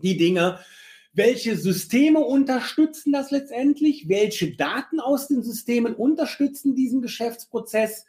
Die 0.01 0.17
Dinge, 0.17 0.61
welche 1.15 1.57
Systeme 1.57 2.21
unterstützen 2.21 3.13
das 3.13 3.33
letztendlich? 3.33 4.09
Welche 4.09 4.55
Daten 4.55 5.01
aus 5.01 5.27
den 5.27 5.43
Systemen 5.43 5.97
unterstützen 5.97 6.77
diesen 6.77 7.03
Geschäftsprozess? 7.03 8.07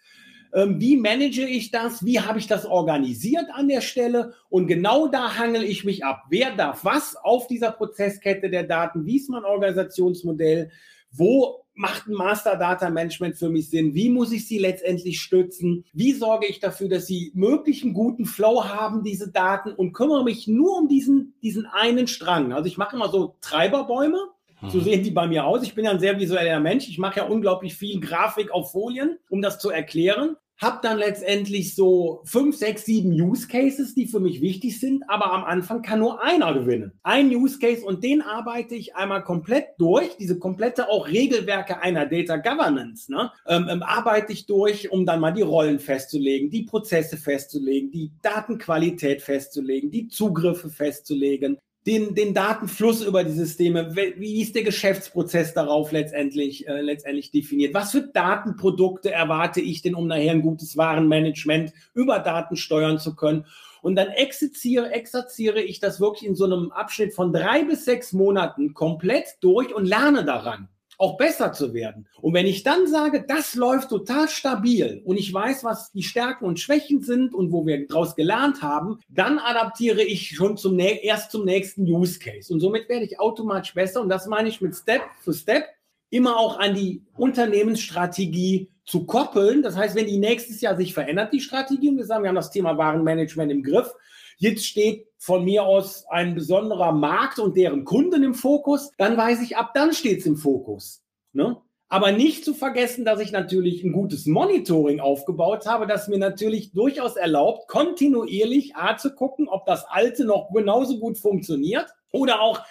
Ähm, 0.54 0.80
wie 0.80 0.98
manage 0.98 1.46
ich 1.46 1.72
das? 1.72 2.04
Wie 2.06 2.20
habe 2.20 2.40
ich 2.40 2.48
das 2.48 2.66
organisiert 2.66 3.46
an 3.54 3.68
der 3.68 3.82
Stelle? 3.82 4.34
Und 4.50 4.68
genau 4.68 5.08
da 5.08 5.38
hangel 5.38 5.64
ich 5.64 5.84
mich 5.84 6.04
ab. 6.04 6.24
Wer 6.30 6.56
darf 6.56 6.86
was 6.86 7.16
auf 7.16 7.48
dieser 7.48 7.72
Prozesskette 7.72 8.50
der 8.50 8.64
Daten? 8.64 9.06
Wie 9.06 9.18
ist 9.18 9.30
mein 9.30 9.44
Organisationsmodell? 9.44 10.72
Wo 11.12 11.66
macht 11.74 12.08
ein 12.08 12.14
Master 12.14 12.58
Data 12.58 12.90
Management 12.90 13.38
für 13.38 13.50
mich 13.50 13.70
Sinn? 13.70 13.94
Wie 13.94 14.10
muss 14.10 14.32
ich 14.32 14.48
sie 14.48 14.58
letztendlich 14.58 15.22
stützen? 15.22 15.86
Wie 15.94 16.12
sorge 16.12 16.48
ich 16.48 16.60
dafür, 16.60 16.90
dass 16.90 17.08
sie 17.08 17.32
möglichen 17.36 17.94
guten 17.94 18.26
Flow 18.26 18.66
haben, 18.66 19.04
diese 19.04 19.32
Daten 19.32 19.72
und 19.72 19.94
kümmere 19.94 20.24
mich 20.24 20.48
nur 20.48 20.78
um 20.78 20.88
diesen, 20.88 21.36
diesen 21.42 21.66
einen 21.66 22.08
Strang? 22.08 22.54
Also 22.54 22.68
ich 22.68 22.78
mache 22.78 22.96
immer 22.96 23.10
so 23.10 23.36
Treiberbäume. 23.42 24.20
So 24.68 24.80
mhm. 24.80 24.84
sehen 24.84 25.04
die 25.04 25.12
bei 25.12 25.28
mir 25.28 25.46
aus. 25.46 25.64
Ich 25.64 25.76
bin 25.76 25.86
ja 25.86 25.92
ein 25.92 26.00
sehr 26.00 26.20
visueller 26.20 26.60
Mensch. 26.60 26.88
Ich 26.88 26.98
mache 26.98 27.20
ja 27.20 27.26
unglaublich 27.26 27.76
viel 27.76 28.00
Grafik 28.00 28.52
auf 28.52 28.72
Folien, 28.72 29.18
um 29.30 29.42
das 29.42 29.60
zu 29.60 29.70
erklären. 29.70 30.36
Hab 30.62 30.82
dann 30.82 30.98
letztendlich 30.98 31.74
so 31.74 32.22
fünf, 32.26 32.58
sechs, 32.58 32.84
sieben 32.84 33.12
Use 33.12 33.48
Cases, 33.48 33.96
die 33.96 34.08
für 34.08 34.20
mich 34.20 34.42
wichtig 34.42 34.78
sind, 34.78 35.06
aber 35.08 35.32
am 35.32 35.46
Anfang 35.46 35.82
kann 35.82 36.00
nur 36.00 36.22
einer 36.22 36.54
gewinnen. 36.54 36.92
Ein 37.02 37.34
Use 37.34 37.60
Case 37.60 37.86
und 37.86 38.04
den 38.04 38.22
arbeite 38.22 38.76
ich 38.76 38.94
einmal 38.94 39.24
komplett 39.24 39.68
durch, 39.78 40.18
diese 40.18 40.38
komplette 40.38 40.90
auch 40.90 41.08
Regelwerke 41.08 41.82
einer 41.82 42.06
Data 42.06 42.36
Governance, 42.36 43.10
ne, 43.10 43.32
ähm, 43.48 43.68
ähm, 43.70 43.84
arbeite 43.84 44.34
ich 44.34 44.48
durch, 44.48 44.92
um 44.92 45.06
dann 45.06 45.22
mal 45.22 45.32
die 45.32 45.44
Rollen 45.44 45.80
festzulegen, 45.80 46.50
die 46.50 46.64
Prozesse 46.64 47.16
festzulegen, 47.16 47.90
die 47.92 48.12
Datenqualität 48.22 49.22
festzulegen, 49.22 49.92
die 49.92 50.10
Zugriffe 50.10 50.70
festzulegen, 50.70 51.58
den, 51.86 52.14
den 52.14 52.34
Datenfluss 52.34 53.02
über 53.02 53.24
die 53.24 53.32
Systeme, 53.32 53.96
wie 53.96 54.42
ist 54.42 54.54
der 54.56 54.64
Geschäftsprozess 54.64 55.54
darauf 55.54 55.92
letztendlich, 55.92 56.68
äh, 56.68 56.82
letztendlich 56.82 57.32
definiert? 57.32 57.74
Was 57.74 57.92
für 57.92 58.02
Datenprodukte 58.02 59.12
erwarte 59.12 59.62
ich 59.62 59.82
denn, 59.82 59.96
um 59.96 60.08
nachher 60.08 60.32
ein 60.32 60.42
gutes 60.42 60.76
Warenmanagement 60.78 61.72
über 61.94 62.20
Daten 62.20 62.58
steuern 62.58 63.00
zu 63.00 63.16
können? 63.16 63.46
Und 63.82 63.96
dann 63.96 64.10
exerziere, 64.10 64.92
exerziere 64.92 65.62
ich 65.62 65.80
das 65.80 66.02
wirklich 66.02 66.28
in 66.28 66.36
so 66.36 66.46
einem 66.46 66.72
Abschnitt 66.72 67.14
von 67.14 67.32
drei 67.32 67.64
bis 67.64 67.86
sechs 67.86 68.12
Monaten 68.12 68.74
komplett 68.74 69.38
durch 69.40 69.74
und 69.74 69.86
lerne 69.86 70.26
daran 70.26 70.68
auch 71.00 71.18
besser 71.18 71.54
zu 71.54 71.74
werden. 71.74 72.08
Und 72.22 72.34
wenn 72.34 72.46
ich 72.46 72.64
dann 72.64 72.86
sage, 72.86 73.26
das 73.26 73.56
läuft 73.56 73.90
total 73.90 74.28
stabil 74.28 75.02
und 75.06 75.18
ich 75.18 75.34
weiß, 75.34 75.64
was 75.64 75.92
die 75.94 76.04
Stärken 76.04 76.46
und 76.46 76.60
Schwächen 76.60 77.02
sind 77.02 77.34
und 77.34 77.52
wo 77.54 77.66
wir 77.66 77.88
daraus 77.88 78.16
gelernt 78.16 78.62
haben, 78.62 79.00
dann 79.08 79.40
adaptiere 79.40 80.04
ich 80.04 80.36
schon 80.36 80.58
zum 80.58 80.78
erst 80.78 81.32
zum 81.32 81.46
nächsten 81.46 81.84
Use 81.84 82.20
Case. 82.20 82.54
Und 82.54 82.60
somit 82.60 82.90
werde 82.90 83.06
ich 83.06 83.20
automatisch 83.20 83.74
besser. 83.74 84.02
Und 84.02 84.10
das 84.10 84.28
meine 84.28 84.50
ich 84.50 84.60
mit 84.60 84.76
Step 84.76 85.02
für 85.22 85.34
Step 85.34 85.64
immer 86.10 86.38
auch 86.38 86.60
an 86.60 86.76
die 86.76 87.02
Unternehmensstrategie 87.16 88.70
zu 88.84 89.06
koppeln. 89.06 89.62
Das 89.62 89.78
heißt, 89.78 89.96
wenn 89.96 90.08
die 90.08 90.18
nächstes 90.18 90.60
Jahr 90.60 90.76
sich 90.76 90.94
verändert, 90.94 91.32
die 91.32 91.40
Strategie, 91.40 91.90
und 91.90 91.98
wir 91.98 92.06
sagen, 92.06 92.24
wir 92.24 92.30
haben 92.30 92.36
das 92.36 92.52
Thema 92.52 92.78
Warenmanagement 92.78 93.52
im 93.52 93.64
Griff, 93.64 93.94
jetzt 94.40 94.66
steht 94.66 95.08
von 95.18 95.44
mir 95.44 95.64
aus 95.64 96.06
ein 96.10 96.34
besonderer 96.34 96.92
Markt 96.92 97.40
und 97.40 97.56
deren 97.56 97.86
Kunden 97.86 98.24
im 98.24 98.34
Fokus, 98.34 98.92
dann 98.98 99.16
weiß 99.16 99.42
ich, 99.42 99.58
ab 99.58 99.72
dann 99.74 99.94
steht 99.94 100.20
es 100.20 100.26
im 100.26 100.38
Fokus. 100.38 101.04
Ne? 101.34 101.58
Aber 101.90 102.12
nicht 102.12 102.46
zu 102.46 102.54
vergessen, 102.54 103.04
dass 103.04 103.20
ich 103.20 103.32
natürlich 103.32 103.84
ein 103.84 103.92
gutes 103.92 104.26
Monitoring 104.26 105.00
aufgebaut 105.00 105.66
habe, 105.66 105.88
das 105.88 106.08
mir 106.08 106.20
natürlich 106.20 106.72
durchaus 106.72 107.16
erlaubt, 107.16 107.68
kontinuierlich 107.68 108.76
A 108.76 108.98
zu 108.98 109.14
gucken, 109.14 109.48
ob 109.50 109.66
das 109.66 109.86
alte 109.86 110.24
noch 110.24 110.54
genauso 110.54 111.00
gut 111.00 111.18
funktioniert 111.18 111.88
oder 112.12 112.42
auch 112.42 112.62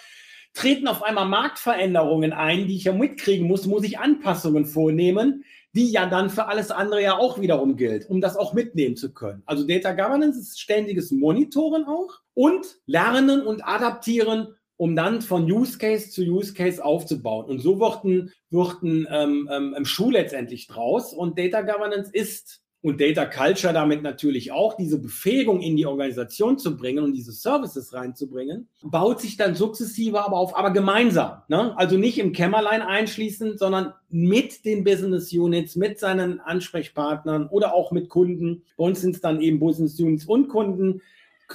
treten 0.53 0.87
auf 0.87 1.03
einmal 1.03 1.27
Marktveränderungen 1.27 2.33
ein, 2.33 2.67
die 2.67 2.77
ich 2.77 2.85
ja 2.85 2.93
mitkriegen 2.93 3.47
muss, 3.47 3.67
muss 3.67 3.83
ich 3.83 3.99
Anpassungen 3.99 4.65
vornehmen, 4.65 5.43
die 5.73 5.91
ja 5.91 6.07
dann 6.07 6.29
für 6.29 6.47
alles 6.47 6.71
andere 6.71 7.01
ja 7.01 7.17
auch 7.17 7.39
wiederum 7.39 7.75
gilt, 7.75 8.09
um 8.09 8.21
das 8.21 8.37
auch 8.37 8.53
mitnehmen 8.53 8.95
zu 8.95 9.13
können. 9.13 9.43
Also 9.45 9.65
Data 9.67 9.93
Governance 9.93 10.39
ist 10.39 10.59
ständiges 10.59 11.11
Monitoren 11.11 11.85
auch 11.85 12.19
und 12.33 12.79
lernen 12.85 13.45
und 13.45 13.65
adaptieren, 13.65 14.55
um 14.77 14.95
dann 14.95 15.21
von 15.21 15.49
Use 15.51 15.77
Case 15.77 16.09
zu 16.09 16.21
Use 16.21 16.53
Case 16.53 16.83
aufzubauen. 16.83 17.45
Und 17.45 17.59
so 17.59 17.79
wird 17.79 18.03
ein, 18.03 18.31
wird 18.49 18.81
ein 18.81 19.07
ähm, 19.11 19.49
ähm, 19.51 19.85
Schuh 19.85 20.09
letztendlich 20.09 20.67
draus. 20.67 21.13
Und 21.13 21.37
Data 21.37 21.61
Governance 21.61 22.09
ist 22.11 22.61
und 22.81 23.01
Data 23.01 23.25
Culture 23.25 23.73
damit 23.73 24.03
natürlich 24.03 24.51
auch, 24.51 24.77
diese 24.77 24.99
Befähigung 24.99 25.61
in 25.61 25.75
die 25.75 25.85
Organisation 25.85 26.57
zu 26.57 26.77
bringen 26.77 27.03
und 27.03 27.13
diese 27.13 27.33
Services 27.33 27.93
reinzubringen, 27.93 28.69
baut 28.83 29.19
sich 29.19 29.35
dann 29.35 29.55
sukzessive 29.55 30.23
aber 30.23 30.37
auf, 30.37 30.57
aber 30.57 30.71
gemeinsam. 30.71 31.41
Ne? 31.49 31.77
Also 31.77 31.97
nicht 31.97 32.19
im 32.19 32.31
Kämmerlein 32.31 32.81
einschließen, 32.81 33.57
sondern 33.57 33.93
mit 34.09 34.63
den 34.63 34.85
Business 34.85 35.33
Units, 35.33 35.75
mit 35.75 35.99
seinen 35.99 36.39
Ansprechpartnern 36.39 37.47
oder 37.47 37.73
auch 37.73 37.91
mit 37.91 38.07
Kunden. 38.07 38.63
Bei 38.77 38.85
uns 38.85 39.01
sind 39.01 39.15
es 39.15 39.21
dann 39.21 39.41
eben 39.41 39.59
Business 39.59 39.99
Units 39.99 40.25
und 40.25 40.47
Kunden, 40.47 41.01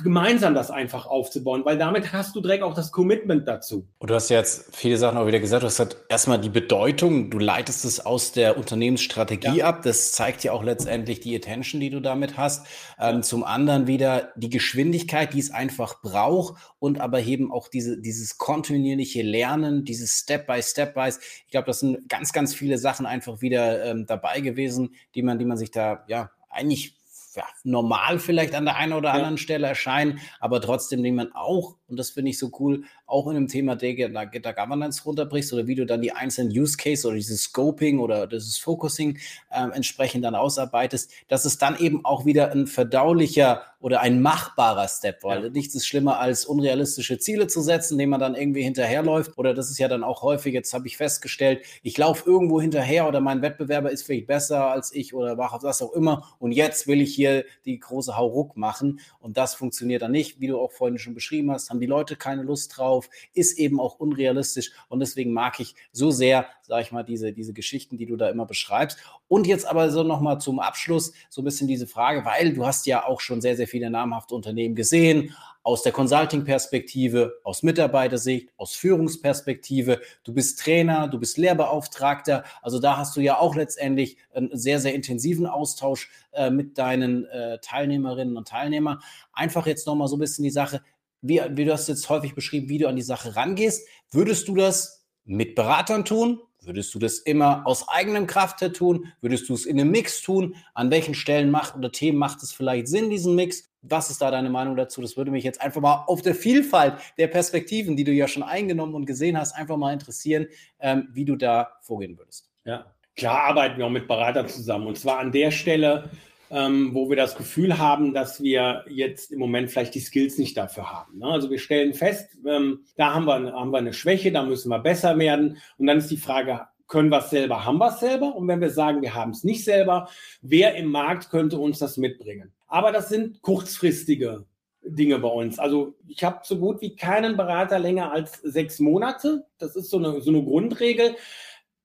gemeinsam 0.02 0.54
das 0.54 0.72
einfach 0.72 1.07
aufzubauen, 1.07 1.64
weil 1.64 1.78
damit 1.78 2.12
hast 2.12 2.35
du 2.35 2.40
direkt 2.40 2.64
auch 2.64 2.74
das 2.74 2.90
Commitment 2.90 3.46
dazu. 3.46 3.87
Und 3.98 4.11
du 4.11 4.14
hast 4.14 4.28
jetzt 4.28 4.74
viele 4.74 4.96
Sachen 4.96 5.16
auch 5.16 5.26
wieder 5.26 5.38
gesagt. 5.38 5.62
Du 5.62 5.68
hast 5.68 5.76
gesagt, 5.76 5.96
erstmal 6.09 6.40
die 6.40 6.48
Bedeutung, 6.48 7.30
du 7.30 7.38
leitest 7.38 7.85
es 7.85 8.04
aus 8.04 8.33
der 8.33 8.59
Unternehmensstrategie 8.59 9.59
ja. 9.59 9.66
ab. 9.66 9.83
Das 9.83 10.11
zeigt 10.11 10.42
ja 10.42 10.50
auch 10.50 10.64
letztendlich 10.64 11.20
die 11.20 11.36
Attention, 11.36 11.80
die 11.80 11.90
du 11.90 12.01
damit 12.01 12.36
hast. 12.36 12.66
Ähm, 12.99 13.22
zum 13.22 13.45
anderen 13.45 13.86
wieder 13.86 14.32
die 14.34 14.51
Geschwindigkeit, 14.51 15.32
die 15.32 15.38
es 15.38 15.53
einfach 15.53 16.03
braucht 16.03 16.61
und 16.80 17.01
aber 17.01 17.20
eben 17.20 17.53
auch 17.53 17.68
diese, 17.68 18.01
dieses 18.01 18.36
kontinuierliche 18.36 19.22
Lernen, 19.22 19.84
dieses 19.84 20.18
Step 20.18 20.49
by 20.49 20.61
Step 20.61 20.95
by. 20.95 21.11
Ich 21.45 21.51
glaube, 21.53 21.66
das 21.66 21.78
sind 21.80 22.09
ganz, 22.09 22.32
ganz 22.32 22.53
viele 22.53 22.78
Sachen 22.78 23.07
einfach 23.07 23.42
wieder 23.42 23.84
ähm, 23.84 24.07
dabei 24.07 24.40
gewesen, 24.40 24.97
die 25.14 25.22
man, 25.22 25.38
die 25.38 25.45
man 25.45 25.57
sich 25.57 25.70
da 25.70 26.05
ja 26.09 26.32
eigentlich 26.51 26.97
ja, 27.35 27.45
normal 27.62 28.18
vielleicht 28.18 28.55
an 28.55 28.64
der 28.64 28.76
einen 28.76 28.93
oder 28.93 29.12
anderen. 29.12 29.39
Stelle 29.39 29.66
erscheinen, 29.66 30.20
aber 30.41 30.61
trotzdem, 30.61 31.03
die 31.03 31.12
man 31.12 31.32
auch 31.32 31.76
und 31.89 31.99
das 31.99 32.11
finde 32.11 32.30
ich 32.30 32.39
so 32.39 32.51
cool, 32.59 32.85
auch 33.07 33.26
in 33.28 33.35
dem 33.35 33.49
Thema 33.49 33.76
Data, 33.76 34.09
Data 34.09 34.53
Governance 34.53 35.05
runterbrichst 35.05 35.53
oder 35.53 35.66
wie 35.66 35.74
du 35.74 35.85
dann 35.85 36.01
die 36.01 36.12
einzelnen 36.12 36.51
Use 36.51 36.76
Case 36.76 37.07
oder 37.07 37.16
dieses 37.16 37.43
Scoping 37.43 37.99
oder 37.99 38.26
dieses 38.26 38.59
Focusing 38.59 39.18
äh, 39.51 39.68
entsprechend 39.72 40.24
dann 40.24 40.35
ausarbeitest, 40.35 41.11
dass 41.28 41.45
es 41.45 41.59
dann 41.59 41.78
eben 41.78 42.05
auch 42.05 42.24
wieder 42.24 42.53
ein 42.53 42.66
verdaulicher 42.66 43.62
oder 43.85 44.01
ein 44.01 44.22
machbarer 44.22 44.89
Step, 44.89 45.22
weil 45.24 45.45
ja. 45.45 45.51
nichts 45.51 45.74
ist 45.74 45.87
schlimmer 45.87 46.18
als 46.18 46.47
unrealistische 46.47 47.18
Ziele 47.18 47.49
zu 47.49 47.61
setzen, 47.61 47.99
denen 47.99 48.09
man 48.09 48.20
dann 48.20 48.35
irgendwie 48.35 48.62
hinterherläuft. 48.62 49.37
Oder 49.37 49.53
das 49.53 49.68
ist 49.68 49.76
ja 49.76 49.89
dann 49.89 50.03
auch 50.03 50.22
häufig, 50.22 50.55
jetzt 50.55 50.72
habe 50.72 50.87
ich 50.87 50.97
festgestellt, 50.97 51.62
ich 51.82 51.99
laufe 51.99 52.24
irgendwo 52.24 52.62
hinterher 52.62 53.07
oder 53.07 53.20
mein 53.20 53.43
Wettbewerber 53.43 53.91
ist 53.91 54.05
vielleicht 54.05 54.26
besser 54.26 54.70
als 54.70 54.95
ich 54.95 55.12
oder 55.12 55.37
was 55.37 55.82
auch 55.82 55.93
immer. 55.93 56.35
Und 56.39 56.53
jetzt 56.53 56.87
will 56.87 57.03
ich 57.03 57.14
hier 57.14 57.45
die 57.66 57.78
große 57.78 58.16
Hauruck 58.16 58.57
machen. 58.57 59.01
Und 59.20 59.37
das 59.37 59.55
funktioniert 59.55 60.01
dann 60.01 60.12
nicht, 60.12 60.41
wie 60.41 60.47
du 60.47 60.59
auch 60.59 60.72
vorhin 60.72 60.99
schon 60.99 61.12
beschrieben 61.12 61.51
hast, 61.51 61.70
haben 61.75 61.81
die 61.81 61.87
Leute 61.87 62.16
keine 62.16 62.43
Lust 62.43 62.77
drauf, 62.77 63.11
ist 63.35 63.59
eben 63.59 63.81
auch 63.81 63.99
unrealistisch. 63.99 64.70
Und 64.89 65.01
deswegen 65.01 65.33
mag 65.33 65.59
ich 65.59 65.75
so 65.93 66.11
sehr, 66.11 66.47
sage 66.62 66.83
ich 66.83 66.93
mal, 66.93 67.03
diese, 67.03 67.33
diese 67.33 67.53
Geschichten, 67.53 67.97
die 67.97 68.07
du 68.07 68.16
da 68.16 68.31
immer 68.31 68.47
beschreibst. 68.47 68.99
Und 69.27 69.47
jetzt 69.47 69.66
aber 69.66 69.91
so 69.91 70.05
nochmal 70.05 70.41
zum 70.41 70.61
Abschluss 70.61 71.12
so 71.29 71.43
ein 71.43 71.45
bisschen 71.45 71.66
diese 71.66 71.87
Frage, 71.87 72.25
weil 72.25 72.55
du 72.55 72.64
hast 72.64 72.87
ja 72.87 73.05
auch 73.05 73.20
schon 73.20 73.41
sehr, 73.41 73.57
sehr 73.57 73.66
viele 73.66 73.91
namhafte 73.91 74.35
Unternehmen 74.35 74.75
gesehen, 74.75 75.35
aus 75.64 75.83
der 75.83 75.93
Consulting-Perspektive, 75.93 77.41
aus 77.43 77.62
Mitarbeitersicht, 77.62 78.51
aus 78.59 78.75
Führungsperspektive. 78.75 80.01
Du 80.22 80.35
bist 80.35 80.61
Trainer, 80.61 81.09
du 81.09 81.18
bist 81.18 81.39
Lehrbeauftragter. 81.39 82.45
Also 82.61 82.79
da 82.79 82.99
hast 82.99 83.16
du 83.16 83.22
ja 83.22 83.39
auch 83.39 83.57
letztendlich 83.57 84.18
einen 84.35 84.51
sehr, 84.53 84.79
sehr 84.79 84.95
intensiven 84.95 85.47
Austausch 85.47 86.11
äh, 86.33 86.51
mit 86.51 86.77
deinen 86.77 87.25
äh, 87.25 87.59
Teilnehmerinnen 87.61 88.37
und 88.37 88.47
Teilnehmern. 88.47 88.99
Einfach 89.33 89.66
jetzt 89.66 89.87
nochmal 89.87 90.09
so 90.09 90.16
ein 90.16 90.20
bisschen 90.20 90.45
die 90.45 90.51
Sache, 90.51 90.83
wie, 91.25 91.41
wie 91.51 91.64
du 91.64 91.72
hast 91.72 91.89
jetzt 91.89 92.09
häufig 92.11 92.35
beschrieben, 92.35 92.68
wie 92.68 92.79
du 92.79 92.89
an 92.89 92.97
die 92.97 93.03
Sache 93.03 93.35
rangehst. 93.35 93.89
Würdest 94.11 94.47
du 94.47 94.55
das 94.55 95.07
mit 95.25 95.55
Beratern 95.55 96.05
tun? 96.05 96.41
Würdest 96.61 96.95
du 96.95 96.99
das 96.99 97.18
immer 97.18 97.66
aus 97.66 97.89
eigenem 97.89 98.27
Kraft 98.27 98.61
her 98.61 98.72
tun? 98.72 99.12
Würdest 99.20 99.49
du 99.49 99.55
es 99.55 99.66
in 99.66 99.81
einem 99.81 99.91
Mix 99.91 100.22
tun? 100.22 100.55
An 100.75 100.91
welchen 100.91 101.14
Stellen 101.14 101.51
macht 101.51 101.77
oder 101.77 101.93
Themen 101.93 102.18
macht 102.18 102.43
es 102.43 102.53
vielleicht 102.53 102.89
Sinn, 102.89 103.11
diesen 103.11 103.35
Mix? 103.35 103.70
Was 103.83 104.11
ist 104.11 104.22
da 104.22 104.31
deine 104.31 104.49
Meinung 104.49 104.77
dazu? 104.77 105.03
Das 105.03 105.16
würde 105.16 105.31
mich 105.31 105.45
jetzt 105.45 105.61
einfach 105.61 105.81
mal 105.81 106.05
auf 106.07 106.22
der 106.22 106.35
Vielfalt 106.35 106.95
der 107.18 107.29
Perspektiven, 107.29 107.97
die 107.97 108.05
du 108.05 108.12
ja 108.12 108.29
schon 108.29 108.43
eingenommen 108.43 108.95
und 108.95 109.05
gesehen 109.05 109.39
hast, 109.39 109.55
einfach 109.55 109.77
mal 109.77 109.93
interessieren, 109.93 110.47
ähm, 110.79 111.09
wie 111.12 111.27
du 111.27 111.37
da 111.37 111.68
vorgehen 111.83 112.16
würdest. 112.18 112.51
Ja, 112.64 112.95
klar 113.16 113.45
arbeiten 113.45 113.79
wir 113.79 113.87
auch 113.87 113.91
mit 113.91 114.09
Beratern 114.09 114.49
zusammen. 114.49 114.87
Und 114.87 114.99
zwar 114.99 115.18
an 115.18 115.33
der 115.33 115.51
Stelle, 115.51 116.11
ähm, 116.55 116.94
wo 116.94 117.11
wir 117.11 117.16
das 117.16 117.36
Gefühl 117.36 117.78
haben, 117.78 118.14
dass 118.14 118.40
wir 118.40 118.84
jetzt 118.88 119.32
im 119.32 119.40
Moment 119.40 119.70
vielleicht 119.70 119.96
die 119.96 120.00
Skills 120.00 120.38
nicht 120.38 120.57
dafür 120.57 120.88
haben. 120.92 121.18
Ne? 121.18 121.26
Also 121.26 121.50
wir 121.50 121.59
stellen 121.59 121.94
fest, 121.94 122.38
ähm, 122.46 122.84
da 122.96 123.12
haben 123.12 123.24
wir, 123.24 123.52
haben 123.52 123.72
wir 123.72 123.78
eine 123.78 123.92
Schwäche, 123.92 124.30
da 124.30 124.44
müssen 124.44 124.68
wir 124.68 124.78
besser 124.78 125.18
werden. 125.18 125.59
Und 125.78 125.88
dann 125.88 125.98
ist 125.98 126.12
die 126.12 126.16
Frage, 126.16 126.61
können 126.86 127.09
wir 127.09 127.18
es 127.18 127.30
selber, 127.30 127.64
haben 127.64 127.78
wir 127.78 127.88
es 127.88 127.98
selber? 127.98 128.36
Und 128.36 128.46
wenn 128.46 128.61
wir 128.61 128.70
sagen, 128.70 129.02
wir 129.02 129.14
haben 129.14 129.32
es 129.32 129.42
nicht 129.42 129.64
selber, 129.64 130.09
wer 130.42 130.76
im 130.76 130.92
Markt 130.92 131.28
könnte 131.28 131.59
uns 131.59 131.80
das 131.80 131.96
mitbringen? 131.96 132.52
Aber 132.68 132.92
das 132.92 133.09
sind 133.09 133.42
kurzfristige 133.42 134.44
Dinge 134.84 135.18
bei 135.18 135.28
uns. 135.28 135.59
Also 135.59 135.94
ich 136.07 136.22
habe 136.22 136.40
so 136.44 136.57
gut 136.59 136.80
wie 136.82 136.94
keinen 136.94 137.36
Berater 137.36 137.80
länger 137.80 138.12
als 138.12 138.34
sechs 138.42 138.78
Monate. 138.78 139.44
Das 139.59 139.74
ist 139.74 139.90
so 139.90 139.96
eine, 139.96 140.20
so 140.20 140.30
eine 140.30 140.44
Grundregel, 140.44 141.16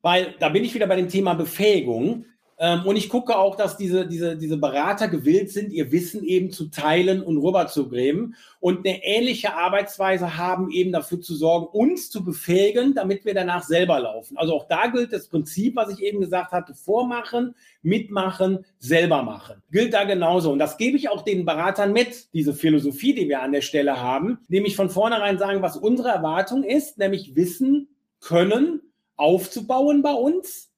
weil 0.04 0.36
da 0.40 0.50
bin 0.50 0.64
ich 0.64 0.76
wieder 0.76 0.86
bei 0.86 0.96
dem 0.96 1.10
Thema 1.10 1.34
Befähigung. 1.34 2.26
Ähm, 2.62 2.86
und 2.86 2.98
ich 2.98 3.08
gucke 3.08 3.38
auch, 3.38 3.56
dass 3.56 3.78
diese, 3.78 4.06
diese, 4.06 4.36
diese 4.36 4.58
Berater 4.58 5.08
gewillt 5.08 5.50
sind, 5.50 5.72
ihr 5.72 5.94
Wissen 5.94 6.26
eben 6.26 6.52
zu 6.52 6.66
teilen 6.66 7.24
und 7.24 7.38
rüberzugeben 7.38 8.36
und 8.60 8.86
eine 8.86 9.02
ähnliche 9.06 9.56
Arbeitsweise 9.56 10.36
haben, 10.36 10.70
eben 10.70 10.92
dafür 10.92 11.22
zu 11.22 11.36
sorgen, 11.36 11.68
uns 11.68 12.10
zu 12.10 12.26
befähigen, 12.26 12.94
damit 12.94 13.24
wir 13.24 13.34
danach 13.34 13.64
selber 13.64 14.02
laufen. 14.02 14.38
Also 14.38 14.54
auch 14.54 14.68
da 14.68 14.88
gilt 14.88 15.14
das 15.14 15.30
Prinzip, 15.30 15.78
was 15.78 15.90
ich 15.94 16.04
eben 16.04 16.20
gesagt 16.20 16.52
hatte, 16.52 16.74
vormachen, 16.74 17.56
mitmachen, 17.82 18.66
selber 18.78 19.24
machen. 19.24 19.64
Gilt 19.72 19.94
da 19.94 20.04
genauso. 20.04 20.52
Und 20.52 20.60
das 20.60 20.78
gebe 20.78 20.98
ich 20.98 21.08
auch 21.08 21.22
den 21.22 21.46
Beratern 21.46 21.94
mit, 21.94 22.34
diese 22.34 22.54
Philosophie, 22.54 23.14
die 23.16 23.30
wir 23.30 23.42
an 23.42 23.54
der 23.54 23.62
Stelle 23.62 24.02
haben, 24.02 24.40
nämlich 24.50 24.76
von 24.76 24.90
vornherein 24.90 25.38
sagen, 25.38 25.62
was 25.62 25.78
unsere 25.78 26.10
Erwartung 26.10 26.64
ist, 26.64 26.98
nämlich 26.98 27.38
Wissen, 27.38 27.88
Können 28.20 28.82
aufzubauen 29.16 30.02
bei 30.02 30.12
uns 30.12 30.69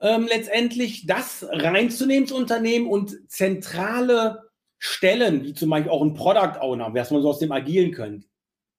ähm, 0.00 0.26
letztendlich 0.28 1.06
das 1.06 1.46
reinzunehmen 1.50 2.24
ins 2.24 2.32
Unternehmen 2.32 2.86
und 2.86 3.30
zentrale 3.30 4.48
Stellen, 4.78 5.44
wie 5.44 5.54
zum 5.54 5.70
Beispiel 5.70 5.90
auch 5.90 6.02
ein 6.02 6.14
Product 6.14 6.60
Owner, 6.60 6.94
was 6.94 7.10
man 7.10 7.22
so 7.22 7.30
aus 7.30 7.40
dem 7.40 7.52
Agilen 7.52 7.92
kennt, 7.92 8.28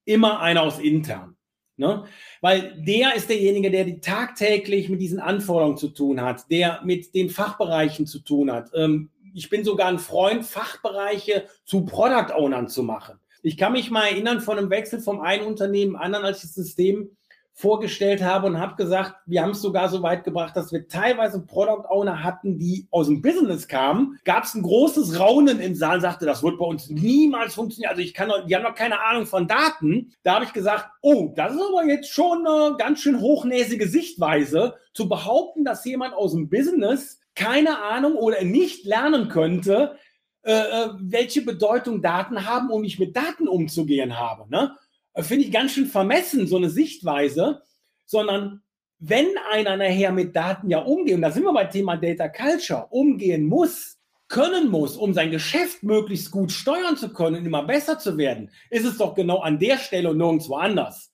immer 0.06 0.40
einer 0.40 0.64
aus 0.64 0.80
intern. 0.80 1.36
Ne? 1.76 2.06
Weil 2.42 2.74
der 2.78 3.16
ist 3.16 3.30
derjenige, 3.30 3.72
der 3.72 3.86
die 3.86 4.02
tagtäglich 4.02 4.90
mit 4.90 5.02
diesen 5.02 5.20
Anforderungen 5.20 5.78
zu 5.78 5.90
tun 5.90 6.22
hat, 6.22 6.50
der 6.52 6.82
mit 6.84 7.16
den 7.16 7.30
Fachbereichen 7.30 8.06
zu 8.06 8.20
tun 8.20 8.52
hat. 8.52 8.70
Ähm, 8.74 9.12
ich 9.34 9.50
bin 9.50 9.64
sogar 9.64 9.88
ein 9.88 10.00
Freund, 10.00 10.46
Fachbereiche 10.46 11.46
zu 11.64 11.86
Product 11.86 12.34
Ownern 12.36 12.68
zu 12.68 12.84
machen. 12.84 13.20
Ich 13.42 13.56
kann 13.56 13.72
mich 13.72 13.92
mal 13.92 14.08
erinnern 14.08 14.42
von 14.42 14.58
einem 14.58 14.70
Wechsel 14.70 15.00
vom 15.00 15.22
einen 15.22 15.46
Unternehmen 15.46 15.96
anderen, 15.96 16.26
als 16.26 16.38
ich 16.38 16.50
das 16.50 16.56
System 16.56 17.16
vorgestellt 17.60 18.24
habe 18.24 18.48
und 18.48 18.58
habe 18.58 18.78
gesagt, 18.78 19.16
wir 19.26 19.42
haben 19.44 19.52
es 19.52 19.62
sogar 19.62 19.90
so 19.90 20.02
weit 20.02 20.24
gebracht, 20.24 20.56
dass 20.56 20.72
wir 20.72 20.88
teilweise 20.88 21.42
Product 21.46 21.90
Owner 21.90 22.24
hatten, 22.24 22.58
die 22.58 22.88
aus 22.90 23.08
dem 23.08 23.22
Business 23.22 23.68
kamen. 23.68 24.18
Gab 24.24 24.46
es 24.46 24.56
ein 24.56 24.62
großes 24.62 25.20
Raunen 25.20 25.60
im 25.60 25.76
Saal, 25.76 26.00
sagte, 26.00 26.26
das 26.26 26.42
wird 26.42 26.58
bei 26.58 26.66
uns 26.66 26.90
niemals 26.90 27.56
funktionieren. 27.56 27.90
Also 27.90 28.02
ich 28.02 28.14
kann 28.14 28.30
noch, 28.30 28.46
die 28.46 28.56
haben 28.56 28.64
noch 28.64 28.76
keine 28.76 29.02
Ahnung 29.02 29.26
von 29.26 29.46
Daten. 29.46 30.14
Da 30.24 30.36
habe 30.36 30.46
ich 30.46 30.54
gesagt, 30.54 30.86
oh, 31.02 31.34
das 31.36 31.54
ist 31.54 31.62
aber 31.62 31.84
jetzt 31.84 32.10
schon 32.10 32.48
eine 32.48 32.78
ganz 32.78 33.02
schön 33.02 33.20
hochnäsige 33.20 33.90
Sichtweise, 33.90 34.76
zu 34.94 35.10
behaupten, 35.10 35.66
dass 35.66 35.84
jemand 35.84 36.14
aus 36.14 36.32
dem 36.32 36.48
Business 36.50 37.20
keine 37.36 37.82
Ahnung 37.82 38.16
oder 38.16 38.42
nicht 38.46 38.86
lernen 38.86 39.28
könnte, 39.28 39.98
äh, 40.44 40.54
äh 40.54 40.90
welche 40.98 41.42
Bedeutung 41.42 42.02
Daten 42.02 42.46
haben, 42.46 42.70
um 42.70 42.82
mich 42.82 43.00
mit 43.00 43.18
Daten 43.18 43.50
umzugehen 43.50 44.18
habe. 44.18 44.50
Ne? 44.50 44.78
Finde 45.22 45.46
ich 45.46 45.52
ganz 45.52 45.74
schön 45.74 45.88
vermessen, 45.88 46.48
so 46.48 46.58
eine 46.58 46.70
Sichtweise, 46.70 47.62
sondern 48.06 48.62
wenn 49.00 49.28
einer 49.52 49.78
nachher 49.78 50.12
mit 50.12 50.36
Daten 50.36 50.70
ja 50.70 50.80
umgehen, 50.80 51.16
und 51.16 51.22
da 51.22 51.32
sind 51.32 51.44
wir 51.44 51.54
beim 51.54 51.70
Thema 51.70 51.96
Data 51.96 52.28
Culture, 52.28 52.88
umgehen 52.90 53.46
muss, 53.46 53.98
können 54.28 54.70
muss, 54.70 54.96
um 54.96 55.14
sein 55.14 55.32
Geschäft 55.32 55.84
möglichst 55.84 56.32
gut 56.32 56.52
steuern 56.52 56.98
zu 56.98 57.12
können 57.12 57.38
und 57.38 57.46
immer 57.46 57.64
besser 57.64 57.98
zu 57.98 58.18
werden, 58.18 58.52
ist 58.70 58.86
es 58.86 58.98
doch 58.98 59.16
genau 59.16 59.40
an 59.40 59.58
der 59.58 59.78
Stelle 59.78 60.12
und 60.12 60.18
nirgendwo 60.18 60.56
anders. 60.56 61.12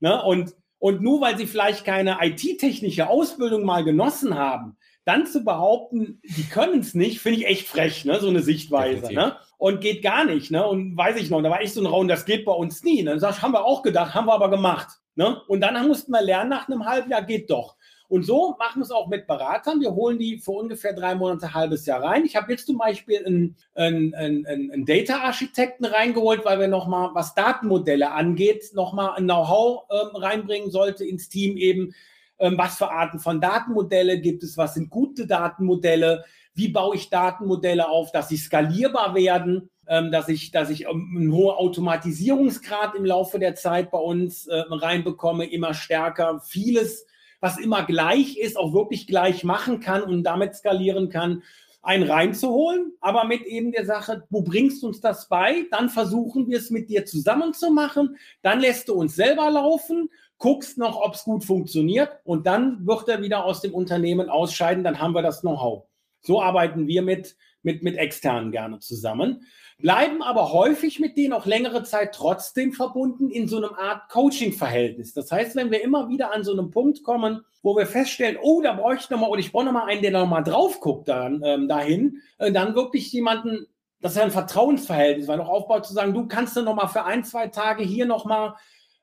Ne? 0.00 0.22
Und, 0.22 0.54
und 0.78 1.00
nur 1.00 1.20
weil 1.20 1.38
sie 1.38 1.46
vielleicht 1.46 1.84
keine 1.84 2.18
IT-technische 2.20 3.08
Ausbildung 3.08 3.64
mal 3.64 3.84
genossen 3.84 4.34
haben, 4.34 4.76
dann 5.04 5.26
zu 5.26 5.42
behaupten, 5.44 6.20
die 6.22 6.44
können 6.44 6.80
es 6.80 6.92
nicht, 6.92 7.20
finde 7.20 7.38
ich 7.38 7.46
echt 7.46 7.66
frech, 7.66 8.04
ne? 8.04 8.20
so 8.20 8.28
eine 8.28 8.42
Sichtweise. 8.42 9.12
Ne? 9.14 9.36
Und 9.58 9.80
geht 9.80 10.02
gar 10.02 10.24
nicht. 10.24 10.50
Ne? 10.50 10.66
Und 10.66 10.96
weiß 10.96 11.16
ich 11.16 11.30
noch, 11.30 11.42
da 11.42 11.50
war 11.50 11.62
ich 11.62 11.72
so 11.72 11.80
ein 11.80 11.86
Raum, 11.86 12.08
das 12.08 12.24
geht 12.24 12.44
bei 12.44 12.52
uns 12.52 12.82
nie. 12.84 13.02
Ne? 13.02 13.18
Das 13.18 13.42
haben 13.42 13.52
wir 13.52 13.64
auch 13.64 13.82
gedacht, 13.82 14.14
haben 14.14 14.26
wir 14.26 14.34
aber 14.34 14.50
gemacht. 14.50 14.88
Ne? 15.16 15.42
Und 15.48 15.60
dann 15.60 15.88
mussten 15.88 16.12
wir 16.12 16.22
lernen, 16.22 16.50
nach 16.50 16.68
einem 16.68 16.86
halben 16.86 17.10
Jahr 17.10 17.22
geht 17.22 17.50
doch. 17.50 17.76
Und 18.08 18.24
so 18.24 18.56
machen 18.58 18.80
wir 18.80 18.84
es 18.84 18.90
auch 18.90 19.06
mit 19.08 19.26
Beratern. 19.26 19.82
Wir 19.82 19.94
holen 19.94 20.18
die 20.18 20.38
für 20.38 20.52
ungefähr 20.52 20.94
drei 20.94 21.14
Monate, 21.14 21.52
halbes 21.52 21.84
Jahr 21.84 22.02
rein. 22.02 22.24
Ich 22.24 22.36
habe 22.36 22.50
jetzt 22.52 22.66
zum 22.66 22.78
Beispiel 22.78 23.24
einen, 23.24 23.56
einen, 23.74 24.14
einen, 24.14 24.46
einen 24.46 24.86
Data-Architekten 24.86 25.84
reingeholt, 25.84 26.44
weil 26.44 26.58
wir 26.58 26.68
nochmal, 26.68 27.10
was 27.12 27.34
Datenmodelle 27.34 28.10
angeht, 28.10 28.70
nochmal 28.72 29.16
ein 29.16 29.24
Know-how 29.24 29.84
ähm, 29.90 30.16
reinbringen 30.16 30.70
sollte 30.70 31.04
ins 31.04 31.28
Team 31.28 31.58
eben, 31.58 31.94
ähm, 32.38 32.56
was 32.56 32.78
für 32.78 32.90
Arten 32.90 33.18
von 33.18 33.42
Datenmodelle 33.42 34.20
gibt 34.20 34.42
es, 34.42 34.56
was 34.56 34.74
sind 34.74 34.88
gute 34.88 35.26
Datenmodelle, 35.26 36.24
wie 36.58 36.68
baue 36.68 36.96
ich 36.96 37.08
Datenmodelle 37.08 37.88
auf, 37.88 38.12
dass 38.12 38.28
sie 38.28 38.36
skalierbar 38.36 39.14
werden, 39.14 39.70
ähm, 39.86 40.10
dass 40.10 40.28
ich, 40.28 40.50
dass 40.50 40.70
ich 40.70 40.86
ähm, 40.86 41.14
einen 41.16 41.32
hohen 41.32 41.56
Automatisierungsgrad 41.56 42.94
im 42.94 43.04
Laufe 43.04 43.38
der 43.38 43.54
Zeit 43.54 43.90
bei 43.90 43.98
uns 43.98 44.46
äh, 44.46 44.62
reinbekomme, 44.68 45.46
immer 45.46 45.72
stärker, 45.72 46.40
vieles, 46.40 47.06
was 47.40 47.58
immer 47.58 47.84
gleich 47.84 48.36
ist, 48.36 48.56
auch 48.56 48.74
wirklich 48.74 49.06
gleich 49.06 49.44
machen 49.44 49.80
kann 49.80 50.02
und 50.02 50.24
damit 50.24 50.54
skalieren 50.56 51.08
kann 51.08 51.42
einen 51.80 52.10
reinzuholen, 52.10 52.92
aber 53.00 53.24
mit 53.24 53.42
eben 53.42 53.70
der 53.70 53.86
Sache, 53.86 54.24
wo 54.28 54.42
bringst 54.42 54.82
du 54.82 54.88
uns 54.88 55.00
das 55.00 55.28
bei? 55.28 55.64
Dann 55.70 55.88
versuchen 55.88 56.48
wir 56.48 56.58
es 56.58 56.70
mit 56.70 56.90
dir 56.90 57.06
zusammen 57.06 57.54
zu 57.54 57.70
machen. 57.70 58.16
Dann 58.42 58.60
lässt 58.60 58.88
du 58.88 58.94
uns 58.94 59.14
selber 59.14 59.48
laufen 59.48 60.10
guckst 60.38 60.78
noch, 60.78 61.00
ob 61.00 61.14
es 61.14 61.24
gut 61.24 61.44
funktioniert 61.44 62.10
und 62.24 62.46
dann 62.46 62.86
wird 62.86 63.08
er 63.08 63.20
wieder 63.20 63.44
aus 63.44 63.60
dem 63.60 63.74
Unternehmen 63.74 64.28
ausscheiden, 64.28 64.84
dann 64.84 65.00
haben 65.00 65.14
wir 65.14 65.22
das 65.22 65.40
Know-how. 65.40 65.84
So 66.28 66.42
arbeiten 66.42 66.86
wir 66.86 67.00
mit, 67.00 67.36
mit, 67.62 67.82
mit 67.82 67.96
externen 67.96 68.52
gerne 68.52 68.80
zusammen, 68.80 69.46
bleiben 69.78 70.22
aber 70.22 70.52
häufig 70.52 71.00
mit 71.00 71.16
denen 71.16 71.32
auch 71.32 71.46
längere 71.46 71.84
Zeit 71.84 72.14
trotzdem 72.14 72.74
verbunden 72.74 73.30
in 73.30 73.48
so 73.48 73.56
einem 73.56 73.72
Art 73.72 74.10
Coaching-Verhältnis. 74.10 75.14
Das 75.14 75.32
heißt, 75.32 75.56
wenn 75.56 75.70
wir 75.70 75.82
immer 75.82 76.10
wieder 76.10 76.34
an 76.34 76.44
so 76.44 76.52
einem 76.52 76.70
Punkt 76.70 77.02
kommen, 77.02 77.40
wo 77.62 77.74
wir 77.78 77.86
feststellen, 77.86 78.36
oh, 78.42 78.60
da 78.60 78.74
brauche 78.74 78.96
ich 78.96 79.08
nochmal 79.08 79.30
oder 79.30 79.40
ich 79.40 79.50
brauche 79.50 79.64
nochmal 79.64 79.88
einen, 79.88 80.02
der 80.02 80.10
nochmal 80.10 80.44
drauf 80.44 80.80
guckt 80.80 81.08
dann, 81.08 81.40
ähm, 81.42 81.66
dahin, 81.66 82.20
äh, 82.36 82.52
dann 82.52 82.74
wirklich 82.74 83.10
jemanden 83.10 83.66
das 84.00 84.12
ist 84.12 84.18
ja 84.18 84.24
ein 84.24 84.30
Vertrauensverhältnis, 84.30 85.26
weil 85.26 85.40
auch 85.40 85.48
aufbaut 85.48 85.84
zu 85.84 85.92
sagen, 85.92 86.14
du 86.14 86.28
kannst 86.28 86.56
du 86.56 86.62
noch 86.62 86.76
mal 86.76 86.86
für 86.86 87.04
ein, 87.04 87.24
zwei 87.24 87.48
Tage 87.48 87.82
hier 87.82 88.06
noch 88.06 88.26
mal 88.26 88.54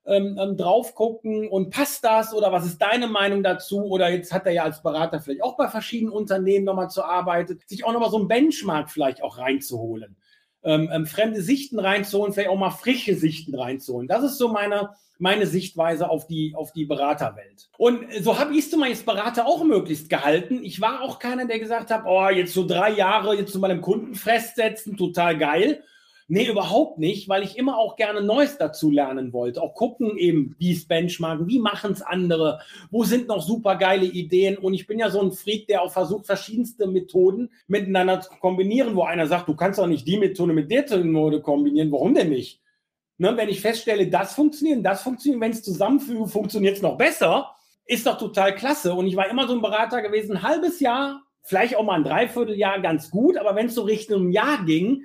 ähm, 0.08 0.38
ähm, 0.40 0.56
drauf 0.58 0.94
gucken 0.94 1.48
und 1.48 1.72
passt 1.72 2.04
das 2.04 2.34
oder 2.34 2.52
was 2.52 2.66
ist 2.66 2.82
deine 2.82 3.08
Meinung 3.08 3.44
dazu? 3.44 3.84
Oder 3.84 4.10
jetzt 4.10 4.32
hat 4.32 4.46
er 4.46 4.54
ja 4.54 4.64
als 4.64 4.84
Berater 4.84 5.20
vielleicht 5.20 5.44
auch 5.44 5.58
bei 5.58 5.68
verschiedenen 5.68 6.14
Unternehmen 6.14 6.66
nochmal 6.66 6.90
zu 6.90 7.04
arbeiten, 7.04 7.60
sich 7.66 7.84
auch 7.86 7.94
nochmal 7.94 8.12
so 8.12 8.20
ein 8.20 8.28
Benchmark 8.28 8.92
vielleicht 8.92 9.24
auch 9.24 9.38
reinzuholen. 9.38 10.16
Ähm, 10.64 10.90
ähm, 10.92 11.06
fremde 11.06 11.42
Sichten 11.42 11.80
reinzuholen, 11.80 12.34
vielleicht 12.34 12.50
auch 12.50 12.58
mal 12.58 12.72
frische 12.72 13.16
Sichten 13.16 13.54
reinzuholen. 13.56 14.08
Das 14.08 14.24
ist 14.24 14.40
so 14.40 14.48
meine, 14.48 14.90
meine 15.20 15.46
Sichtweise 15.46 16.10
auf 16.10 16.26
die, 16.28 16.54
auf 16.56 16.72
die 16.72 16.86
Beraterwelt. 16.86 17.70
Und 17.78 18.06
so 18.22 18.40
habe 18.40 18.54
ich 18.54 18.66
es 18.66 18.76
mal 18.76 18.90
als 18.90 19.04
Berater 19.04 19.46
auch 19.46 19.64
möglichst 19.64 20.10
gehalten. 20.10 20.64
Ich 20.64 20.82
war 20.82 21.02
auch 21.02 21.20
keiner, 21.20 21.46
der 21.46 21.60
gesagt 21.60 21.92
hat, 21.92 22.04
oh, 22.06 22.30
jetzt 22.30 22.54
so 22.54 22.66
drei 22.66 22.92
Jahre 22.92 23.36
jetzt 23.36 23.54
zu 23.54 23.60
meinem 23.60 23.82
Kunden 23.82 24.16
festsetzen, 24.16 24.98
total 24.98 25.38
geil. 25.38 25.84
Nee, 26.28 26.48
überhaupt 26.48 26.98
nicht, 26.98 27.30
weil 27.30 27.44
ich 27.44 27.56
immer 27.56 27.78
auch 27.78 27.98
gerne 27.98 28.22
Neues 28.22 28.58
dazu 28.58 28.90
lernen 28.90 29.32
wollte. 29.32 29.62
Auch 29.62 29.76
gucken 29.76 30.18
eben, 30.18 30.56
wie 30.58 30.72
es 30.72 30.88
benchmarken, 30.88 31.48
wie 31.48 31.60
machen 31.60 31.92
es 31.92 32.02
andere, 32.02 32.62
wo 32.90 33.04
sind 33.04 33.28
noch 33.28 33.44
super 33.44 33.76
geile 33.76 34.06
Ideen. 34.06 34.58
Und 34.58 34.74
ich 34.74 34.88
bin 34.88 34.98
ja 34.98 35.12
so 35.12 35.22
ein 35.22 35.34
Freak, 35.34 35.68
der 35.68 35.84
auch 35.84 35.92
versucht, 35.92 36.26
verschiedenste 36.26 36.88
Methoden 36.88 37.52
miteinander 37.68 38.22
zu 38.22 38.32
kombinieren, 38.40 38.96
wo 38.96 39.04
einer 39.04 39.28
sagt, 39.28 39.48
du 39.48 39.56
kannst 39.56 39.78
doch 39.78 39.86
nicht 39.86 40.08
die 40.08 40.18
Methode 40.18 40.54
mit 40.54 40.72
der 40.72 40.86
Methode 40.98 41.42
kombinieren. 41.42 41.92
Warum 41.92 42.16
denn 42.16 42.30
nicht? 42.30 42.60
Ne, 43.18 43.38
wenn 43.38 43.48
ich 43.48 43.62
feststelle, 43.62 44.08
das 44.08 44.34
funktioniert, 44.34 44.84
das 44.84 45.04
funktioniert, 45.04 45.42
wenn 45.42 45.52
es 45.52 45.64
zusammenfüge, 45.64 46.28
funktioniert 46.28 46.78
es 46.78 46.82
noch 46.82 46.98
besser, 46.98 47.56
ist 47.86 48.08
doch 48.08 48.18
total 48.18 48.56
klasse. 48.56 48.94
Und 48.96 49.06
ich 49.06 49.16
war 49.16 49.30
immer 49.30 49.48
so 49.48 49.54
ein 49.54 49.62
Berater 49.62 50.02
gewesen, 50.02 50.38
ein 50.38 50.44
halbes 50.44 50.80
Jahr, 50.80 51.22
vielleicht 51.44 51.78
auch 51.78 51.86
mal 51.86 51.94
ein 51.94 52.04
Dreivierteljahr 52.04 52.82
ganz 52.82 53.12
gut, 53.12 53.38
aber 53.38 53.56
wenn 53.56 53.68
es 53.68 53.76
so 53.76 53.84
Richtung 53.84 54.32
Jahr 54.32 54.66
ging, 54.66 55.04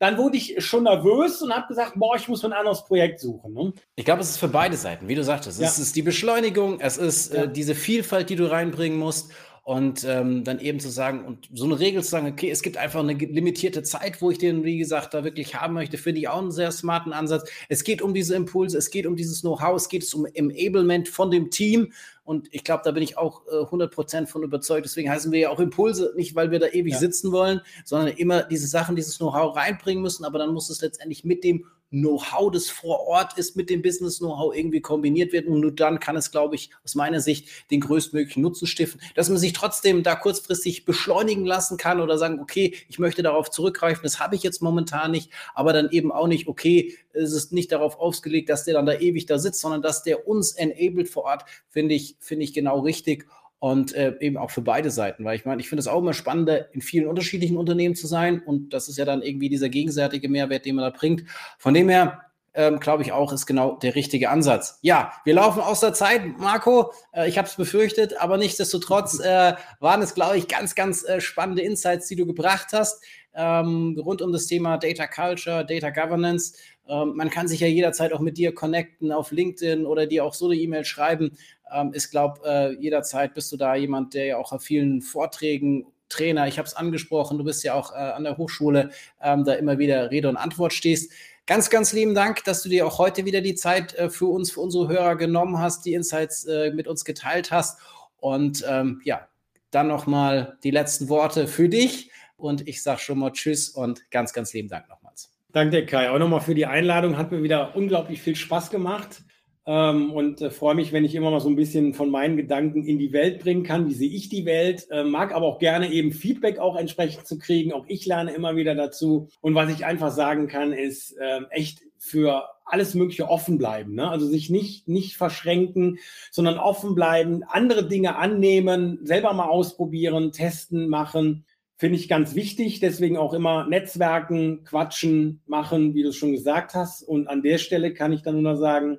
dann 0.00 0.16
wurde 0.16 0.38
ich 0.38 0.64
schon 0.64 0.84
nervös 0.84 1.42
und 1.42 1.54
habe 1.54 1.68
gesagt, 1.68 1.92
boah, 1.94 2.16
ich 2.16 2.26
muss 2.26 2.42
mir 2.42 2.48
ein 2.48 2.52
anderes 2.54 2.84
Projekt 2.84 3.20
suchen. 3.20 3.52
Ne? 3.52 3.72
Ich 3.96 4.06
glaube, 4.06 4.22
es 4.22 4.30
ist 4.30 4.38
für 4.38 4.48
beide 4.48 4.74
Seiten, 4.76 5.08
wie 5.08 5.14
du 5.14 5.22
sagtest. 5.22 5.60
Ja. 5.60 5.66
Es 5.66 5.78
ist 5.78 5.94
die 5.94 6.00
Beschleunigung, 6.00 6.80
es 6.80 6.96
ist 6.96 7.28
äh, 7.28 7.36
ja. 7.36 7.44
äh, 7.44 7.52
diese 7.52 7.74
Vielfalt, 7.74 8.30
die 8.30 8.36
du 8.36 8.50
reinbringen 8.50 8.98
musst. 8.98 9.30
Und 9.70 10.02
ähm, 10.02 10.42
dann 10.42 10.58
eben 10.58 10.80
zu 10.80 10.88
sagen, 10.88 11.24
und 11.24 11.48
so 11.54 11.64
eine 11.64 11.78
Regel 11.78 12.02
zu 12.02 12.10
sagen, 12.10 12.26
okay, 12.26 12.50
es 12.50 12.62
gibt 12.62 12.76
einfach 12.76 12.98
eine 12.98 13.12
limitierte 13.12 13.84
Zeit, 13.84 14.20
wo 14.20 14.32
ich 14.32 14.38
den, 14.38 14.64
wie 14.64 14.78
gesagt, 14.78 15.14
da 15.14 15.22
wirklich 15.22 15.54
haben 15.54 15.74
möchte, 15.74 15.96
finde 15.96 16.20
ich 16.20 16.26
auch 16.26 16.38
einen 16.38 16.50
sehr 16.50 16.72
smarten 16.72 17.12
Ansatz. 17.12 17.48
Es 17.68 17.84
geht 17.84 18.02
um 18.02 18.12
diese 18.12 18.34
Impulse, 18.34 18.76
es 18.76 18.90
geht 18.90 19.06
um 19.06 19.14
dieses 19.14 19.42
Know-how, 19.42 19.76
es 19.76 19.88
geht 19.88 20.12
um 20.12 20.26
Enablement 20.26 21.08
von 21.08 21.30
dem 21.30 21.52
Team. 21.52 21.92
Und 22.24 22.48
ich 22.50 22.64
glaube, 22.64 22.82
da 22.84 22.90
bin 22.90 23.04
ich 23.04 23.16
auch 23.16 23.46
äh, 23.46 23.62
100% 23.62 24.26
von 24.26 24.42
überzeugt. 24.42 24.86
Deswegen 24.86 25.08
heißen 25.08 25.30
wir 25.30 25.38
ja 25.38 25.50
auch 25.50 25.60
Impulse, 25.60 26.14
nicht 26.16 26.34
weil 26.34 26.50
wir 26.50 26.58
da 26.58 26.66
ewig 26.66 26.94
ja. 26.94 26.98
sitzen 26.98 27.30
wollen, 27.30 27.60
sondern 27.84 28.08
immer 28.08 28.42
diese 28.42 28.66
Sachen, 28.66 28.96
dieses 28.96 29.18
Know-how 29.18 29.54
reinbringen 29.54 30.02
müssen. 30.02 30.24
Aber 30.24 30.40
dann 30.40 30.52
muss 30.52 30.68
es 30.68 30.80
letztendlich 30.80 31.24
mit 31.24 31.44
dem 31.44 31.64
Know-how, 31.90 32.50
das 32.52 32.70
vor 32.70 33.06
Ort 33.08 33.36
ist, 33.36 33.56
mit 33.56 33.68
dem 33.68 33.82
Business-Know-how 33.82 34.54
irgendwie 34.54 34.80
kombiniert 34.80 35.32
wird. 35.32 35.46
Und 35.46 35.60
nur 35.60 35.72
dann 35.72 35.98
kann 35.98 36.16
es, 36.16 36.30
glaube 36.30 36.54
ich, 36.54 36.70
aus 36.84 36.94
meiner 36.94 37.20
Sicht 37.20 37.48
den 37.70 37.80
größtmöglichen 37.80 38.42
Nutzen 38.42 38.66
stiften, 38.66 39.00
dass 39.14 39.28
man 39.28 39.38
sich 39.38 39.52
trotzdem 39.52 40.02
da 40.02 40.14
kurzfristig 40.14 40.84
beschleunigen 40.84 41.44
lassen 41.44 41.76
kann 41.76 42.00
oder 42.00 42.16
sagen, 42.16 42.40
okay, 42.40 42.74
ich 42.88 42.98
möchte 42.98 43.22
darauf 43.22 43.50
zurückgreifen, 43.50 44.02
das 44.02 44.20
habe 44.20 44.36
ich 44.36 44.42
jetzt 44.42 44.62
momentan 44.62 45.10
nicht, 45.10 45.30
aber 45.54 45.72
dann 45.72 45.90
eben 45.90 46.12
auch 46.12 46.26
nicht, 46.26 46.46
okay, 46.46 46.96
es 47.12 47.32
ist 47.32 47.52
nicht 47.52 47.72
darauf 47.72 47.98
ausgelegt, 47.98 48.48
dass 48.48 48.64
der 48.64 48.74
dann 48.74 48.86
da 48.86 48.94
ewig 48.94 49.26
da 49.26 49.38
sitzt, 49.38 49.60
sondern 49.60 49.82
dass 49.82 50.02
der 50.02 50.28
uns 50.28 50.52
enabled 50.52 51.08
vor 51.08 51.24
Ort, 51.24 51.44
finde 51.68 51.94
ich, 51.94 52.16
finde 52.20 52.44
ich 52.44 52.52
genau 52.52 52.80
richtig 52.80 53.26
und 53.60 53.94
äh, 53.94 54.14
eben 54.20 54.36
auch 54.36 54.50
für 54.50 54.62
beide 54.62 54.90
Seiten, 54.90 55.24
weil 55.24 55.36
ich 55.36 55.44
meine, 55.44 55.60
ich 55.60 55.68
finde 55.68 55.80
es 55.80 55.86
auch 55.86 56.00
immer 56.00 56.14
spannender, 56.14 56.74
in 56.74 56.80
vielen 56.80 57.06
unterschiedlichen 57.06 57.56
Unternehmen 57.56 57.94
zu 57.94 58.06
sein 58.06 58.42
und 58.42 58.72
das 58.74 58.88
ist 58.88 58.98
ja 58.98 59.04
dann 59.04 59.22
irgendwie 59.22 59.48
dieser 59.48 59.68
gegenseitige 59.68 60.28
Mehrwert, 60.28 60.64
den 60.64 60.74
man 60.74 60.90
da 60.90 60.98
bringt. 60.98 61.24
Von 61.58 61.74
dem 61.74 61.88
her 61.88 62.22
ähm, 62.52 62.80
glaube 62.80 63.04
ich 63.04 63.12
auch, 63.12 63.32
ist 63.32 63.46
genau 63.46 63.76
der 63.76 63.94
richtige 63.94 64.28
Ansatz. 64.28 64.80
Ja, 64.82 65.12
wir 65.24 65.34
laufen 65.34 65.60
aus 65.60 65.78
der 65.78 65.92
Zeit, 65.92 66.22
Marco. 66.38 66.92
Äh, 67.12 67.28
ich 67.28 67.38
habe 67.38 67.46
es 67.46 67.54
befürchtet, 67.54 68.20
aber 68.20 68.38
nichtsdestotrotz 68.38 69.20
äh, 69.24 69.54
waren 69.78 70.02
es, 70.02 70.14
glaube 70.14 70.36
ich, 70.36 70.48
ganz, 70.48 70.74
ganz 70.74 71.04
äh, 71.04 71.20
spannende 71.20 71.62
Insights, 71.62 72.08
die 72.08 72.16
du 72.16 72.26
gebracht 72.26 72.68
hast 72.72 73.04
ähm, 73.34 73.96
rund 73.98 74.22
um 74.22 74.32
das 74.32 74.46
Thema 74.46 74.76
Data 74.78 75.06
Culture, 75.06 75.64
Data 75.64 75.90
Governance. 75.90 76.54
Ähm, 76.88 77.14
man 77.14 77.30
kann 77.30 77.48
sich 77.48 77.60
ja 77.60 77.66
jederzeit 77.66 78.12
auch 78.12 78.20
mit 78.20 78.36
dir 78.36 78.54
connecten 78.54 79.12
auf 79.12 79.30
LinkedIn 79.30 79.86
oder 79.86 80.06
dir 80.06 80.24
auch 80.24 80.34
so 80.34 80.46
eine 80.46 80.56
E-Mail 80.56 80.84
schreiben. 80.84 81.36
Ähm, 81.72 81.92
ich 81.94 82.10
glaube, 82.10 82.40
äh, 82.44 82.74
jederzeit 82.74 83.34
bist 83.34 83.52
du 83.52 83.56
da 83.56 83.74
jemand, 83.74 84.14
der 84.14 84.26
ja 84.26 84.36
auch 84.36 84.52
auf 84.52 84.62
vielen 84.62 85.02
Vorträgen 85.02 85.86
Trainer, 86.10 86.48
ich 86.48 86.58
habe 86.58 86.66
es 86.66 86.74
angesprochen, 86.74 87.38
du 87.38 87.44
bist 87.44 87.64
ja 87.64 87.74
auch 87.74 87.92
äh, 87.92 87.96
an 87.96 88.24
der 88.24 88.36
Hochschule, 88.36 88.90
ähm, 89.22 89.44
da 89.44 89.54
immer 89.54 89.78
wieder 89.78 90.10
Rede 90.10 90.28
und 90.28 90.36
Antwort 90.36 90.72
stehst. 90.72 91.12
Ganz, 91.46 91.70
ganz 91.70 91.92
lieben 91.92 92.14
Dank, 92.14 92.44
dass 92.44 92.62
du 92.62 92.68
dir 92.68 92.86
auch 92.86 92.98
heute 92.98 93.24
wieder 93.24 93.40
die 93.40 93.54
Zeit 93.54 93.94
äh, 93.94 94.10
für 94.10 94.26
uns, 94.26 94.50
für 94.50 94.60
unsere 94.60 94.88
Hörer 94.88 95.16
genommen 95.16 95.58
hast, 95.58 95.86
die 95.86 95.94
Insights 95.94 96.44
äh, 96.44 96.70
mit 96.72 96.86
uns 96.86 97.04
geteilt 97.04 97.50
hast. 97.50 97.80
Und 98.18 98.64
ähm, 98.68 99.00
ja, 99.04 99.28
dann 99.70 99.88
nochmal 99.88 100.58
die 100.62 100.70
letzten 100.70 101.08
Worte 101.08 101.46
für 101.46 101.68
dich. 101.68 102.10
Und 102.36 102.68
ich 102.68 102.82
sage 102.82 103.00
schon 103.00 103.18
mal 103.18 103.32
Tschüss 103.32 103.68
und 103.68 104.10
ganz, 104.10 104.32
ganz 104.32 104.52
lieben 104.52 104.68
Dank 104.68 104.88
nochmals. 104.88 105.32
Danke, 105.52 105.84
Kai. 105.84 106.10
Auch 106.10 106.18
nochmal 106.18 106.40
für 106.40 106.54
die 106.54 106.66
Einladung. 106.66 107.16
Hat 107.16 107.32
mir 107.32 107.42
wieder 107.42 107.74
unglaublich 107.74 108.22
viel 108.22 108.36
Spaß 108.36 108.70
gemacht. 108.70 109.22
Ähm, 109.70 110.10
und 110.10 110.42
äh, 110.42 110.50
freue 110.50 110.74
mich, 110.74 110.92
wenn 110.92 111.04
ich 111.04 111.14
immer 111.14 111.30
mal 111.30 111.38
so 111.38 111.48
ein 111.48 111.54
bisschen 111.54 111.94
von 111.94 112.10
meinen 112.10 112.36
Gedanken 112.36 112.82
in 112.82 112.98
die 112.98 113.12
Welt 113.12 113.38
bringen 113.38 113.62
kann. 113.62 113.88
Wie 113.88 113.94
sehe 113.94 114.10
ich 114.10 114.28
die 114.28 114.44
Welt? 114.44 114.88
Äh, 114.90 115.04
mag 115.04 115.32
aber 115.32 115.46
auch 115.46 115.60
gerne 115.60 115.92
eben 115.92 116.10
Feedback 116.10 116.58
auch 116.58 116.74
entsprechend 116.74 117.24
zu 117.24 117.38
kriegen. 117.38 117.72
Auch 117.72 117.84
ich 117.86 118.04
lerne 118.04 118.32
immer 118.32 118.56
wieder 118.56 118.74
dazu. 118.74 119.28
Und 119.40 119.54
was 119.54 119.70
ich 119.72 119.86
einfach 119.86 120.10
sagen 120.10 120.48
kann, 120.48 120.72
ist 120.72 121.16
äh, 121.18 121.42
echt 121.50 121.82
für 121.98 122.48
alles 122.64 122.96
Mögliche 122.96 123.28
offen 123.28 123.58
bleiben. 123.58 123.94
Ne? 123.94 124.10
Also 124.10 124.26
sich 124.26 124.50
nicht, 124.50 124.88
nicht 124.88 125.16
verschränken, 125.16 125.98
sondern 126.32 126.58
offen 126.58 126.96
bleiben, 126.96 127.44
andere 127.46 127.86
Dinge 127.86 128.16
annehmen, 128.16 128.98
selber 129.04 129.32
mal 129.34 129.46
ausprobieren, 129.46 130.32
testen, 130.32 130.88
machen. 130.88 131.44
Finde 131.76 131.96
ich 131.96 132.08
ganz 132.08 132.34
wichtig. 132.34 132.80
Deswegen 132.80 133.16
auch 133.16 133.34
immer 133.34 133.68
Netzwerken, 133.68 134.64
quatschen, 134.64 135.42
machen, 135.46 135.94
wie 135.94 136.02
du 136.02 136.12
schon 136.12 136.32
gesagt 136.32 136.74
hast. 136.74 137.04
Und 137.04 137.28
an 137.28 137.42
der 137.42 137.58
Stelle 137.58 137.94
kann 137.94 138.12
ich 138.12 138.22
dann 138.22 138.34
nur 138.34 138.54
noch 138.54 138.58
sagen, 138.58 138.98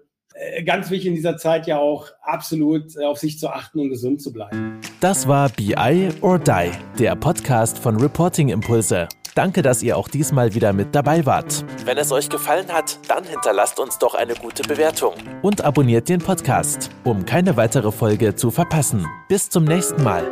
ganz 0.66 0.90
wichtig 0.90 1.08
in 1.08 1.16
dieser 1.16 1.38
Zeit 1.38 1.68
ja 1.68 1.78
auch 1.78 2.08
absolut 2.22 2.96
äh, 2.96 3.06
auf 3.06 3.18
sich 3.18 3.40
zu 3.40 3.50
achten 3.50 3.80
und 3.80 3.90
gesund 3.90 4.22
zu 4.22 4.32
bleiben. 4.32 4.80
Das 5.00 5.28
war 5.28 5.50
BI 5.50 6.10
or 6.22 6.40
Die, 6.40 6.72
der 7.00 7.16
Podcast 7.16 7.78
von 7.80 7.98
Reporting 7.98 8.50
Impulse. 8.50 9.08
Danke, 9.36 9.62
dass 9.62 9.82
ihr 9.82 9.98
auch 9.98 10.10
diesmal 10.10 10.54
wieder 10.54 10.74
mit 10.74 10.94
dabei 10.94 11.26
wart. 11.26 11.64
Wenn 11.86 11.98
es 11.98 12.12
euch 12.12 12.30
gefallen 12.30 12.68
hat, 12.68 13.00
dann 13.08 13.24
hinterlasst 13.24 13.80
uns 13.80 13.98
doch 13.98 14.14
eine 14.14 14.36
gute 14.36 14.64
Bewertung. 14.64 15.14
Und 15.42 15.64
abonniert 15.64 16.10
den 16.10 16.20
Podcast, 16.20 16.90
um 17.06 17.26
keine 17.26 17.56
weitere 17.56 17.92
Folge 17.92 18.36
zu 18.36 18.52
verpassen. 18.52 19.08
Bis 19.30 19.50
zum 19.50 19.64
nächsten 19.64 20.04
Mal. 20.04 20.30